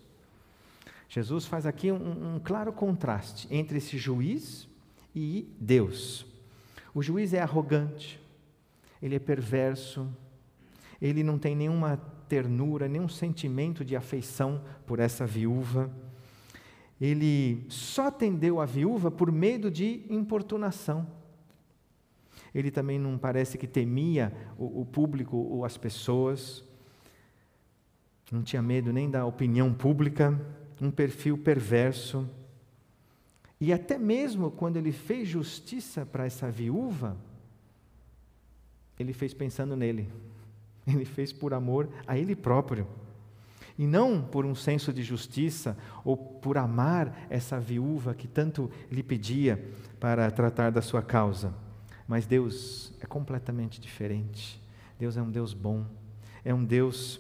Jesus 1.09 1.45
faz 1.45 1.65
aqui 1.65 1.91
um, 1.91 2.35
um, 2.35 2.39
claro 2.39 2.73
contraste 2.73 3.47
entre 3.49 3.77
esse 3.77 3.97
juiz 3.97 4.67
e 5.15 5.47
Deus. 5.59 6.25
O 6.93 7.01
juiz 7.01 7.33
é 7.33 7.39
arrogante, 7.39 8.19
ele 9.01 9.15
é 9.15 9.19
perverso, 9.19 10.07
ele 11.01 11.23
não 11.23 11.37
tem 11.37 11.55
nenhuma 11.55 11.97
ternura, 12.27 12.87
nenhum 12.87 13.07
sentimento 13.07 13.85
de 13.85 13.95
afeição 13.95 14.61
por 14.85 14.99
essa 14.99 15.25
viúva. 15.25 15.89
Ele 16.99 17.65
só 17.69 18.07
atendeu 18.07 18.59
a 18.59 18.65
viúva 18.65 19.09
por 19.11 19.31
medo 19.31 19.69
de 19.69 20.03
importunação. 20.09 21.07
Ele 22.57 22.71
também 22.71 22.97
não 22.97 23.19
parece 23.19 23.55
que 23.55 23.67
temia 23.67 24.33
o, 24.57 24.81
o 24.81 24.85
público 24.85 25.37
ou 25.37 25.63
as 25.63 25.77
pessoas, 25.77 26.63
não 28.31 28.41
tinha 28.41 28.63
medo 28.63 28.91
nem 28.91 29.07
da 29.11 29.23
opinião 29.27 29.71
pública, 29.71 30.41
um 30.81 30.89
perfil 30.89 31.37
perverso. 31.37 32.27
E 33.61 33.71
até 33.71 33.99
mesmo 33.99 34.49
quando 34.49 34.77
ele 34.77 34.91
fez 34.91 35.27
justiça 35.27 36.03
para 36.03 36.25
essa 36.25 36.49
viúva, 36.49 37.15
ele 38.97 39.13
fez 39.13 39.35
pensando 39.35 39.75
nele. 39.75 40.09
Ele 40.87 41.03
fez 41.03 41.33
por 41.33 41.53
amor 41.53 41.89
a 42.07 42.17
ele 42.17 42.33
próprio. 42.33 42.87
E 43.77 43.85
não 43.85 44.21
por 44.21 44.45
um 44.45 44.55
senso 44.55 44.93
de 44.93 45.03
justiça 45.03 45.77
ou 46.05 46.15
por 46.15 46.57
amar 46.57 47.27
essa 47.29 47.59
viúva 47.59 48.15
que 48.15 48.25
tanto 48.25 48.71
lhe 48.89 49.03
pedia 49.03 49.61
para 49.99 50.31
tratar 50.31 50.71
da 50.71 50.81
sua 50.81 51.01
causa. 51.01 51.53
Mas 52.07 52.25
Deus 52.25 52.93
é 53.01 53.05
completamente 53.05 53.81
diferente. 53.81 54.61
Deus 54.97 55.17
é 55.17 55.21
um 55.21 55.29
Deus 55.29 55.53
bom, 55.53 55.85
é 56.43 56.53
um 56.53 56.63
Deus 56.63 57.19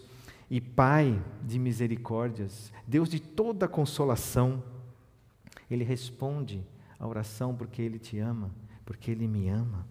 e 0.49 0.61
Pai 0.61 1.21
de 1.43 1.59
misericórdias, 1.59 2.71
Deus 2.87 3.09
de 3.09 3.19
toda 3.19 3.67
consolação. 3.67 4.63
Ele 5.69 5.83
responde 5.83 6.63
a 6.97 7.05
oração 7.05 7.53
porque 7.55 7.81
Ele 7.81 7.99
te 7.99 8.17
ama, 8.17 8.49
porque 8.85 9.11
Ele 9.11 9.27
me 9.27 9.49
ama. 9.49 9.85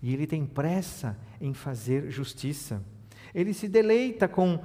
E 0.00 0.14
Ele 0.14 0.26
tem 0.26 0.46
pressa 0.46 1.18
em 1.40 1.52
fazer 1.52 2.10
justiça. 2.10 2.82
Ele 3.34 3.52
se 3.52 3.68
deleita 3.68 4.28
com 4.28 4.62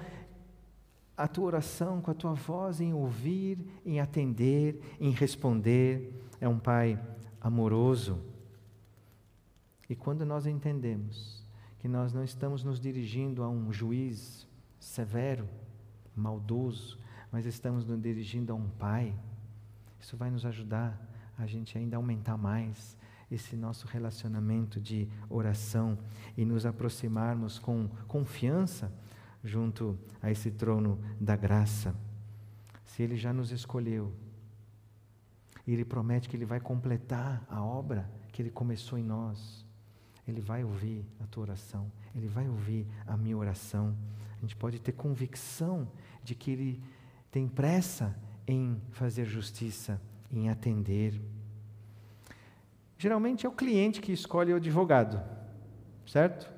a 1.17 1.27
tua 1.27 1.45
oração, 1.45 2.01
com 2.01 2.11
a 2.11 2.13
tua 2.13 2.33
voz, 2.33 2.79
em 2.79 2.93
ouvir, 2.93 3.57
em 3.85 3.99
atender, 3.99 4.79
em 4.99 5.09
responder. 5.09 6.13
É 6.39 6.47
um 6.47 6.59
Pai 6.59 6.99
amoroso. 7.41 8.32
E 9.89 9.95
quando 9.95 10.25
nós 10.25 10.45
entendemos 10.45 11.45
que 11.79 11.87
nós 11.87 12.13
não 12.13 12.23
estamos 12.23 12.63
nos 12.63 12.79
dirigindo 12.79 13.43
a 13.43 13.49
um 13.49 13.71
juiz 13.71 14.47
severo, 14.79 15.47
maldoso, 16.15 16.99
mas 17.31 17.45
estamos 17.45 17.85
nos 17.85 18.01
dirigindo 18.01 18.53
a 18.53 18.55
um 18.55 18.69
Pai, 18.69 19.13
isso 19.99 20.15
vai 20.15 20.29
nos 20.29 20.45
ajudar 20.45 20.99
a 21.37 21.45
gente 21.45 21.77
ainda 21.77 21.97
aumentar 21.97 22.37
mais 22.37 22.97
esse 23.29 23.55
nosso 23.55 23.87
relacionamento 23.87 24.79
de 24.79 25.09
oração 25.29 25.97
e 26.37 26.45
nos 26.45 26.65
aproximarmos 26.65 27.57
com 27.57 27.89
confiança 28.07 28.93
junto 29.43 29.97
a 30.21 30.29
esse 30.29 30.51
trono 30.51 30.99
da 31.19 31.35
graça. 31.35 31.95
Se 32.85 33.01
Ele 33.01 33.15
já 33.15 33.33
nos 33.33 33.51
escolheu, 33.51 34.13
e 35.65 35.73
Ele 35.73 35.85
promete 35.85 36.29
que 36.29 36.35
Ele 36.35 36.45
vai 36.45 36.59
completar 36.59 37.43
a 37.49 37.63
obra 37.63 38.09
que 38.31 38.41
Ele 38.41 38.51
começou 38.51 38.97
em 38.97 39.03
nós, 39.03 39.65
Ele 40.27 40.39
vai 40.39 40.63
ouvir 40.63 41.05
a 41.19 41.27
tua 41.27 41.43
oração, 41.43 41.91
Ele 42.15 42.27
vai 42.27 42.47
ouvir 42.47 42.87
a 43.05 43.17
minha 43.17 43.37
oração. 43.37 43.95
A 44.37 44.41
gente 44.41 44.55
pode 44.55 44.79
ter 44.79 44.93
convicção 44.93 45.87
de 46.23 46.33
que 46.33 46.51
Ele 46.51 46.83
tem 47.31 47.47
pressa 47.47 48.15
em 48.47 48.81
fazer 48.91 49.25
justiça, 49.25 50.01
em 50.31 50.49
atender. 50.49 51.19
Geralmente 52.97 53.45
é 53.45 53.49
o 53.49 53.51
cliente 53.51 53.99
que 53.99 54.11
escolhe 54.11 54.53
o 54.53 54.57
advogado, 54.57 55.21
certo? 56.05 56.51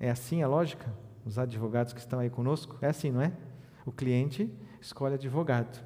É 0.00 0.10
assim 0.10 0.42
a 0.42 0.48
lógica? 0.48 0.92
Os 1.24 1.38
advogados 1.38 1.92
que 1.92 2.00
estão 2.00 2.18
aí 2.18 2.28
conosco? 2.28 2.76
É 2.80 2.88
assim, 2.88 3.12
não 3.12 3.20
é? 3.20 3.32
O 3.86 3.92
cliente 3.92 4.52
escolhe 4.80 5.14
advogado. 5.14 5.80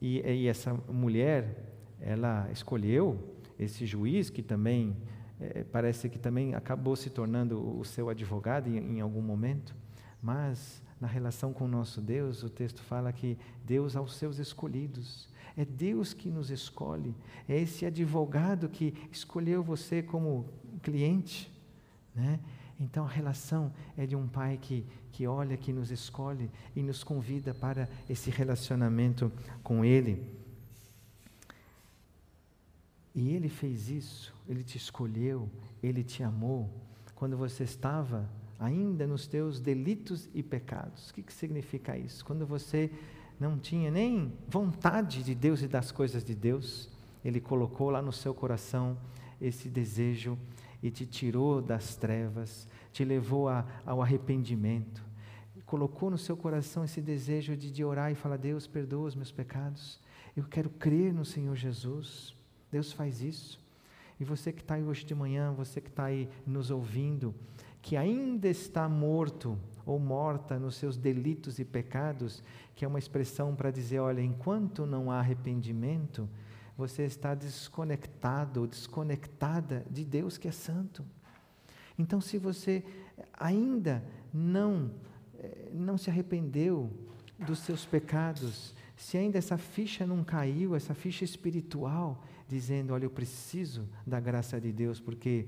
E, 0.00 0.20
e 0.20 0.46
essa 0.46 0.74
mulher, 0.74 1.64
ela 2.00 2.48
escolheu 2.52 3.35
esse 3.58 3.86
juiz 3.86 4.30
que 4.30 4.42
também 4.42 4.96
é, 5.40 5.64
parece 5.64 6.08
que 6.08 6.18
também 6.18 6.54
acabou 6.54 6.96
se 6.96 7.10
tornando 7.10 7.78
o 7.78 7.84
seu 7.84 8.08
advogado 8.08 8.68
em, 8.68 8.96
em 8.96 9.00
algum 9.00 9.20
momento, 9.20 9.74
mas 10.22 10.82
na 11.00 11.06
relação 11.06 11.52
com 11.52 11.64
o 11.64 11.68
nosso 11.68 12.00
Deus, 12.00 12.42
o 12.42 12.48
texto 12.48 12.82
fala 12.82 13.12
que 13.12 13.38
Deus 13.64 13.96
aos 13.96 14.16
seus 14.16 14.38
escolhidos. 14.38 15.28
É 15.56 15.64
Deus 15.64 16.12
que 16.12 16.30
nos 16.30 16.50
escolhe. 16.50 17.14
É 17.48 17.58
esse 17.58 17.86
advogado 17.86 18.68
que 18.68 18.94
escolheu 19.10 19.62
você 19.62 20.02
como 20.02 20.46
cliente. 20.82 21.50
Né? 22.14 22.40
Então 22.78 23.04
a 23.04 23.08
relação 23.08 23.72
é 23.96 24.06
de 24.06 24.14
um 24.16 24.26
pai 24.26 24.58
que, 24.60 24.86
que 25.12 25.26
olha, 25.26 25.56
que 25.56 25.72
nos 25.72 25.90
escolhe 25.90 26.50
e 26.74 26.82
nos 26.82 27.02
convida 27.02 27.54
para 27.54 27.88
esse 28.08 28.30
relacionamento 28.30 29.32
com 29.62 29.84
Ele. 29.84 30.45
E 33.16 33.32
Ele 33.32 33.48
fez 33.48 33.88
isso, 33.88 34.34
Ele 34.46 34.62
te 34.62 34.76
escolheu, 34.76 35.48
Ele 35.82 36.04
te 36.04 36.22
amou, 36.22 36.70
quando 37.14 37.34
você 37.34 37.64
estava 37.64 38.28
ainda 38.60 39.06
nos 39.06 39.26
teus 39.26 39.58
delitos 39.58 40.28
e 40.34 40.42
pecados. 40.42 41.08
O 41.08 41.14
que, 41.14 41.22
que 41.22 41.32
significa 41.32 41.96
isso? 41.96 42.22
Quando 42.22 42.46
você 42.46 42.90
não 43.40 43.58
tinha 43.58 43.90
nem 43.90 44.30
vontade 44.46 45.22
de 45.22 45.34
Deus 45.34 45.62
e 45.62 45.66
das 45.66 45.90
coisas 45.90 46.22
de 46.22 46.34
Deus, 46.34 46.90
Ele 47.24 47.40
colocou 47.40 47.88
lá 47.88 48.02
no 48.02 48.12
seu 48.12 48.34
coração 48.34 48.98
esse 49.40 49.66
desejo 49.66 50.38
e 50.82 50.90
te 50.90 51.06
tirou 51.06 51.62
das 51.62 51.96
trevas, 51.96 52.68
te 52.92 53.02
levou 53.02 53.48
a, 53.48 53.66
ao 53.86 54.02
arrependimento, 54.02 55.02
colocou 55.64 56.10
no 56.10 56.18
seu 56.18 56.36
coração 56.36 56.84
esse 56.84 57.00
desejo 57.00 57.56
de, 57.56 57.70
de 57.70 57.82
orar 57.82 58.12
e 58.12 58.14
falar: 58.14 58.36
Deus, 58.36 58.66
perdoa 58.66 59.08
os 59.08 59.14
meus 59.14 59.32
pecados, 59.32 59.98
eu 60.36 60.44
quero 60.44 60.68
crer 60.68 61.14
no 61.14 61.24
Senhor 61.24 61.56
Jesus. 61.56 62.36
Deus 62.70 62.92
faz 62.92 63.22
isso. 63.22 63.60
E 64.18 64.24
você 64.24 64.52
que 64.52 64.62
está 64.62 64.74
aí 64.74 64.82
hoje 64.82 65.04
de 65.04 65.14
manhã, 65.14 65.52
você 65.52 65.80
que 65.80 65.90
está 65.90 66.04
aí 66.04 66.28
nos 66.46 66.70
ouvindo, 66.70 67.34
que 67.82 67.96
ainda 67.96 68.48
está 68.48 68.88
morto 68.88 69.58
ou 69.84 69.98
morta 69.98 70.58
nos 70.58 70.76
seus 70.76 70.96
delitos 70.96 71.58
e 71.58 71.64
pecados, 71.64 72.42
que 72.74 72.84
é 72.84 72.88
uma 72.88 72.98
expressão 72.98 73.54
para 73.54 73.70
dizer: 73.70 74.00
olha, 74.00 74.20
enquanto 74.20 74.86
não 74.86 75.10
há 75.10 75.18
arrependimento, 75.18 76.28
você 76.76 77.04
está 77.04 77.34
desconectado 77.34 78.62
ou 78.62 78.66
desconectada 78.66 79.84
de 79.90 80.04
Deus 80.04 80.36
que 80.36 80.48
é 80.48 80.52
santo. 80.52 81.04
Então, 81.98 82.20
se 82.20 82.36
você 82.38 82.84
ainda 83.32 84.04
não, 84.32 84.90
eh, 85.38 85.70
não 85.72 85.96
se 85.96 86.10
arrependeu 86.10 86.90
dos 87.38 87.60
seus 87.60 87.86
pecados, 87.86 88.74
se 88.96 89.16
ainda 89.16 89.38
essa 89.38 89.56
ficha 89.56 90.06
não 90.06 90.22
caiu, 90.24 90.74
essa 90.74 90.94
ficha 90.94 91.24
espiritual, 91.24 92.22
dizendo: 92.48 92.92
Olha, 92.92 93.04
eu 93.04 93.10
preciso 93.10 93.88
da 94.06 94.20
graça 94.20 94.60
de 94.60 94.72
Deus, 94.72 95.00
porque 95.00 95.46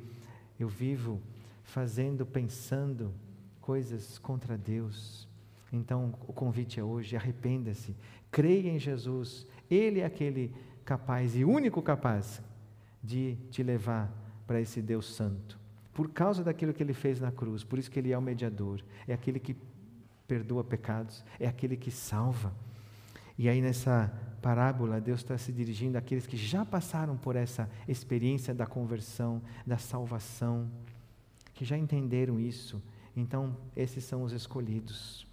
eu 0.59 0.69
vivo 0.69 1.21
fazendo, 1.63 2.27
pensando 2.27 3.13
coisas 3.61 4.19
contra 4.19 4.57
Deus. 4.57 5.29
Então, 5.73 6.15
o 6.27 6.33
convite 6.33 6.81
é 6.81 6.85
hoje: 6.85 7.17
arrependa-se, 7.17 7.95
creia 8.31 8.71
em 8.71 8.79
Jesus, 8.79 9.47
Ele 9.71 10.01
é 10.01 10.05
aquele 10.05 10.53
capaz 10.85 11.37
e 11.37 11.45
único 11.45 11.83
capaz 11.83 12.43
de 13.03 13.37
te 13.51 13.63
levar 13.63 14.11
para 14.47 14.61
esse 14.61 14.81
Deus 14.81 15.15
Santo. 15.15 15.59
Por 15.93 16.11
causa 16.11 16.43
daquilo 16.43 16.73
que 16.73 16.83
ele 16.83 16.95
fez 16.95 17.21
na 17.21 17.31
cruz, 17.31 17.63
por 17.65 17.79
isso 17.79 17.91
que 17.91 17.99
ele 17.99 18.13
é 18.13 18.17
o 18.17 18.23
mediador, 18.23 18.83
é 19.07 19.13
aquele 19.13 19.39
que 19.39 19.57
perdoa 20.27 20.63
pecados, 20.65 21.25
é 21.39 21.47
aquele 21.47 21.77
que 21.77 21.91
salva. 21.91 22.53
E 23.39 23.49
aí 23.49 23.63
nessa 23.63 24.13
parábola, 24.43 25.01
Deus 25.01 25.21
está 25.21 25.39
se 25.39 25.53
dirigindo 25.53 25.97
àqueles 25.97 26.27
que 26.27 26.37
já 26.37 26.65
passaram 26.65 27.17
por 27.17 27.37
essa 27.37 27.71
experiência 27.87 28.55
da 28.55 28.67
conversão, 28.67 29.41
da 29.67 29.79
salvação, 29.79 30.69
que 31.55 31.65
já 31.65 31.77
entenderam 31.79 32.39
isso. 32.41 32.83
Então, 33.17 33.57
esses 33.77 34.05
são 34.05 34.23
os 34.23 34.33
escolhidos. 34.33 35.27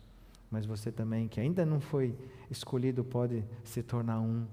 Mas 0.50 0.66
você 0.66 0.92
também, 0.92 1.28
que 1.28 1.40
ainda 1.40 1.66
não 1.66 1.80
foi 1.80 2.16
escolhido, 2.50 3.04
pode 3.04 3.44
se 3.64 3.84
tornar 3.84 4.20
um, 4.22 4.46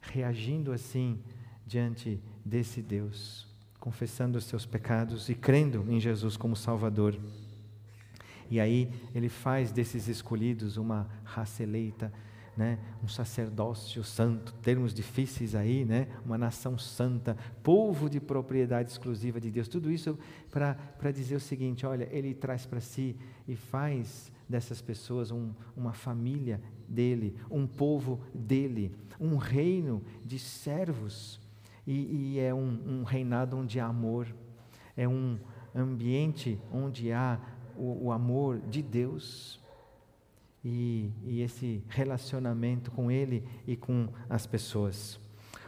reagindo 0.00 0.72
assim 0.72 1.18
diante 1.66 2.20
desse 2.44 2.82
Deus, 2.82 3.46
confessando 3.80 4.38
os 4.38 4.44
seus 4.44 4.66
pecados 4.66 5.28
e 5.28 5.34
crendo 5.34 5.84
em 5.88 6.00
Jesus 6.00 6.36
como 6.36 6.56
Salvador. 6.56 7.18
E 8.50 8.60
aí 8.60 8.90
ele 9.14 9.28
faz 9.28 9.72
desses 9.72 10.08
escolhidos 10.08 10.76
uma 10.76 11.08
raça 11.24 11.62
eleita, 11.62 12.12
né? 12.56 12.78
um 13.02 13.08
sacerdócio 13.08 14.02
santo, 14.04 14.52
termos 14.54 14.94
difíceis 14.94 15.54
aí, 15.54 15.84
né? 15.84 16.08
uma 16.24 16.38
nação 16.38 16.78
santa, 16.78 17.36
povo 17.62 18.08
de 18.08 18.20
propriedade 18.20 18.90
exclusiva 18.90 19.40
de 19.40 19.50
Deus. 19.50 19.68
Tudo 19.68 19.90
isso 19.90 20.18
para 20.50 21.10
dizer 21.10 21.36
o 21.36 21.40
seguinte: 21.40 21.84
olha, 21.84 22.08
ele 22.10 22.34
traz 22.34 22.64
para 22.66 22.80
si 22.80 23.16
e 23.46 23.56
faz 23.56 24.30
dessas 24.48 24.80
pessoas 24.80 25.30
um, 25.30 25.52
uma 25.76 25.92
família 25.92 26.60
dele, 26.88 27.36
um 27.50 27.66
povo 27.66 28.20
dele, 28.34 28.94
um 29.18 29.36
reino 29.36 30.02
de 30.24 30.38
servos. 30.38 31.40
E, 31.86 32.34
e 32.34 32.40
é 32.40 32.54
um, 32.54 32.80
um 32.86 33.02
reinado 33.02 33.56
onde 33.56 33.78
há 33.78 33.86
amor, 33.86 34.26
é 34.96 35.06
um 35.06 35.38
ambiente 35.74 36.58
onde 36.72 37.12
há 37.12 37.38
o, 37.76 38.06
o 38.06 38.12
amor 38.12 38.60
de 38.60 38.80
Deus 38.80 39.62
e, 40.64 41.10
e 41.24 41.42
esse 41.42 41.82
relacionamento 41.88 42.90
com 42.90 43.10
Ele 43.10 43.44
e 43.66 43.76
com 43.76 44.08
as 44.28 44.46
pessoas. 44.46 45.20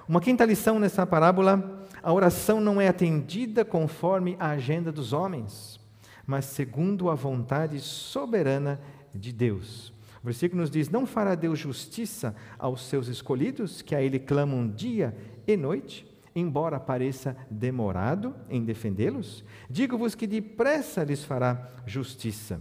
Uma 0.08 0.20
quinta 0.20 0.44
lição 0.44 0.78
nessa 0.78 1.04
parábola: 1.04 1.84
a 2.02 2.12
oração 2.12 2.60
não 2.60 2.80
é 2.80 2.88
atendida 2.88 3.64
conforme 3.64 4.36
a 4.38 4.50
agenda 4.50 4.90
dos 4.90 5.12
homens, 5.12 5.78
mas 6.26 6.46
segundo 6.46 7.10
a 7.10 7.14
vontade 7.14 7.78
soberana 7.80 8.80
de 9.14 9.32
Deus. 9.32 9.92
O 10.22 10.26
versículo 10.26 10.60
nos 10.60 10.70
diz: 10.70 10.88
Não 10.88 11.06
fará 11.06 11.34
Deus 11.34 11.58
justiça 11.58 12.34
aos 12.58 12.86
seus 12.86 13.08
escolhidos, 13.08 13.82
que 13.82 13.94
a 13.94 14.02
Ele 14.02 14.18
clamam 14.18 14.68
dia 14.68 15.14
e 15.46 15.56
noite, 15.56 16.06
embora 16.34 16.80
pareça 16.80 17.36
demorado 17.50 18.34
em 18.48 18.64
defendê-los? 18.64 19.44
Digo-vos 19.68 20.14
que 20.14 20.26
depressa 20.26 21.04
lhes 21.04 21.24
fará 21.24 21.70
justiça. 21.84 22.60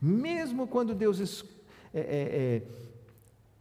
Mesmo 0.00 0.66
quando 0.66 0.94
Deus 0.94 1.18
é, 1.20 1.57
é, 1.92 2.00
é, 2.00 2.62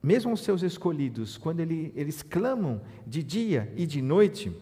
mesmo 0.02 0.34
os 0.34 0.42
seus 0.42 0.62
escolhidos, 0.62 1.38
quando 1.38 1.60
ele, 1.60 1.92
eles 1.96 2.22
clamam 2.22 2.82
de 3.06 3.24
dia 3.24 3.72
e 3.76 3.86
de 3.86 4.02
noite, 4.02 4.56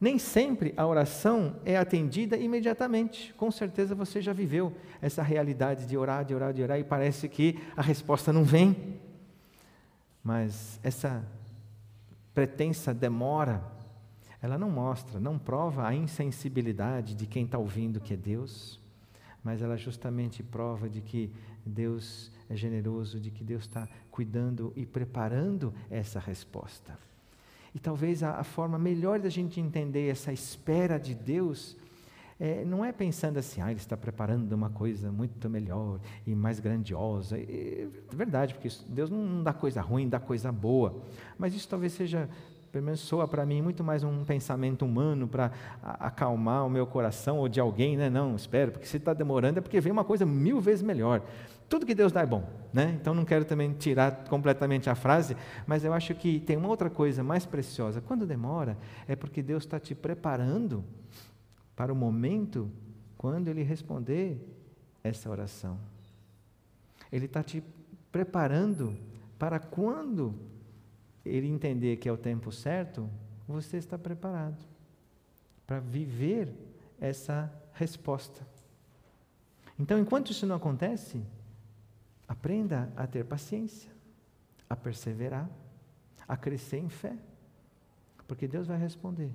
nem 0.00 0.18
sempre 0.18 0.72
a 0.76 0.86
oração 0.86 1.56
é 1.64 1.76
atendida 1.76 2.36
imediatamente. 2.36 3.34
Com 3.34 3.50
certeza 3.50 3.94
você 3.94 4.20
já 4.22 4.32
viveu 4.32 4.72
essa 5.02 5.22
realidade 5.22 5.86
de 5.86 5.96
orar, 5.96 6.24
de 6.24 6.34
orar, 6.34 6.52
de 6.52 6.62
orar 6.62 6.78
e 6.78 6.84
parece 6.84 7.28
que 7.28 7.58
a 7.76 7.82
resposta 7.82 8.32
não 8.32 8.44
vem. 8.44 8.98
Mas 10.22 10.78
essa 10.82 11.24
pretensa 12.32 12.94
demora, 12.94 13.64
ela 14.40 14.56
não 14.56 14.70
mostra, 14.70 15.18
não 15.18 15.36
prova 15.36 15.88
a 15.88 15.94
insensibilidade 15.94 17.14
de 17.14 17.26
quem 17.26 17.44
está 17.44 17.58
ouvindo 17.58 18.00
que 18.00 18.14
é 18.14 18.16
Deus, 18.16 18.78
mas 19.42 19.62
ela 19.62 19.76
justamente 19.76 20.42
prova 20.42 20.88
de 20.88 21.00
que 21.00 21.32
Deus 21.68 22.32
é 22.48 22.56
generoso, 22.56 23.20
de 23.20 23.30
que 23.30 23.44
Deus 23.44 23.62
está 23.62 23.88
cuidando 24.10 24.72
e 24.74 24.84
preparando 24.86 25.72
essa 25.90 26.18
resposta. 26.18 26.98
E 27.74 27.78
talvez 27.78 28.22
a, 28.22 28.40
a 28.40 28.44
forma 28.44 28.78
melhor 28.78 29.20
da 29.20 29.28
gente 29.28 29.60
entender 29.60 30.08
essa 30.08 30.32
espera 30.32 30.98
de 30.98 31.14
Deus 31.14 31.76
é, 32.40 32.64
não 32.64 32.84
é 32.84 32.92
pensando 32.92 33.38
assim, 33.38 33.60
ah, 33.60 33.70
ele 33.70 33.80
está 33.80 33.96
preparando 33.96 34.52
uma 34.52 34.70
coisa 34.70 35.10
muito 35.10 35.50
melhor 35.50 35.98
e 36.24 36.34
mais 36.34 36.60
grandiosa. 36.60 37.36
É 37.36 37.88
verdade, 38.12 38.54
porque 38.54 38.68
Deus 38.86 39.10
não 39.10 39.42
dá 39.42 39.52
coisa 39.52 39.80
ruim, 39.80 40.08
dá 40.08 40.20
coisa 40.20 40.52
boa. 40.52 41.02
Mas 41.36 41.52
isso 41.52 41.68
talvez 41.68 41.92
seja, 41.94 42.28
pelo 42.70 42.84
menos 42.84 43.00
soa 43.00 43.26
para 43.26 43.44
mim, 43.44 43.60
muito 43.60 43.82
mais 43.82 44.04
um 44.04 44.24
pensamento 44.24 44.84
humano 44.84 45.26
para 45.26 45.50
acalmar 45.82 46.64
o 46.64 46.70
meu 46.70 46.86
coração 46.86 47.38
ou 47.38 47.48
de 47.48 47.58
alguém, 47.58 47.96
né? 47.96 48.08
Não, 48.08 48.36
espera, 48.36 48.70
porque 48.70 48.86
se 48.86 48.98
está 48.98 49.12
demorando 49.12 49.58
é 49.58 49.60
porque 49.60 49.80
vem 49.80 49.90
uma 49.90 50.04
coisa 50.04 50.24
mil 50.24 50.60
vezes 50.60 50.82
melhor. 50.82 51.22
Tudo 51.68 51.84
que 51.84 51.94
Deus 51.94 52.12
dá 52.12 52.22
é 52.22 52.26
bom, 52.26 52.48
né? 52.72 52.96
Então 52.98 53.12
não 53.14 53.24
quero 53.24 53.44
também 53.44 53.72
tirar 53.74 54.24
completamente 54.28 54.88
a 54.88 54.94
frase, 54.94 55.36
mas 55.66 55.84
eu 55.84 55.92
acho 55.92 56.14
que 56.14 56.40
tem 56.40 56.56
uma 56.56 56.68
outra 56.68 56.88
coisa 56.88 57.22
mais 57.22 57.44
preciosa. 57.44 58.00
Quando 58.00 58.26
demora, 58.26 58.78
é 59.06 59.14
porque 59.14 59.42
Deus 59.42 59.64
está 59.64 59.78
te 59.78 59.94
preparando 59.94 60.82
para 61.76 61.92
o 61.92 61.96
momento 61.96 62.70
quando 63.18 63.48
Ele 63.48 63.62
responder 63.62 64.40
essa 65.04 65.28
oração. 65.28 65.78
Ele 67.12 67.26
está 67.26 67.42
te 67.42 67.62
preparando 68.10 68.96
para 69.38 69.58
quando 69.58 70.34
Ele 71.24 71.48
entender 71.48 71.96
que 71.96 72.08
é 72.08 72.12
o 72.12 72.16
tempo 72.16 72.50
certo, 72.50 73.08
você 73.46 73.76
está 73.76 73.98
preparado 73.98 74.64
para 75.66 75.80
viver 75.80 76.50
essa 76.98 77.52
resposta. 77.74 78.40
Então, 79.78 79.98
enquanto 79.98 80.32
isso 80.32 80.46
não 80.46 80.56
acontece, 80.56 81.22
Aprenda 82.28 82.92
a 82.94 83.06
ter 83.06 83.24
paciência, 83.24 83.90
a 84.68 84.76
perseverar, 84.76 85.48
a 86.28 86.36
crescer 86.36 86.78
em 86.78 86.90
fé. 86.90 87.16
Porque 88.26 88.46
Deus 88.46 88.66
vai 88.66 88.78
responder 88.78 89.32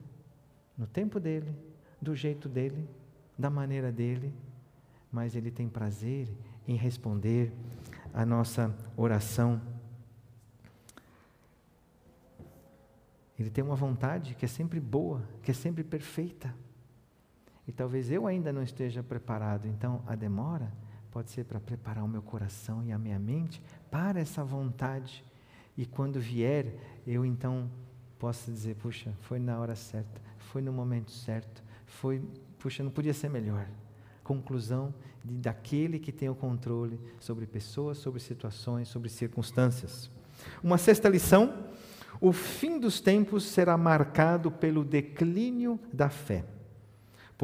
no 0.78 0.86
tempo 0.86 1.20
dele, 1.20 1.56
do 2.02 2.16
jeito 2.16 2.48
dele, 2.48 2.88
da 3.38 3.50
maneira 3.50 3.92
dele, 3.92 4.34
mas 5.12 5.36
ele 5.36 5.50
tem 5.52 5.68
prazer 5.68 6.30
em 6.68 6.76
responder 6.76 7.52
a 8.14 8.26
nossa 8.26 8.76
oração. 8.96 9.62
Ele 13.38 13.50
tem 13.50 13.64
uma 13.64 13.76
vontade 13.76 14.36
que 14.36 14.46
é 14.46 14.48
sempre 14.48 14.80
boa, 14.80 15.24
que 15.42 15.52
é 15.52 15.54
sempre 15.54 15.84
perfeita. 15.84 16.54
E 17.68 17.72
talvez 17.72 18.12
eu 18.12 18.28
ainda 18.28 18.54
não 18.54 18.62
esteja 18.62 19.02
preparado, 19.02 19.68
então 19.68 20.04
a 20.06 20.16
demora 20.16 20.72
pode 21.14 21.30
ser 21.30 21.46
para 21.46 21.60
preparar 21.60 22.04
o 22.04 22.08
meu 22.08 22.24
coração 22.24 22.84
e 22.84 22.92
a 22.92 22.98
minha 22.98 23.20
mente 23.20 23.62
para 23.92 24.20
essa 24.20 24.44
vontade. 24.44 25.24
E 25.78 25.86
quando 25.86 26.20
vier, 26.20 26.74
eu 27.06 27.24
então 27.24 27.70
posso 28.18 28.52
dizer: 28.52 28.76
puxa, 28.78 29.14
foi 29.22 29.38
na 29.38 29.60
hora 29.60 29.76
certa, 29.76 30.20
foi 30.40 30.60
no 30.64 30.74
momento 30.74 31.12
certo, 31.12 31.64
foi, 31.86 32.20
puxa, 32.58 32.84
não 32.84 32.90
podia 32.90 33.14
ser 33.14 33.30
melhor. 33.30 33.68
Conclusão 34.24 34.92
de, 35.24 35.36
daquele 35.36 36.00
que 36.00 36.12
tem 36.12 36.30
o 36.30 36.36
controle 36.36 37.00
sobre 37.20 37.46
pessoas, 37.46 38.00
sobre 38.00 38.20
situações, 38.20 38.88
sobre 38.88 39.08
circunstâncias. 39.08 40.10
Uma 40.64 40.80
sexta 40.80 41.08
lição: 41.10 41.68
o 42.20 42.34
fim 42.34 42.80
dos 42.80 43.00
tempos 43.00 43.44
será 43.44 43.78
marcado 43.78 44.50
pelo 44.50 44.84
declínio 44.84 45.80
da 45.94 46.10
fé 46.10 46.44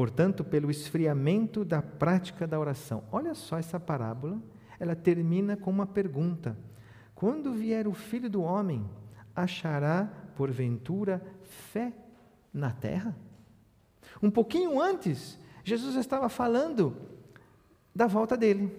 portanto, 0.00 0.42
pelo 0.42 0.70
esfriamento 0.70 1.62
da 1.62 1.82
prática 1.82 2.46
da 2.46 2.58
oração. 2.58 3.04
Olha 3.12 3.34
só 3.34 3.58
essa 3.58 3.78
parábola, 3.78 4.40
ela 4.78 4.96
termina 4.96 5.58
com 5.58 5.70
uma 5.70 5.86
pergunta: 5.86 6.56
Quando 7.14 7.52
vier 7.52 7.86
o 7.86 7.92
filho 7.92 8.30
do 8.30 8.40
homem, 8.40 8.88
achará, 9.36 10.10
porventura, 10.34 11.22
fé 11.42 11.92
na 12.50 12.70
terra? 12.70 13.14
Um 14.22 14.30
pouquinho 14.30 14.80
antes, 14.80 15.38
Jesus 15.62 15.96
estava 15.96 16.30
falando 16.30 16.96
da 17.94 18.06
volta 18.06 18.38
dele. 18.38 18.74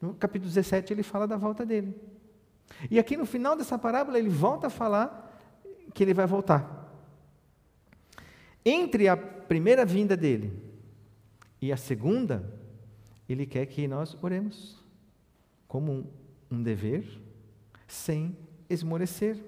No 0.00 0.14
capítulo 0.14 0.48
17, 0.48 0.92
ele 0.92 1.04
fala 1.04 1.28
da 1.28 1.36
volta 1.36 1.64
dele. 1.64 1.94
E 2.90 2.98
aqui 2.98 3.16
no 3.16 3.24
final 3.24 3.54
dessa 3.54 3.78
parábola, 3.78 4.18
ele 4.18 4.30
volta 4.30 4.66
a 4.66 4.70
falar 4.70 5.32
que 5.94 6.02
ele 6.02 6.12
vai 6.12 6.26
voltar. 6.26 6.75
Entre 8.68 9.06
a 9.06 9.16
primeira 9.16 9.84
vinda 9.84 10.16
dele 10.16 10.52
e 11.62 11.70
a 11.72 11.76
segunda, 11.76 12.52
ele 13.28 13.46
quer 13.46 13.64
que 13.66 13.86
nós 13.86 14.18
oremos 14.20 14.84
como 15.68 16.10
um, 16.50 16.60
dever, 16.60 17.06
sem 17.86 18.36
esmorecer. 18.68 19.38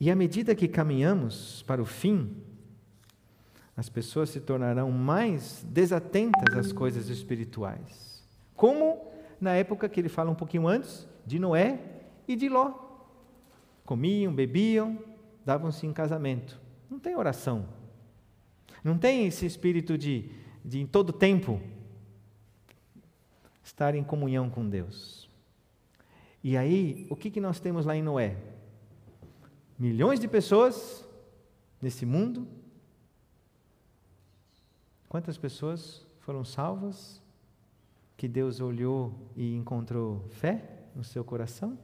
E 0.00 0.10
à 0.10 0.16
medida 0.16 0.52
que 0.52 0.66
caminhamos 0.66 1.62
para 1.62 1.80
o 1.80 1.86
fim, 1.86 2.36
as 3.76 3.88
pessoas 3.88 4.30
se 4.30 4.40
tornarão 4.40 4.90
mais 4.90 5.64
desatentas 5.68 6.56
às 6.56 6.72
coisas 6.72 7.08
espirituais, 7.08 8.26
Como 8.56 9.08
na 9.40 9.54
época 9.54 9.88
que 9.88 10.00
ele 10.00 10.08
fala 10.08 10.30
um 10.30 10.34
pouquinho 10.34 10.66
antes, 10.66 11.06
de 11.24 11.38
Noé 11.38 11.78
e 12.26 12.34
de 12.34 12.48
Ló. 12.48 12.74
Comiam, 13.86 14.34
bebiam, 14.34 14.98
davam-se 15.46 15.86
em 15.86 15.92
casamento. 15.92 16.59
Não 16.90 16.98
tem 16.98 17.14
oração. 17.14 17.68
Não 18.82 18.98
tem 18.98 19.26
esse 19.26 19.46
espírito 19.46 19.96
de, 19.96 20.30
de 20.64 20.80
em 20.80 20.86
todo 20.86 21.12
tempo, 21.12 21.60
estar 23.62 23.94
em 23.94 24.02
comunhão 24.02 24.50
com 24.50 24.68
Deus. 24.68 25.30
E 26.42 26.56
aí, 26.56 27.06
o 27.08 27.14
que, 27.14 27.30
que 27.30 27.40
nós 27.40 27.60
temos 27.60 27.86
lá 27.86 27.94
em 27.94 28.02
Noé? 28.02 28.36
Milhões 29.78 30.18
de 30.18 30.26
pessoas 30.26 31.06
nesse 31.80 32.04
mundo. 32.04 32.48
Quantas 35.08 35.38
pessoas 35.38 36.06
foram 36.20 36.44
salvas? 36.44 37.22
Que 38.16 38.26
Deus 38.26 38.60
olhou 38.60 39.14
e 39.36 39.54
encontrou 39.54 40.26
fé 40.30 40.86
no 40.94 41.04
seu 41.04 41.24
coração? 41.24 41.78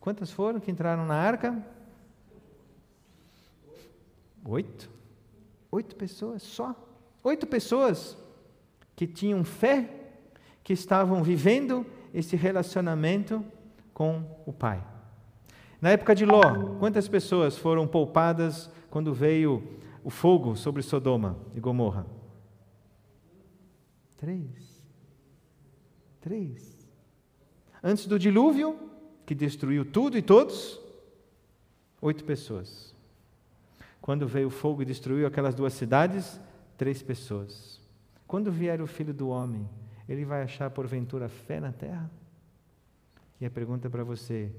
Quantas 0.00 0.30
foram 0.30 0.60
que 0.60 0.70
entraram 0.70 1.06
na 1.06 1.14
arca? 1.14 1.73
Oito. 4.44 4.90
Oito 5.72 5.96
pessoas 5.96 6.42
só. 6.42 6.74
Oito 7.22 7.46
pessoas 7.46 8.16
que 8.94 9.06
tinham 9.06 9.42
fé, 9.44 9.88
que 10.62 10.72
estavam 10.72 11.22
vivendo 11.22 11.86
esse 12.12 12.36
relacionamento 12.36 13.44
com 13.92 14.24
o 14.46 14.52
Pai. 14.52 14.84
Na 15.80 15.90
época 15.90 16.14
de 16.14 16.24
Ló, 16.24 16.42
quantas 16.78 17.08
pessoas 17.08 17.58
foram 17.58 17.86
poupadas 17.86 18.70
quando 18.90 19.12
veio 19.12 19.62
o 20.02 20.10
fogo 20.10 20.54
sobre 20.54 20.82
Sodoma 20.82 21.36
e 21.54 21.60
Gomorra? 21.60 22.06
Três. 24.16 24.82
Três. 26.20 26.88
Antes 27.82 28.06
do 28.06 28.18
dilúvio, 28.18 28.78
que 29.26 29.34
destruiu 29.34 29.84
tudo 29.84 30.16
e 30.16 30.22
todos, 30.22 30.80
oito 32.00 32.24
pessoas. 32.24 32.93
Quando 34.04 34.28
veio 34.28 34.48
o 34.48 34.50
fogo 34.50 34.82
e 34.82 34.84
destruiu 34.84 35.26
aquelas 35.26 35.54
duas 35.54 35.72
cidades, 35.72 36.38
três 36.76 37.02
pessoas. 37.02 37.80
Quando 38.26 38.52
vier 38.52 38.82
o 38.82 38.86
filho 38.86 39.14
do 39.14 39.30
homem, 39.30 39.66
ele 40.06 40.26
vai 40.26 40.42
achar 40.42 40.68
porventura 40.68 41.26
fé 41.26 41.58
na 41.58 41.72
terra? 41.72 42.10
E 43.40 43.46
a 43.46 43.50
pergunta 43.50 43.88
para 43.88 44.04
você: 44.04 44.52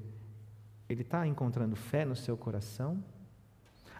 ele 0.89 1.03
está 1.03 1.27
encontrando 1.27 1.75
fé 1.75 2.03
no 2.03 2.15
seu 2.15 2.35
coração? 2.35 3.03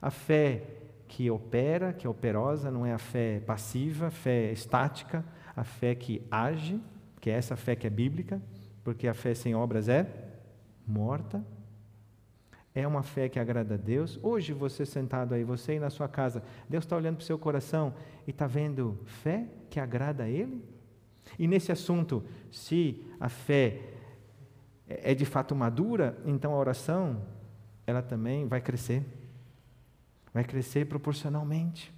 A 0.02 0.10
fé 0.10 0.64
que 1.08 1.30
opera, 1.30 1.94
que 1.94 2.08
é 2.08 2.10
operosa, 2.10 2.72
não 2.72 2.84
é 2.84 2.94
a 2.94 2.98
fé 2.98 3.40
passiva, 3.40 4.10
fé 4.10 4.52
estática, 4.52 5.24
a 5.56 5.64
fé 5.64 5.94
que 5.94 6.26
age, 6.32 6.82
que 7.22 7.30
é 7.30 7.34
essa 7.34 7.56
fé 7.56 7.76
que 7.76 7.86
é 7.86 7.92
bíblica, 7.92 8.42
porque 8.84 9.08
a 9.08 9.14
fé 9.14 9.36
sem 9.36 9.54
obras 9.54 9.90
é 9.90 10.12
morta. 10.88 11.46
É 12.76 12.86
uma 12.86 13.02
fé 13.02 13.30
que 13.30 13.40
agrada 13.40 13.76
a 13.76 13.78
Deus. 13.78 14.20
Hoje, 14.22 14.52
você 14.52 14.86
sentado 14.86 15.34
aí, 15.34 15.46
você 15.46 15.72
aí 15.72 15.80
na 15.80 15.90
sua 15.90 16.10
casa, 16.10 16.44
Deus 16.68 16.84
está 16.84 16.98
olhando 16.98 17.16
para 17.16 17.24
o 17.24 17.26
seu 17.26 17.40
coração 17.40 17.94
e 18.28 18.32
está 18.32 18.46
vendo 18.46 19.00
fé 19.06 19.48
que 19.70 19.80
agrada 19.80 20.26
a 20.26 20.30
Ele? 20.30 20.62
E 21.40 21.48
nesse 21.48 21.72
assunto, 21.72 22.22
se 22.52 23.02
a 23.18 23.30
fé 23.30 23.80
é 24.88 25.16
de 25.16 25.26
fato 25.26 25.56
madura, 25.56 26.18
então 26.26 26.54
a 26.54 26.58
oração, 26.58 27.22
ela 27.88 28.02
também 28.02 28.46
vai 28.46 28.60
crescer. 28.60 29.04
Vai 30.34 30.44
crescer 30.44 30.86
proporcionalmente. 30.86 31.94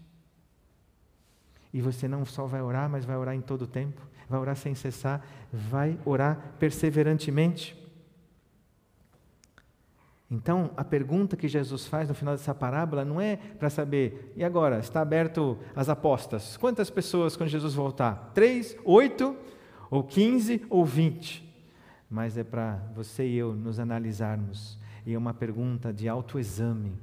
E 1.74 1.82
você 1.82 2.08
não 2.08 2.24
só 2.24 2.46
vai 2.46 2.62
orar, 2.62 2.88
mas 2.88 3.04
vai 3.04 3.18
orar 3.18 3.36
em 3.36 3.42
todo 3.42 3.64
o 3.64 3.68
tempo, 3.68 4.02
vai 4.30 4.40
orar 4.40 4.56
sem 4.56 4.76
cessar, 4.76 5.26
vai 5.52 6.00
orar 6.06 6.54
perseverantemente. 6.60 7.76
Então, 10.30 10.72
a 10.76 10.84
pergunta 10.84 11.38
que 11.38 11.48
Jesus 11.48 11.86
faz 11.86 12.10
no 12.10 12.16
final 12.16 12.36
dessa 12.36 12.54
parábola 12.54 13.06
não 13.06 13.20
é 13.22 13.38
para 13.38 13.70
saber, 13.70 14.34
e 14.36 14.44
agora, 14.44 14.80
está 14.80 15.02
aberto 15.02 15.58
as 15.74 15.88
apostas? 15.88 16.58
Quantas 16.58 16.90
pessoas 16.90 17.38
quando 17.38 17.50
Jesus 17.50 17.74
voltar? 17.74 18.32
Três, 18.34 18.78
oito, 18.84 19.38
ou 19.90 20.04
quinze, 20.04 20.66
ou 20.70 20.86
vinte? 20.86 21.48
Mas 22.10 22.38
é 22.38 22.44
para 22.44 22.76
você 22.94 23.26
e 23.26 23.38
eu 23.38 23.54
nos 23.54 23.80
analisarmos. 23.80 24.78
E 25.06 25.14
é 25.14 25.18
uma 25.18 25.34
pergunta 25.34 25.94
de 25.94 26.10
autoexame. 26.10 26.98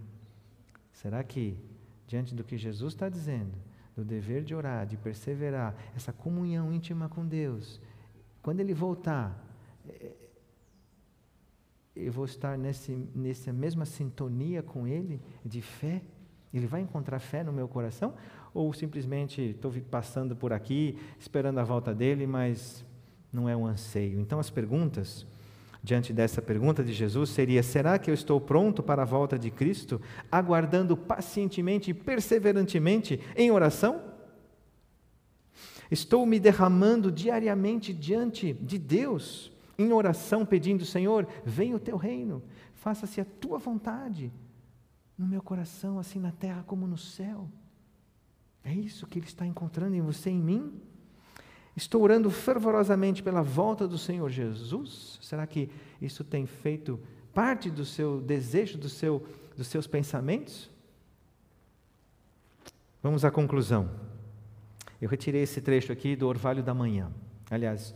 Será 0.92 1.24
que, 1.24 1.58
diante 2.06 2.34
do 2.34 2.44
que 2.44 2.58
Jesus 2.58 2.92
está 2.92 3.08
dizendo, 3.08 3.52
do 3.96 4.04
dever 4.04 4.42
de 4.42 4.54
orar, 4.54 4.86
de 4.86 4.98
perseverar, 4.98 5.74
essa 5.96 6.12
comunhão 6.12 6.70
íntima 6.70 7.08
com 7.08 7.26
Deus, 7.26 7.80
quando 8.42 8.60
Ele 8.60 8.74
voltar, 8.74 9.42
eu 11.96 12.12
vou 12.12 12.24
estar 12.24 12.58
nesse, 12.58 12.96
nessa 13.14 13.52
mesma 13.52 13.84
sintonia 13.84 14.62
com 14.62 14.86
Ele, 14.86 15.20
de 15.44 15.62
fé? 15.62 16.02
Ele 16.52 16.66
vai 16.66 16.80
encontrar 16.80 17.20
fé 17.20 17.44
no 17.44 17.52
meu 17.52 17.68
coração? 17.68 18.14
Ou 18.52 18.72
simplesmente 18.72 19.40
estou 19.40 19.72
passando 19.90 20.34
por 20.34 20.52
aqui, 20.52 20.98
esperando 21.18 21.58
a 21.58 21.64
volta 21.64 21.94
dele, 21.94 22.26
mas 22.26 22.84
não 23.32 23.48
é 23.48 23.56
um 23.56 23.66
anseio? 23.66 24.18
Então, 24.18 24.40
as 24.40 24.50
perguntas, 24.50 25.24
diante 25.82 26.12
dessa 26.12 26.42
pergunta 26.42 26.82
de 26.82 26.92
Jesus, 26.92 27.30
seria: 27.30 27.62
será 27.62 27.98
que 27.98 28.10
eu 28.10 28.14
estou 28.14 28.40
pronto 28.40 28.82
para 28.82 29.02
a 29.02 29.06
volta 29.06 29.38
de 29.38 29.50
Cristo, 29.50 30.00
aguardando 30.30 30.96
pacientemente 30.96 31.90
e 31.90 31.94
perseverantemente 31.94 33.20
em 33.36 33.52
oração? 33.52 34.02
Estou 35.90 36.26
me 36.26 36.40
derramando 36.40 37.12
diariamente 37.12 37.92
diante 37.92 38.52
de 38.52 38.78
Deus 38.78 39.53
em 39.78 39.92
oração 39.92 40.44
pedindo: 40.44 40.84
Senhor, 40.84 41.26
venha 41.44 41.76
o 41.76 41.80
teu 41.80 41.96
reino, 41.96 42.42
faça-se 42.74 43.20
a 43.20 43.24
tua 43.24 43.58
vontade, 43.58 44.32
no 45.16 45.26
meu 45.26 45.42
coração, 45.42 45.98
assim 45.98 46.18
na 46.18 46.32
terra 46.32 46.64
como 46.66 46.86
no 46.86 46.98
céu. 46.98 47.48
É 48.64 48.72
isso 48.72 49.06
que 49.06 49.18
Ele 49.18 49.26
está 49.26 49.46
encontrando 49.46 49.94
em 49.94 50.00
você 50.00 50.30
e 50.30 50.34
em 50.34 50.40
mim? 50.40 50.80
Estou 51.76 52.02
orando 52.02 52.30
fervorosamente 52.30 53.22
pela 53.22 53.42
volta 53.42 53.86
do 53.86 53.98
Senhor 53.98 54.30
Jesus? 54.30 55.18
Será 55.20 55.46
que 55.46 55.68
isso 56.00 56.22
tem 56.22 56.46
feito 56.46 57.00
parte 57.32 57.68
do 57.68 57.84
seu 57.84 58.20
desejo, 58.20 58.78
do 58.78 58.88
seu, 58.88 59.26
dos 59.56 59.66
seus 59.66 59.86
pensamentos? 59.86 60.70
Vamos 63.02 63.24
à 63.24 63.30
conclusão. 63.30 63.90
Eu 65.02 65.08
retirei 65.08 65.42
esse 65.42 65.60
trecho 65.60 65.92
aqui 65.92 66.16
do 66.16 66.26
Orvalho 66.26 66.62
da 66.62 66.72
Manhã. 66.72 67.10
Aliás, 67.50 67.94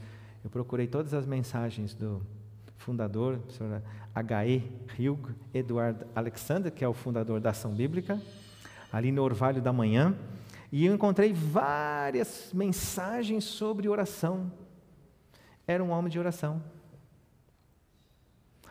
eu 0.49 0.51
procurei 0.51 0.87
todas 0.87 1.13
as 1.13 1.27
mensagens 1.27 1.95
do 1.95 2.23
fundador, 2.79 3.39
senhor 3.51 3.83
H.E. 4.15 4.65
Hugh 4.99 5.35
Edward 5.53 6.07
Alexander, 6.15 6.73
que 6.73 6.83
é 6.83 6.89
o 6.89 6.95
fundador 6.95 7.39
da 7.39 7.51
Ação 7.51 7.75
Bíblica, 7.75 8.19
ali 8.91 9.13
no 9.13 9.23
Orvalho 9.23 9.61
da 9.61 9.75
Manhã, 9.75 10.17
e 10.73 10.87
eu 10.87 10.95
encontrei 10.95 11.35
várias 11.35 12.51
mensagens 12.55 13.45
sobre 13.45 13.91
oração. 13.91 14.51
Era 15.67 15.85
um 15.85 15.91
homem 15.91 16.11
de 16.11 16.19
oração. 16.19 16.63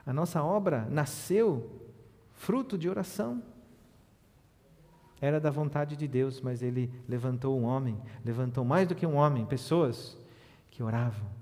A 0.03 0.11
nossa 0.11 0.41
obra 0.41 0.88
nasceu 0.89 1.93
fruto 2.34 2.75
de 2.75 2.89
oração. 2.89 3.43
Era 5.21 5.39
da 5.39 5.51
vontade 5.51 5.95
de 5.95 6.07
Deus, 6.07 6.41
mas 6.41 6.63
ele 6.63 6.91
levantou 7.07 7.59
um 7.59 7.65
homem, 7.65 8.01
levantou 8.25 8.65
mais 8.65 8.88
do 8.88 8.95
que 8.95 9.05
um 9.05 9.15
homem, 9.15 9.45
pessoas 9.45 10.17
que 10.71 10.82
oravam, 10.82 11.36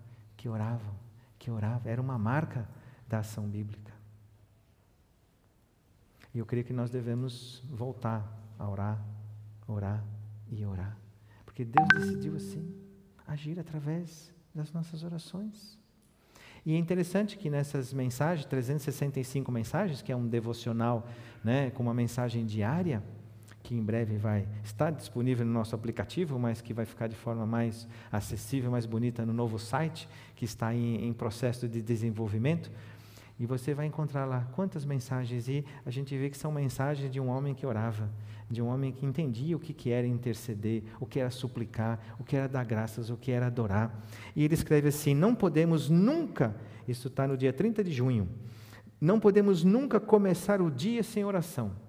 que 0.46 0.50
oravam, 0.50 0.94
que 1.40 1.50
oravam. 1.50 1.92
Era 1.92 2.00
uma 2.00 2.20
marca 2.20 2.70
da 3.08 3.18
ação 3.18 3.50
bíblica. 3.50 3.92
E 6.32 6.38
eu 6.38 6.46
creio 6.46 6.64
que 6.64 6.72
nós 6.72 6.92
devemos 6.92 7.64
voltar 7.68 8.24
a 8.60 8.70
orar, 8.70 9.04
orar 9.68 10.06
e 10.52 10.64
orar. 10.64 10.96
Porque 11.46 11.66
Deus 11.66 11.88
decidiu 11.96 12.36
assim, 12.36 12.80
agir 13.26 13.60
através 13.60 14.32
das 14.54 14.72
nossas 14.72 15.04
orações. 15.04 15.80
E 16.64 16.76
é 16.76 16.78
interessante 16.78 17.40
que 17.40 17.50
nessas 17.50 17.92
mensagens, 17.92 18.46
365 18.46 19.52
mensagens, 19.52 20.04
que 20.04 20.12
é 20.12 20.16
um 20.16 20.28
devocional 20.28 21.08
né, 21.44 21.72
com 21.72 21.82
uma 21.82 21.94
mensagem 21.94 22.46
diária, 22.46 23.02
que 23.66 23.74
em 23.74 23.82
breve 23.82 24.16
vai 24.16 24.48
estar 24.64 24.92
disponível 24.92 25.44
no 25.44 25.52
nosso 25.52 25.74
aplicativo, 25.74 26.38
mas 26.38 26.62
que 26.62 26.72
vai 26.72 26.86
ficar 26.86 27.08
de 27.08 27.16
forma 27.16 27.48
mais 27.48 27.88
acessível, 28.12 28.70
mais 28.70 28.86
bonita 28.86 29.26
no 29.26 29.34
novo 29.34 29.58
site, 29.58 30.08
que 30.36 30.46
está 30.46 30.72
em, 30.72 31.08
em 31.08 31.12
processo 31.12 31.68
de 31.68 31.82
desenvolvimento. 31.82 32.70
E 33.40 33.46
você 33.48 33.74
vai 33.74 33.88
encontrar 33.88 34.26
lá 34.26 34.48
quantas 34.54 34.86
mensagens, 34.86 35.48
e 35.48 35.66
a 35.84 35.90
gente 35.90 36.16
vê 36.16 36.30
que 36.30 36.38
são 36.38 36.52
mensagens 36.52 37.12
de 37.12 37.20
um 37.20 37.28
homem 37.28 37.56
que 37.56 37.66
orava, 37.66 38.08
de 38.50 38.62
um 38.62 38.68
homem 38.68 38.92
que 38.92 39.04
entendia 39.04 39.58
o 39.58 39.60
que, 39.60 39.74
que 39.74 39.90
era 39.90 40.06
interceder, 40.06 40.84
o 41.00 41.06
que 41.08 41.20
era 41.20 41.32
suplicar, 41.32 42.00
o 42.20 42.24
que 42.24 42.36
era 42.36 42.48
dar 42.48 42.64
graças, 42.66 43.10
o 43.10 43.18
que 43.18 43.32
era 43.32 43.48
adorar. 43.48 44.00
E 44.36 44.44
ele 44.44 44.54
escreve 44.54 44.90
assim: 44.90 45.16
Não 45.16 45.34
podemos 45.34 45.90
nunca, 45.90 46.56
isso 46.88 47.08
está 47.08 47.28
no 47.28 47.36
dia 47.36 47.52
30 47.52 47.84
de 47.84 47.92
junho, 47.92 48.30
não 49.02 49.20
podemos 49.20 49.64
nunca 49.64 50.00
começar 50.00 50.62
o 50.62 50.70
dia 50.70 51.02
sem 51.02 51.26
oração. 51.26 51.85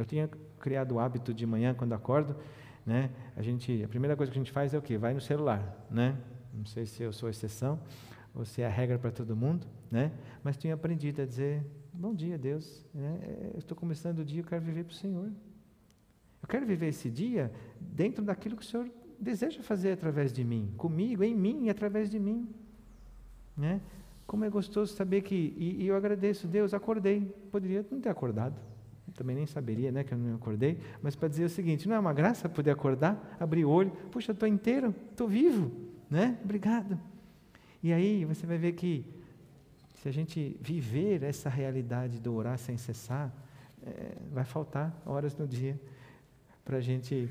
Eu 0.00 0.06
tinha 0.06 0.30
criado 0.58 0.92
o 0.92 0.98
hábito 0.98 1.34
de 1.34 1.44
manhã, 1.44 1.74
quando 1.74 1.92
acordo, 1.92 2.34
né? 2.86 3.10
A 3.36 3.42
gente, 3.42 3.84
a 3.84 3.88
primeira 3.88 4.16
coisa 4.16 4.32
que 4.32 4.38
a 4.38 4.40
gente 4.40 4.50
faz 4.50 4.72
é 4.72 4.78
o 4.78 4.80
quê? 4.80 4.96
Vai 4.96 5.12
no 5.12 5.20
celular, 5.20 5.86
né? 5.90 6.16
Não 6.54 6.64
sei 6.64 6.86
se 6.86 7.02
eu 7.02 7.12
sou 7.12 7.28
exceção 7.28 7.78
ou 8.34 8.46
se 8.46 8.62
é 8.62 8.66
a 8.66 8.70
regra 8.70 8.98
para 8.98 9.10
todo 9.10 9.36
mundo, 9.36 9.66
né? 9.90 10.10
Mas 10.42 10.56
tenho 10.56 10.74
aprendido 10.74 11.20
a 11.20 11.26
dizer 11.26 11.62
bom 11.92 12.14
dia, 12.14 12.38
Deus. 12.38 12.82
Né? 12.94 13.18
É, 13.22 13.50
eu 13.52 13.58
estou 13.58 13.76
começando 13.76 14.20
o 14.20 14.24
dia, 14.24 14.40
eu 14.40 14.46
quero 14.46 14.62
viver 14.62 14.84
para 14.84 14.92
o 14.92 14.96
Senhor. 14.96 15.30
Eu 16.42 16.48
quero 16.48 16.64
viver 16.64 16.86
esse 16.88 17.10
dia 17.10 17.52
dentro 17.78 18.24
daquilo 18.24 18.56
que 18.56 18.62
o 18.62 18.66
Senhor 18.66 18.90
deseja 19.18 19.62
fazer 19.62 19.92
através 19.92 20.32
de 20.32 20.42
mim, 20.42 20.72
comigo, 20.78 21.22
em 21.22 21.34
mim 21.34 21.64
e 21.64 21.68
através 21.68 22.08
de 22.08 22.18
mim, 22.18 22.48
né? 23.54 23.82
Como 24.26 24.46
é 24.46 24.48
gostoso 24.48 24.94
saber 24.94 25.20
que 25.20 25.34
e, 25.34 25.82
e 25.82 25.86
eu 25.88 25.94
agradeço 25.94 26.48
Deus, 26.48 26.72
acordei. 26.72 27.20
Poderia 27.52 27.84
não 27.90 28.00
ter 28.00 28.08
acordado 28.08 28.69
também 29.14 29.36
nem 29.36 29.46
saberia 29.46 29.90
né, 29.92 30.04
que 30.04 30.12
eu 30.12 30.18
não 30.18 30.36
acordei, 30.36 30.78
mas 31.02 31.14
para 31.14 31.28
dizer 31.28 31.44
o 31.44 31.50
seguinte: 31.50 31.88
não 31.88 31.96
é 31.96 31.98
uma 31.98 32.12
graça 32.12 32.48
poder 32.48 32.70
acordar, 32.70 33.36
abrir 33.38 33.64
o 33.64 33.70
olho, 33.70 33.90
puxa, 34.10 34.32
estou 34.32 34.48
inteiro, 34.48 34.94
estou 35.10 35.28
vivo, 35.28 35.70
né? 36.08 36.38
Obrigado. 36.44 36.98
E 37.82 37.92
aí 37.92 38.24
você 38.24 38.46
vai 38.46 38.58
ver 38.58 38.72
que 38.72 39.04
se 39.94 40.08
a 40.08 40.12
gente 40.12 40.56
viver 40.60 41.22
essa 41.22 41.48
realidade 41.48 42.18
do 42.18 42.34
orar 42.34 42.58
sem 42.58 42.76
cessar, 42.76 43.32
é, 43.82 44.16
vai 44.30 44.44
faltar 44.44 44.94
horas 45.04 45.36
no 45.36 45.46
dia 45.46 45.80
para 46.64 46.78
a 46.78 46.80
gente 46.80 47.28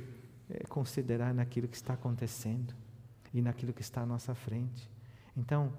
é, 0.50 0.64
considerar 0.68 1.34
naquilo 1.34 1.68
que 1.68 1.76
está 1.76 1.94
acontecendo 1.94 2.74
e 3.34 3.42
naquilo 3.42 3.74
que 3.74 3.82
está 3.82 4.02
à 4.02 4.06
nossa 4.06 4.34
frente. 4.34 4.90
Então, 5.36 5.72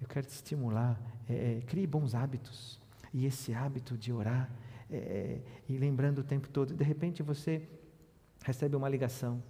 eu 0.00 0.06
quero 0.06 0.26
te 0.26 0.32
estimular, 0.32 1.00
é, 1.28 1.60
crie 1.66 1.86
bons 1.86 2.14
hábitos. 2.14 2.80
E 3.12 3.26
esse 3.26 3.54
hábito 3.54 3.96
de 3.96 4.12
orar, 4.12 4.50
é, 4.90 5.40
e 5.68 5.76
lembrando 5.76 6.18
o 6.18 6.24
tempo 6.24 6.48
todo. 6.48 6.74
De 6.74 6.84
repente 6.84 7.22
você 7.22 7.68
recebe 8.44 8.76
uma 8.76 8.88
ligação. 8.88 9.42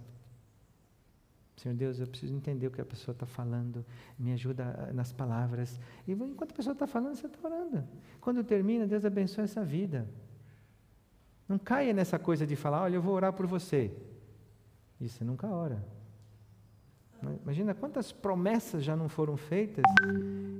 Senhor 1.55 1.75
Deus, 1.75 1.99
eu 1.99 2.07
preciso 2.07 2.33
entender 2.33 2.67
o 2.67 2.71
que 2.71 2.79
a 2.79 2.85
pessoa 2.85 3.11
está 3.13 3.25
falando, 3.25 3.85
me 4.17 4.31
ajuda 4.31 4.75
ah, 4.77 4.93
nas 4.93 5.11
palavras. 5.11 5.77
E 6.07 6.13
enquanto 6.13 6.53
a 6.53 6.55
pessoa 6.55 6.73
está 6.73 6.87
falando, 6.87 7.15
você 7.15 7.27
está 7.27 7.45
orando. 7.45 7.83
Quando 8.21 8.43
termina, 8.45 8.87
Deus 8.87 9.03
abençoe 9.03 9.43
essa 9.43 9.63
vida. 9.63 10.07
Não 11.49 11.59
caia 11.59 11.91
nessa 11.93 12.17
coisa 12.17 12.47
de 12.47 12.55
falar, 12.55 12.83
olha, 12.83 12.95
eu 12.95 13.01
vou 13.01 13.13
orar 13.13 13.33
por 13.33 13.45
você. 13.45 13.91
E 15.01 15.09
você 15.09 15.23
nunca 15.23 15.47
ora. 15.47 15.83
Imagina 17.43 17.73
quantas 17.73 18.13
promessas 18.13 18.81
já 18.81 18.95
não 18.95 19.09
foram 19.09 19.35
feitas 19.35 19.83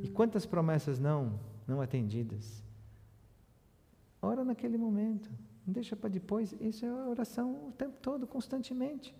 e 0.03 0.09
quantas 0.09 0.45
promessas 0.45 0.99
não, 0.99 1.39
não 1.65 1.81
atendidas. 1.81 2.61
Ora 4.21 4.43
naquele 4.43 4.77
momento. 4.77 5.29
Não 5.65 5.73
deixa 5.73 5.95
para 5.95 6.09
depois. 6.09 6.55
Isso 6.59 6.85
é 6.85 6.91
oração 6.91 7.67
o 7.67 7.71
tempo 7.71 7.95
todo, 8.01 8.27
constantemente. 8.27 9.15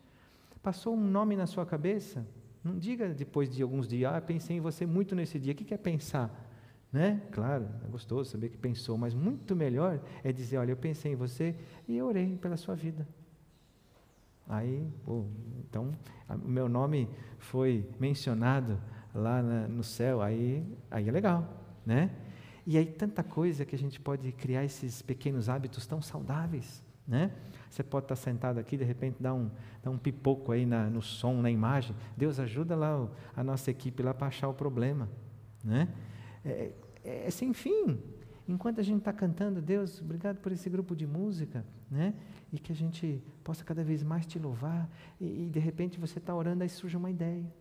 Passou 0.61 0.95
um 0.95 1.01
nome 1.01 1.35
na 1.35 1.47
sua 1.47 1.65
cabeça? 1.65 2.25
Não 2.63 2.77
diga 2.77 3.09
depois 3.09 3.49
de 3.49 3.61
alguns 3.63 3.87
dias, 3.87 4.13
ah, 4.13 4.19
pensei 4.19 4.57
em 4.57 4.59
você 4.59 4.85
muito 4.85 5.15
nesse 5.15 5.39
dia. 5.39 5.53
O 5.53 5.55
que 5.55 5.73
é 5.73 5.77
pensar? 5.77 6.47
Né? 6.91 7.21
Claro, 7.31 7.67
é 7.85 7.87
gostoso 7.87 8.31
saber 8.31 8.49
que 8.49 8.57
pensou, 8.57 8.97
mas 8.97 9.13
muito 9.13 9.55
melhor 9.55 10.01
é 10.23 10.31
dizer, 10.31 10.57
olha, 10.57 10.71
eu 10.71 10.77
pensei 10.77 11.13
em 11.13 11.15
você 11.15 11.55
e 11.87 12.01
orei 12.01 12.35
pela 12.37 12.57
sua 12.57 12.75
vida. 12.75 13.07
Aí, 14.47 14.91
pô, 15.05 15.25
então, 15.59 15.93
o 16.27 16.47
meu 16.47 16.67
nome 16.67 17.07
foi 17.37 17.87
mencionado 17.99 18.79
lá 19.13 19.43
na, 19.43 19.67
no 19.67 19.83
céu, 19.83 20.23
aí, 20.23 20.65
aí 20.89 21.07
é 21.07 21.11
legal, 21.11 21.47
né? 21.85 22.09
E 22.69 22.77
aí 22.77 22.85
tanta 22.85 23.23
coisa 23.23 23.65
que 23.65 23.75
a 23.75 23.79
gente 23.79 23.99
pode 23.99 24.31
criar 24.31 24.63
esses 24.63 25.01
pequenos 25.01 25.49
hábitos 25.49 25.87
tão 25.87 26.03
saudáveis, 26.03 26.85
né? 27.07 27.31
Você 27.67 27.81
pode 27.81 28.05
estar 28.05 28.15
sentado 28.15 28.59
aqui, 28.59 28.77
de 28.77 28.83
repente 28.83 29.15
dá 29.19 29.33
um, 29.33 29.49
dá 29.81 29.89
um 29.89 29.97
pipoco 29.97 30.51
aí 30.51 30.67
na, 30.67 30.87
no 30.87 31.01
som, 31.01 31.41
na 31.41 31.49
imagem. 31.49 31.95
Deus 32.15 32.39
ajuda 32.39 32.75
lá 32.75 33.09
a 33.35 33.43
nossa 33.43 33.71
equipe 33.71 34.03
lá 34.03 34.13
para 34.13 34.27
achar 34.27 34.47
o 34.49 34.53
problema, 34.53 35.09
né? 35.63 35.87
É, 36.45 36.71
é, 37.03 37.25
é 37.25 37.29
sem 37.31 37.53
fim. 37.53 37.97
Enquanto 38.47 38.79
a 38.79 38.83
gente 38.83 38.99
está 38.99 39.11
cantando, 39.11 39.63
Deus, 39.63 39.99
obrigado 39.99 40.37
por 40.37 40.51
esse 40.51 40.69
grupo 40.69 40.95
de 40.95 41.07
música, 41.07 41.65
né? 41.89 42.13
E 42.53 42.59
que 42.59 42.71
a 42.71 42.75
gente 42.75 43.19
possa 43.43 43.63
cada 43.63 43.83
vez 43.83 44.03
mais 44.03 44.27
te 44.27 44.37
louvar. 44.37 44.87
E, 45.19 45.45
e 45.45 45.49
de 45.49 45.59
repente 45.59 45.99
você 45.99 46.19
está 46.19 46.35
orando, 46.35 46.61
aí 46.61 46.69
surge 46.69 46.95
uma 46.95 47.09
ideia. 47.09 47.51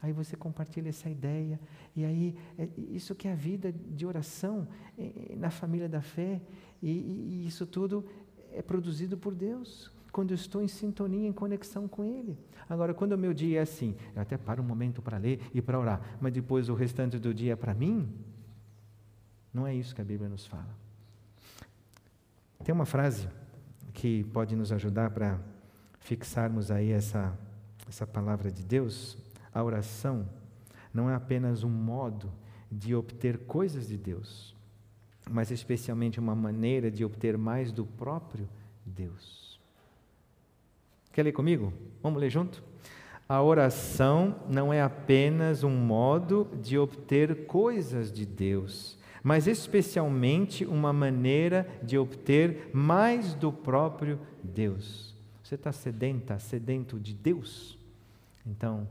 Aí 0.00 0.12
você 0.12 0.36
compartilha 0.36 0.88
essa 0.88 1.10
ideia, 1.10 1.58
e 1.94 2.04
aí 2.04 2.36
é, 2.56 2.68
isso 2.76 3.14
que 3.14 3.26
é 3.26 3.32
a 3.32 3.34
vida 3.34 3.72
de 3.72 4.06
oração 4.06 4.68
é, 4.96 5.34
na 5.36 5.50
família 5.50 5.88
da 5.88 6.00
fé, 6.00 6.40
e, 6.80 6.90
e, 6.90 7.46
isso 7.46 7.66
tudo 7.66 8.04
é 8.52 8.62
produzido 8.62 9.18
por 9.18 9.34
Deus, 9.34 9.90
quando 10.12 10.30
eu 10.30 10.36
estou 10.36 10.62
em 10.62 10.68
sintonia, 10.68 11.28
em 11.28 11.32
conexão 11.32 11.88
com 11.88 12.04
Ele. 12.04 12.38
Agora, 12.68 12.94
quando 12.94 13.12
o 13.12 13.18
meu 13.18 13.34
dia 13.34 13.58
é 13.58 13.62
assim, 13.62 13.96
eu 14.14 14.22
até 14.22 14.36
paro 14.36 14.62
um 14.62 14.66
momento 14.66 15.02
para 15.02 15.18
ler 15.18 15.40
e 15.52 15.60
para 15.60 15.78
orar, 15.78 16.00
mas 16.20 16.32
depois 16.32 16.68
o 16.68 16.74
restante 16.74 17.18
do 17.18 17.34
dia 17.34 17.54
é 17.54 17.56
para 17.56 17.74
mim, 17.74 18.08
não 19.52 19.66
é 19.66 19.74
isso 19.74 19.94
que 19.94 20.00
a 20.00 20.04
Bíblia 20.04 20.28
nos 20.28 20.46
fala. 20.46 20.76
Tem 22.62 22.72
uma 22.74 22.86
frase 22.86 23.28
que 23.92 24.24
pode 24.24 24.54
nos 24.54 24.70
ajudar 24.70 25.10
para 25.10 25.40
fixarmos 25.98 26.70
aí 26.70 26.90
essa, 26.90 27.36
essa 27.88 28.06
palavra 28.06 28.50
de 28.50 28.64
Deus, 28.64 29.16
a 29.52 29.62
oração 29.62 30.28
não 30.92 31.10
é 31.10 31.14
apenas 31.14 31.62
um 31.62 31.70
modo 31.70 32.32
de 32.70 32.94
obter 32.94 33.38
coisas 33.38 33.88
de 33.88 33.96
Deus, 33.96 34.54
mas 35.30 35.50
especialmente 35.50 36.18
uma 36.18 36.34
maneira 36.34 36.90
de 36.90 37.04
obter 37.04 37.36
mais 37.36 37.72
do 37.72 37.84
próprio 37.84 38.48
Deus. 38.84 39.60
Quer 41.12 41.22
ler 41.22 41.32
comigo? 41.32 41.72
Vamos 42.02 42.20
ler 42.20 42.30
junto? 42.30 42.62
A 43.28 43.42
oração 43.42 44.36
não 44.48 44.72
é 44.72 44.80
apenas 44.80 45.62
um 45.62 45.70
modo 45.70 46.48
de 46.62 46.78
obter 46.78 47.46
coisas 47.46 48.10
de 48.10 48.24
Deus, 48.24 48.96
mas 49.22 49.46
especialmente 49.46 50.64
uma 50.64 50.92
maneira 50.92 51.68
de 51.82 51.98
obter 51.98 52.70
mais 52.72 53.34
do 53.34 53.52
próprio 53.52 54.18
Deus. 54.42 55.14
Você 55.42 55.56
está 55.56 55.72
sedenta, 55.72 56.38
sedento 56.38 56.98
de 56.98 57.12
Deus? 57.12 57.78
Então, 58.46 58.88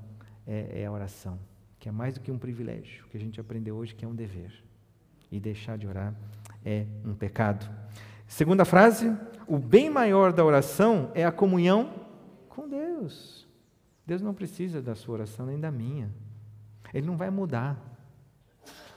é, 0.48 0.82
é 0.82 0.86
a 0.86 0.92
oração, 0.92 1.38
que 1.80 1.90
é 1.90 1.92
mais 1.92 2.14
do 2.14 2.22
que 2.22 2.32
um 2.32 2.38
privilégio, 2.38 3.06
que 3.12 3.18
a 3.18 3.20
gente 3.20 3.40
aprendeu 3.40 3.76
hoje 3.76 3.94
que 3.94 4.06
é 4.06 4.08
um 4.08 4.16
dever. 4.16 4.52
E 5.30 5.40
deixar 5.40 5.78
de 5.78 5.86
orar 5.86 6.16
é 6.64 6.86
um 7.04 7.14
pecado. 7.14 7.70
Segunda 8.28 8.64
frase: 8.64 9.14
o 9.46 9.58
bem 9.58 9.90
maior 9.90 10.32
da 10.32 10.44
oração 10.44 11.12
é 11.14 11.26
a 11.26 11.32
comunhão 11.32 11.94
com 12.48 12.68
Deus. 12.68 13.46
Deus 14.06 14.22
não 14.22 14.34
precisa 14.34 14.82
da 14.82 14.96
sua 14.96 15.16
oração 15.16 15.46
nem 15.46 15.60
da 15.60 15.70
minha. 15.70 16.10
Ele 16.94 17.06
não 17.06 17.18
vai 17.18 17.30
mudar. 17.30 17.78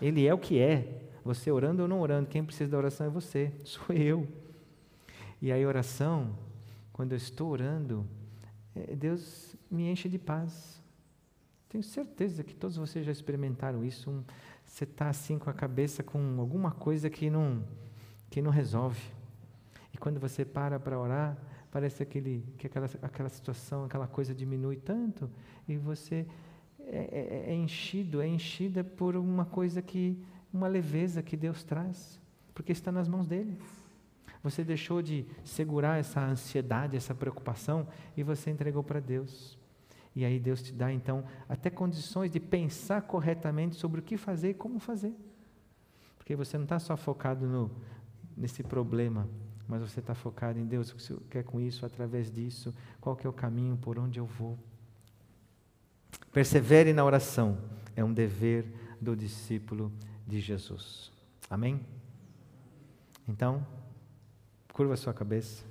Ele 0.01 0.27
é 0.27 0.33
o 0.33 0.39
que 0.39 0.59
é. 0.59 1.03
Você 1.25 1.51
orando 1.51 1.83
ou 1.83 1.89
não 1.89 2.01
orando, 2.01 2.29
quem 2.29 2.45
precisa 2.45 2.71
da 2.71 2.79
oração 2.79 3.07
é 3.07 3.11
você, 3.11 3.53
sou 3.65 3.95
eu. 3.95 4.27
E 5.43 5.51
aí, 5.51 5.65
oração, 5.67 6.37
quando 6.93 7.13
eu 7.13 7.17
estou 7.17 7.51
orando, 7.51 8.07
é, 8.75 8.95
Deus 8.95 9.57
me 9.71 9.91
enche 9.91 10.09
de 10.09 10.19
paz. 10.19 10.80
Tenho 11.71 11.85
certeza 11.85 12.43
que 12.43 12.53
todos 12.53 12.77
vocês 12.77 13.07
já 13.07 13.13
experimentaram 13.13 13.85
isso. 13.85 14.11
Um, 14.11 14.25
você 14.67 14.83
está 14.83 15.09
assim 15.09 15.39
com 15.39 15.49
a 15.49 15.53
cabeça 15.53 16.03
com 16.03 16.19
alguma 16.41 16.73
coisa 16.73 17.09
que 17.09 17.31
não, 17.31 17.65
que 18.29 18.43
não 18.43 18.51
resolve. 18.51 19.01
E 19.95 19.97
quando 19.97 20.19
você 20.19 20.45
para 20.45 20.81
para 20.81 20.99
orar, 20.99 21.39
parece 21.71 22.03
aquele, 22.03 22.45
que 22.59 22.67
aquela, 22.67 22.91
aquela 23.03 23.29
situação, 23.29 23.85
aquela 23.85 24.09
coisa 24.09 24.35
diminui 24.35 24.79
tanto, 24.79 25.31
e 25.69 25.77
você 25.77 26.27
é, 26.81 27.47
é, 27.47 27.53
é 27.53 27.55
enchido, 27.55 28.21
é 28.21 28.27
enchida 28.27 28.83
por 28.83 29.15
uma 29.15 29.45
coisa 29.45 29.81
que, 29.81 30.21
uma 30.53 30.67
leveza 30.67 31.23
que 31.23 31.37
Deus 31.37 31.63
traz, 31.63 32.21
porque 32.53 32.73
está 32.73 32.91
nas 32.91 33.07
mãos 33.07 33.29
dele. 33.29 33.57
Você 34.43 34.65
deixou 34.65 35.01
de 35.03 35.25
segurar 35.45 36.01
essa 36.01 36.21
ansiedade, 36.21 36.97
essa 36.97 37.15
preocupação, 37.15 37.87
e 38.17 38.25
você 38.25 38.51
entregou 38.51 38.83
para 38.83 38.99
Deus. 38.99 39.60
E 40.15 40.25
aí 40.25 40.39
Deus 40.41 40.63
te 40.63 40.73
dá 40.73 40.93
então 40.93 41.25
até 41.49 41.71
condições 41.71 42.31
de 42.31 42.41
pensar 42.41 43.03
corretamente 43.03 43.77
sobre 43.77 44.01
o 44.01 44.03
que 44.03 44.17
fazer 44.17 44.51
e 44.51 44.55
como 44.55 44.79
fazer. 44.79 45.15
Porque 46.19 46.35
você 46.35 46.57
não 46.57 46.65
está 46.65 46.79
só 46.79 46.97
focado 46.97 47.47
no, 47.47 47.71
nesse 48.37 48.63
problema, 48.63 49.29
mas 49.69 49.81
você 49.81 50.01
está 50.01 50.15
focado 50.15 50.59
em 50.59 50.67
Deus, 50.67 50.91
o 50.91 50.97
que 50.97 51.03
você 51.03 51.17
quer 51.31 51.45
com 51.45 51.61
isso, 51.61 51.87
através 51.87 52.31
disso, 52.31 52.75
qual 53.01 53.15
que 53.15 53.27
é 53.27 53.31
o 53.31 53.33
caminho, 53.33 53.77
por 53.77 53.99
onde 53.99 54.19
eu 54.19 54.27
vou. 54.27 54.59
Persevere 56.33 56.93
na 56.93 57.05
oração, 57.05 57.59
é 57.95 58.05
um 58.05 58.13
dever 58.13 58.67
do 59.01 59.17
discípulo 59.17 59.93
de 60.27 60.41
Jesus. 60.41 61.13
Amém? 61.49 61.81
Então, 63.29 63.65
curva 64.73 64.97
sua 64.97 65.15
cabeça 65.15 65.65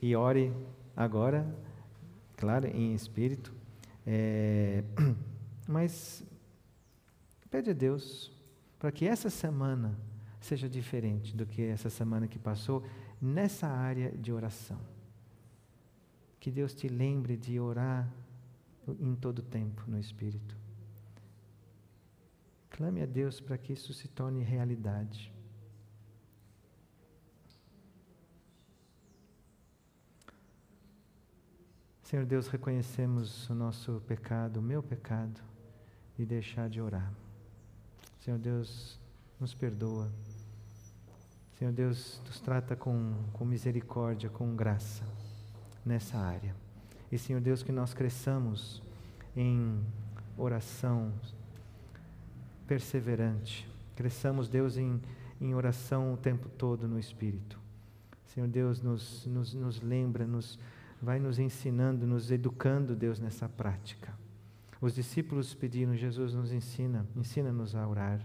e 0.00 0.16
ore 0.16 0.52
agora 0.96 1.46
claro, 2.42 2.66
em 2.66 2.92
espírito. 2.92 3.54
É, 4.04 4.82
mas 5.68 6.24
pede 7.48 7.70
a 7.70 7.72
Deus 7.72 8.32
para 8.80 8.90
que 8.90 9.06
essa 9.06 9.30
semana 9.30 9.96
seja 10.40 10.68
diferente 10.68 11.36
do 11.36 11.46
que 11.46 11.62
essa 11.62 11.88
semana 11.88 12.26
que 12.26 12.40
passou 12.40 12.84
nessa 13.20 13.68
área 13.68 14.10
de 14.10 14.32
oração. 14.32 14.80
Que 16.40 16.50
Deus 16.50 16.74
te 16.74 16.88
lembre 16.88 17.36
de 17.36 17.60
orar 17.60 18.12
em 18.98 19.14
todo 19.14 19.40
tempo 19.40 19.84
no 19.86 19.96
Espírito. 19.96 20.56
Clame 22.70 23.02
a 23.02 23.06
Deus 23.06 23.40
para 23.40 23.56
que 23.56 23.72
isso 23.72 23.94
se 23.94 24.08
torne 24.08 24.42
realidade. 24.42 25.32
Senhor 32.12 32.26
Deus, 32.26 32.46
reconhecemos 32.48 33.48
o 33.48 33.54
nosso 33.54 34.02
pecado, 34.06 34.58
o 34.58 34.62
meu 34.62 34.82
pecado, 34.82 35.40
e 36.18 36.26
deixar 36.26 36.68
de 36.68 36.78
orar. 36.78 37.10
Senhor 38.20 38.38
Deus, 38.38 39.00
nos 39.40 39.54
perdoa. 39.54 40.12
Senhor 41.58 41.72
Deus, 41.72 42.20
nos 42.26 42.38
trata 42.38 42.76
com, 42.76 43.14
com 43.32 43.46
misericórdia, 43.46 44.28
com 44.28 44.54
graça 44.54 45.02
nessa 45.86 46.18
área. 46.18 46.54
E 47.10 47.16
Senhor 47.16 47.40
Deus, 47.40 47.62
que 47.62 47.72
nós 47.72 47.94
cresçamos 47.94 48.82
em 49.34 49.82
oração 50.36 51.14
perseverante. 52.66 53.66
Cresçamos, 53.96 54.50
Deus, 54.50 54.76
em, 54.76 55.00
em 55.40 55.54
oração 55.54 56.12
o 56.12 56.18
tempo 56.18 56.50
todo 56.50 56.86
no 56.86 56.98
Espírito. 56.98 57.58
Senhor 58.26 58.50
Deus, 58.50 58.82
nos, 58.82 59.24
nos, 59.24 59.54
nos 59.54 59.80
lembra, 59.80 60.26
nos 60.26 60.58
vai 61.02 61.18
nos 61.18 61.40
ensinando, 61.40 62.06
nos 62.06 62.30
educando, 62.30 62.94
Deus, 62.94 63.18
nessa 63.18 63.48
prática. 63.48 64.14
Os 64.80 64.94
discípulos 64.94 65.52
pediram, 65.52 65.96
Jesus 65.96 66.32
nos 66.32 66.52
ensina, 66.52 67.04
ensina-nos 67.16 67.74
a 67.74 67.86
orar. 67.86 68.20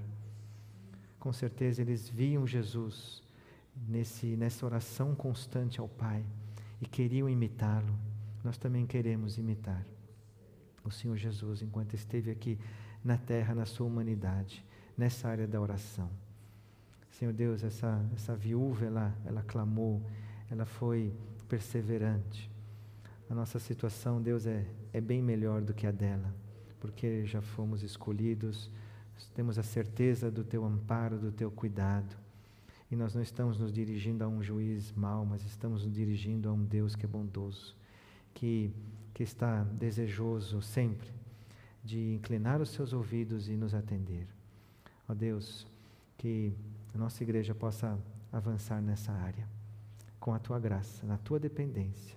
Com 1.19 1.33
certeza 1.33 1.81
eles 1.81 2.07
viam 2.07 2.45
Jesus 2.45 3.23
nesse, 3.87 4.37
nessa 4.37 4.65
oração 4.65 5.15
constante 5.15 5.79
ao 5.79 5.89
Pai 5.89 6.23
e 6.79 6.85
queriam 6.85 7.27
imitá-lo. 7.27 7.93
Nós 8.43 8.57
também 8.57 8.85
queremos 8.85 9.39
imitar 9.39 9.83
o 10.83 10.91
Senhor 10.91 11.17
Jesus 11.17 11.61
enquanto 11.63 11.95
esteve 11.95 12.29
aqui 12.29 12.59
na 13.03 13.17
terra, 13.17 13.55
na 13.55 13.65
sua 13.65 13.87
humanidade, 13.87 14.63
nessa 14.95 15.27
área 15.27 15.47
da 15.47 15.59
oração. 15.59 16.09
Senhor 17.09 17.33
Deus, 17.33 17.63
essa, 17.63 18.05
essa 18.13 18.35
viúva, 18.35 18.85
ela, 18.85 19.15
ela 19.25 19.41
clamou, 19.41 20.01
ela 20.49 20.65
foi 20.65 21.11
perseverante. 21.49 22.56
A 23.29 23.35
nossa 23.35 23.59
situação, 23.59 24.21
Deus, 24.21 24.45
é, 24.45 24.65
é 24.93 25.01
bem 25.01 25.21
melhor 25.21 25.61
do 25.61 25.73
que 25.73 25.85
a 25.85 25.91
dela, 25.91 26.33
porque 26.79 27.25
já 27.25 27.41
fomos 27.41 27.83
escolhidos, 27.83 28.71
temos 29.35 29.59
a 29.59 29.63
certeza 29.63 30.31
do 30.31 30.45
teu 30.45 30.63
amparo, 30.63 31.17
do 31.17 31.29
teu 31.29 31.51
cuidado. 31.51 32.15
E 32.89 32.95
nós 32.95 33.13
não 33.13 33.21
estamos 33.21 33.59
nos 33.59 33.73
dirigindo 33.73 34.23
a 34.23 34.29
um 34.29 34.41
juiz 34.41 34.93
mau, 34.93 35.25
mas 35.25 35.43
estamos 35.43 35.83
nos 35.83 35.93
dirigindo 35.93 36.47
a 36.47 36.53
um 36.53 36.63
Deus 36.63 36.95
que 36.95 37.05
é 37.05 37.07
bondoso, 37.07 37.75
que, 38.33 38.71
que 39.13 39.23
está 39.23 39.65
desejoso 39.65 40.61
sempre 40.61 41.09
de 41.83 42.13
inclinar 42.13 42.61
os 42.61 42.69
seus 42.69 42.93
ouvidos 42.93 43.49
e 43.49 43.57
nos 43.57 43.73
atender. 43.73 44.25
Ó 45.07 45.13
Deus, 45.13 45.67
que 46.17 46.53
a 46.95 46.97
nossa 46.97 47.23
igreja 47.23 47.53
possa 47.53 47.99
avançar 48.31 48.81
nessa 48.81 49.11
área, 49.11 49.45
com 50.17 50.33
a 50.33 50.39
tua 50.39 50.59
graça, 50.59 51.05
na 51.05 51.17
tua 51.17 51.39
dependência 51.39 52.16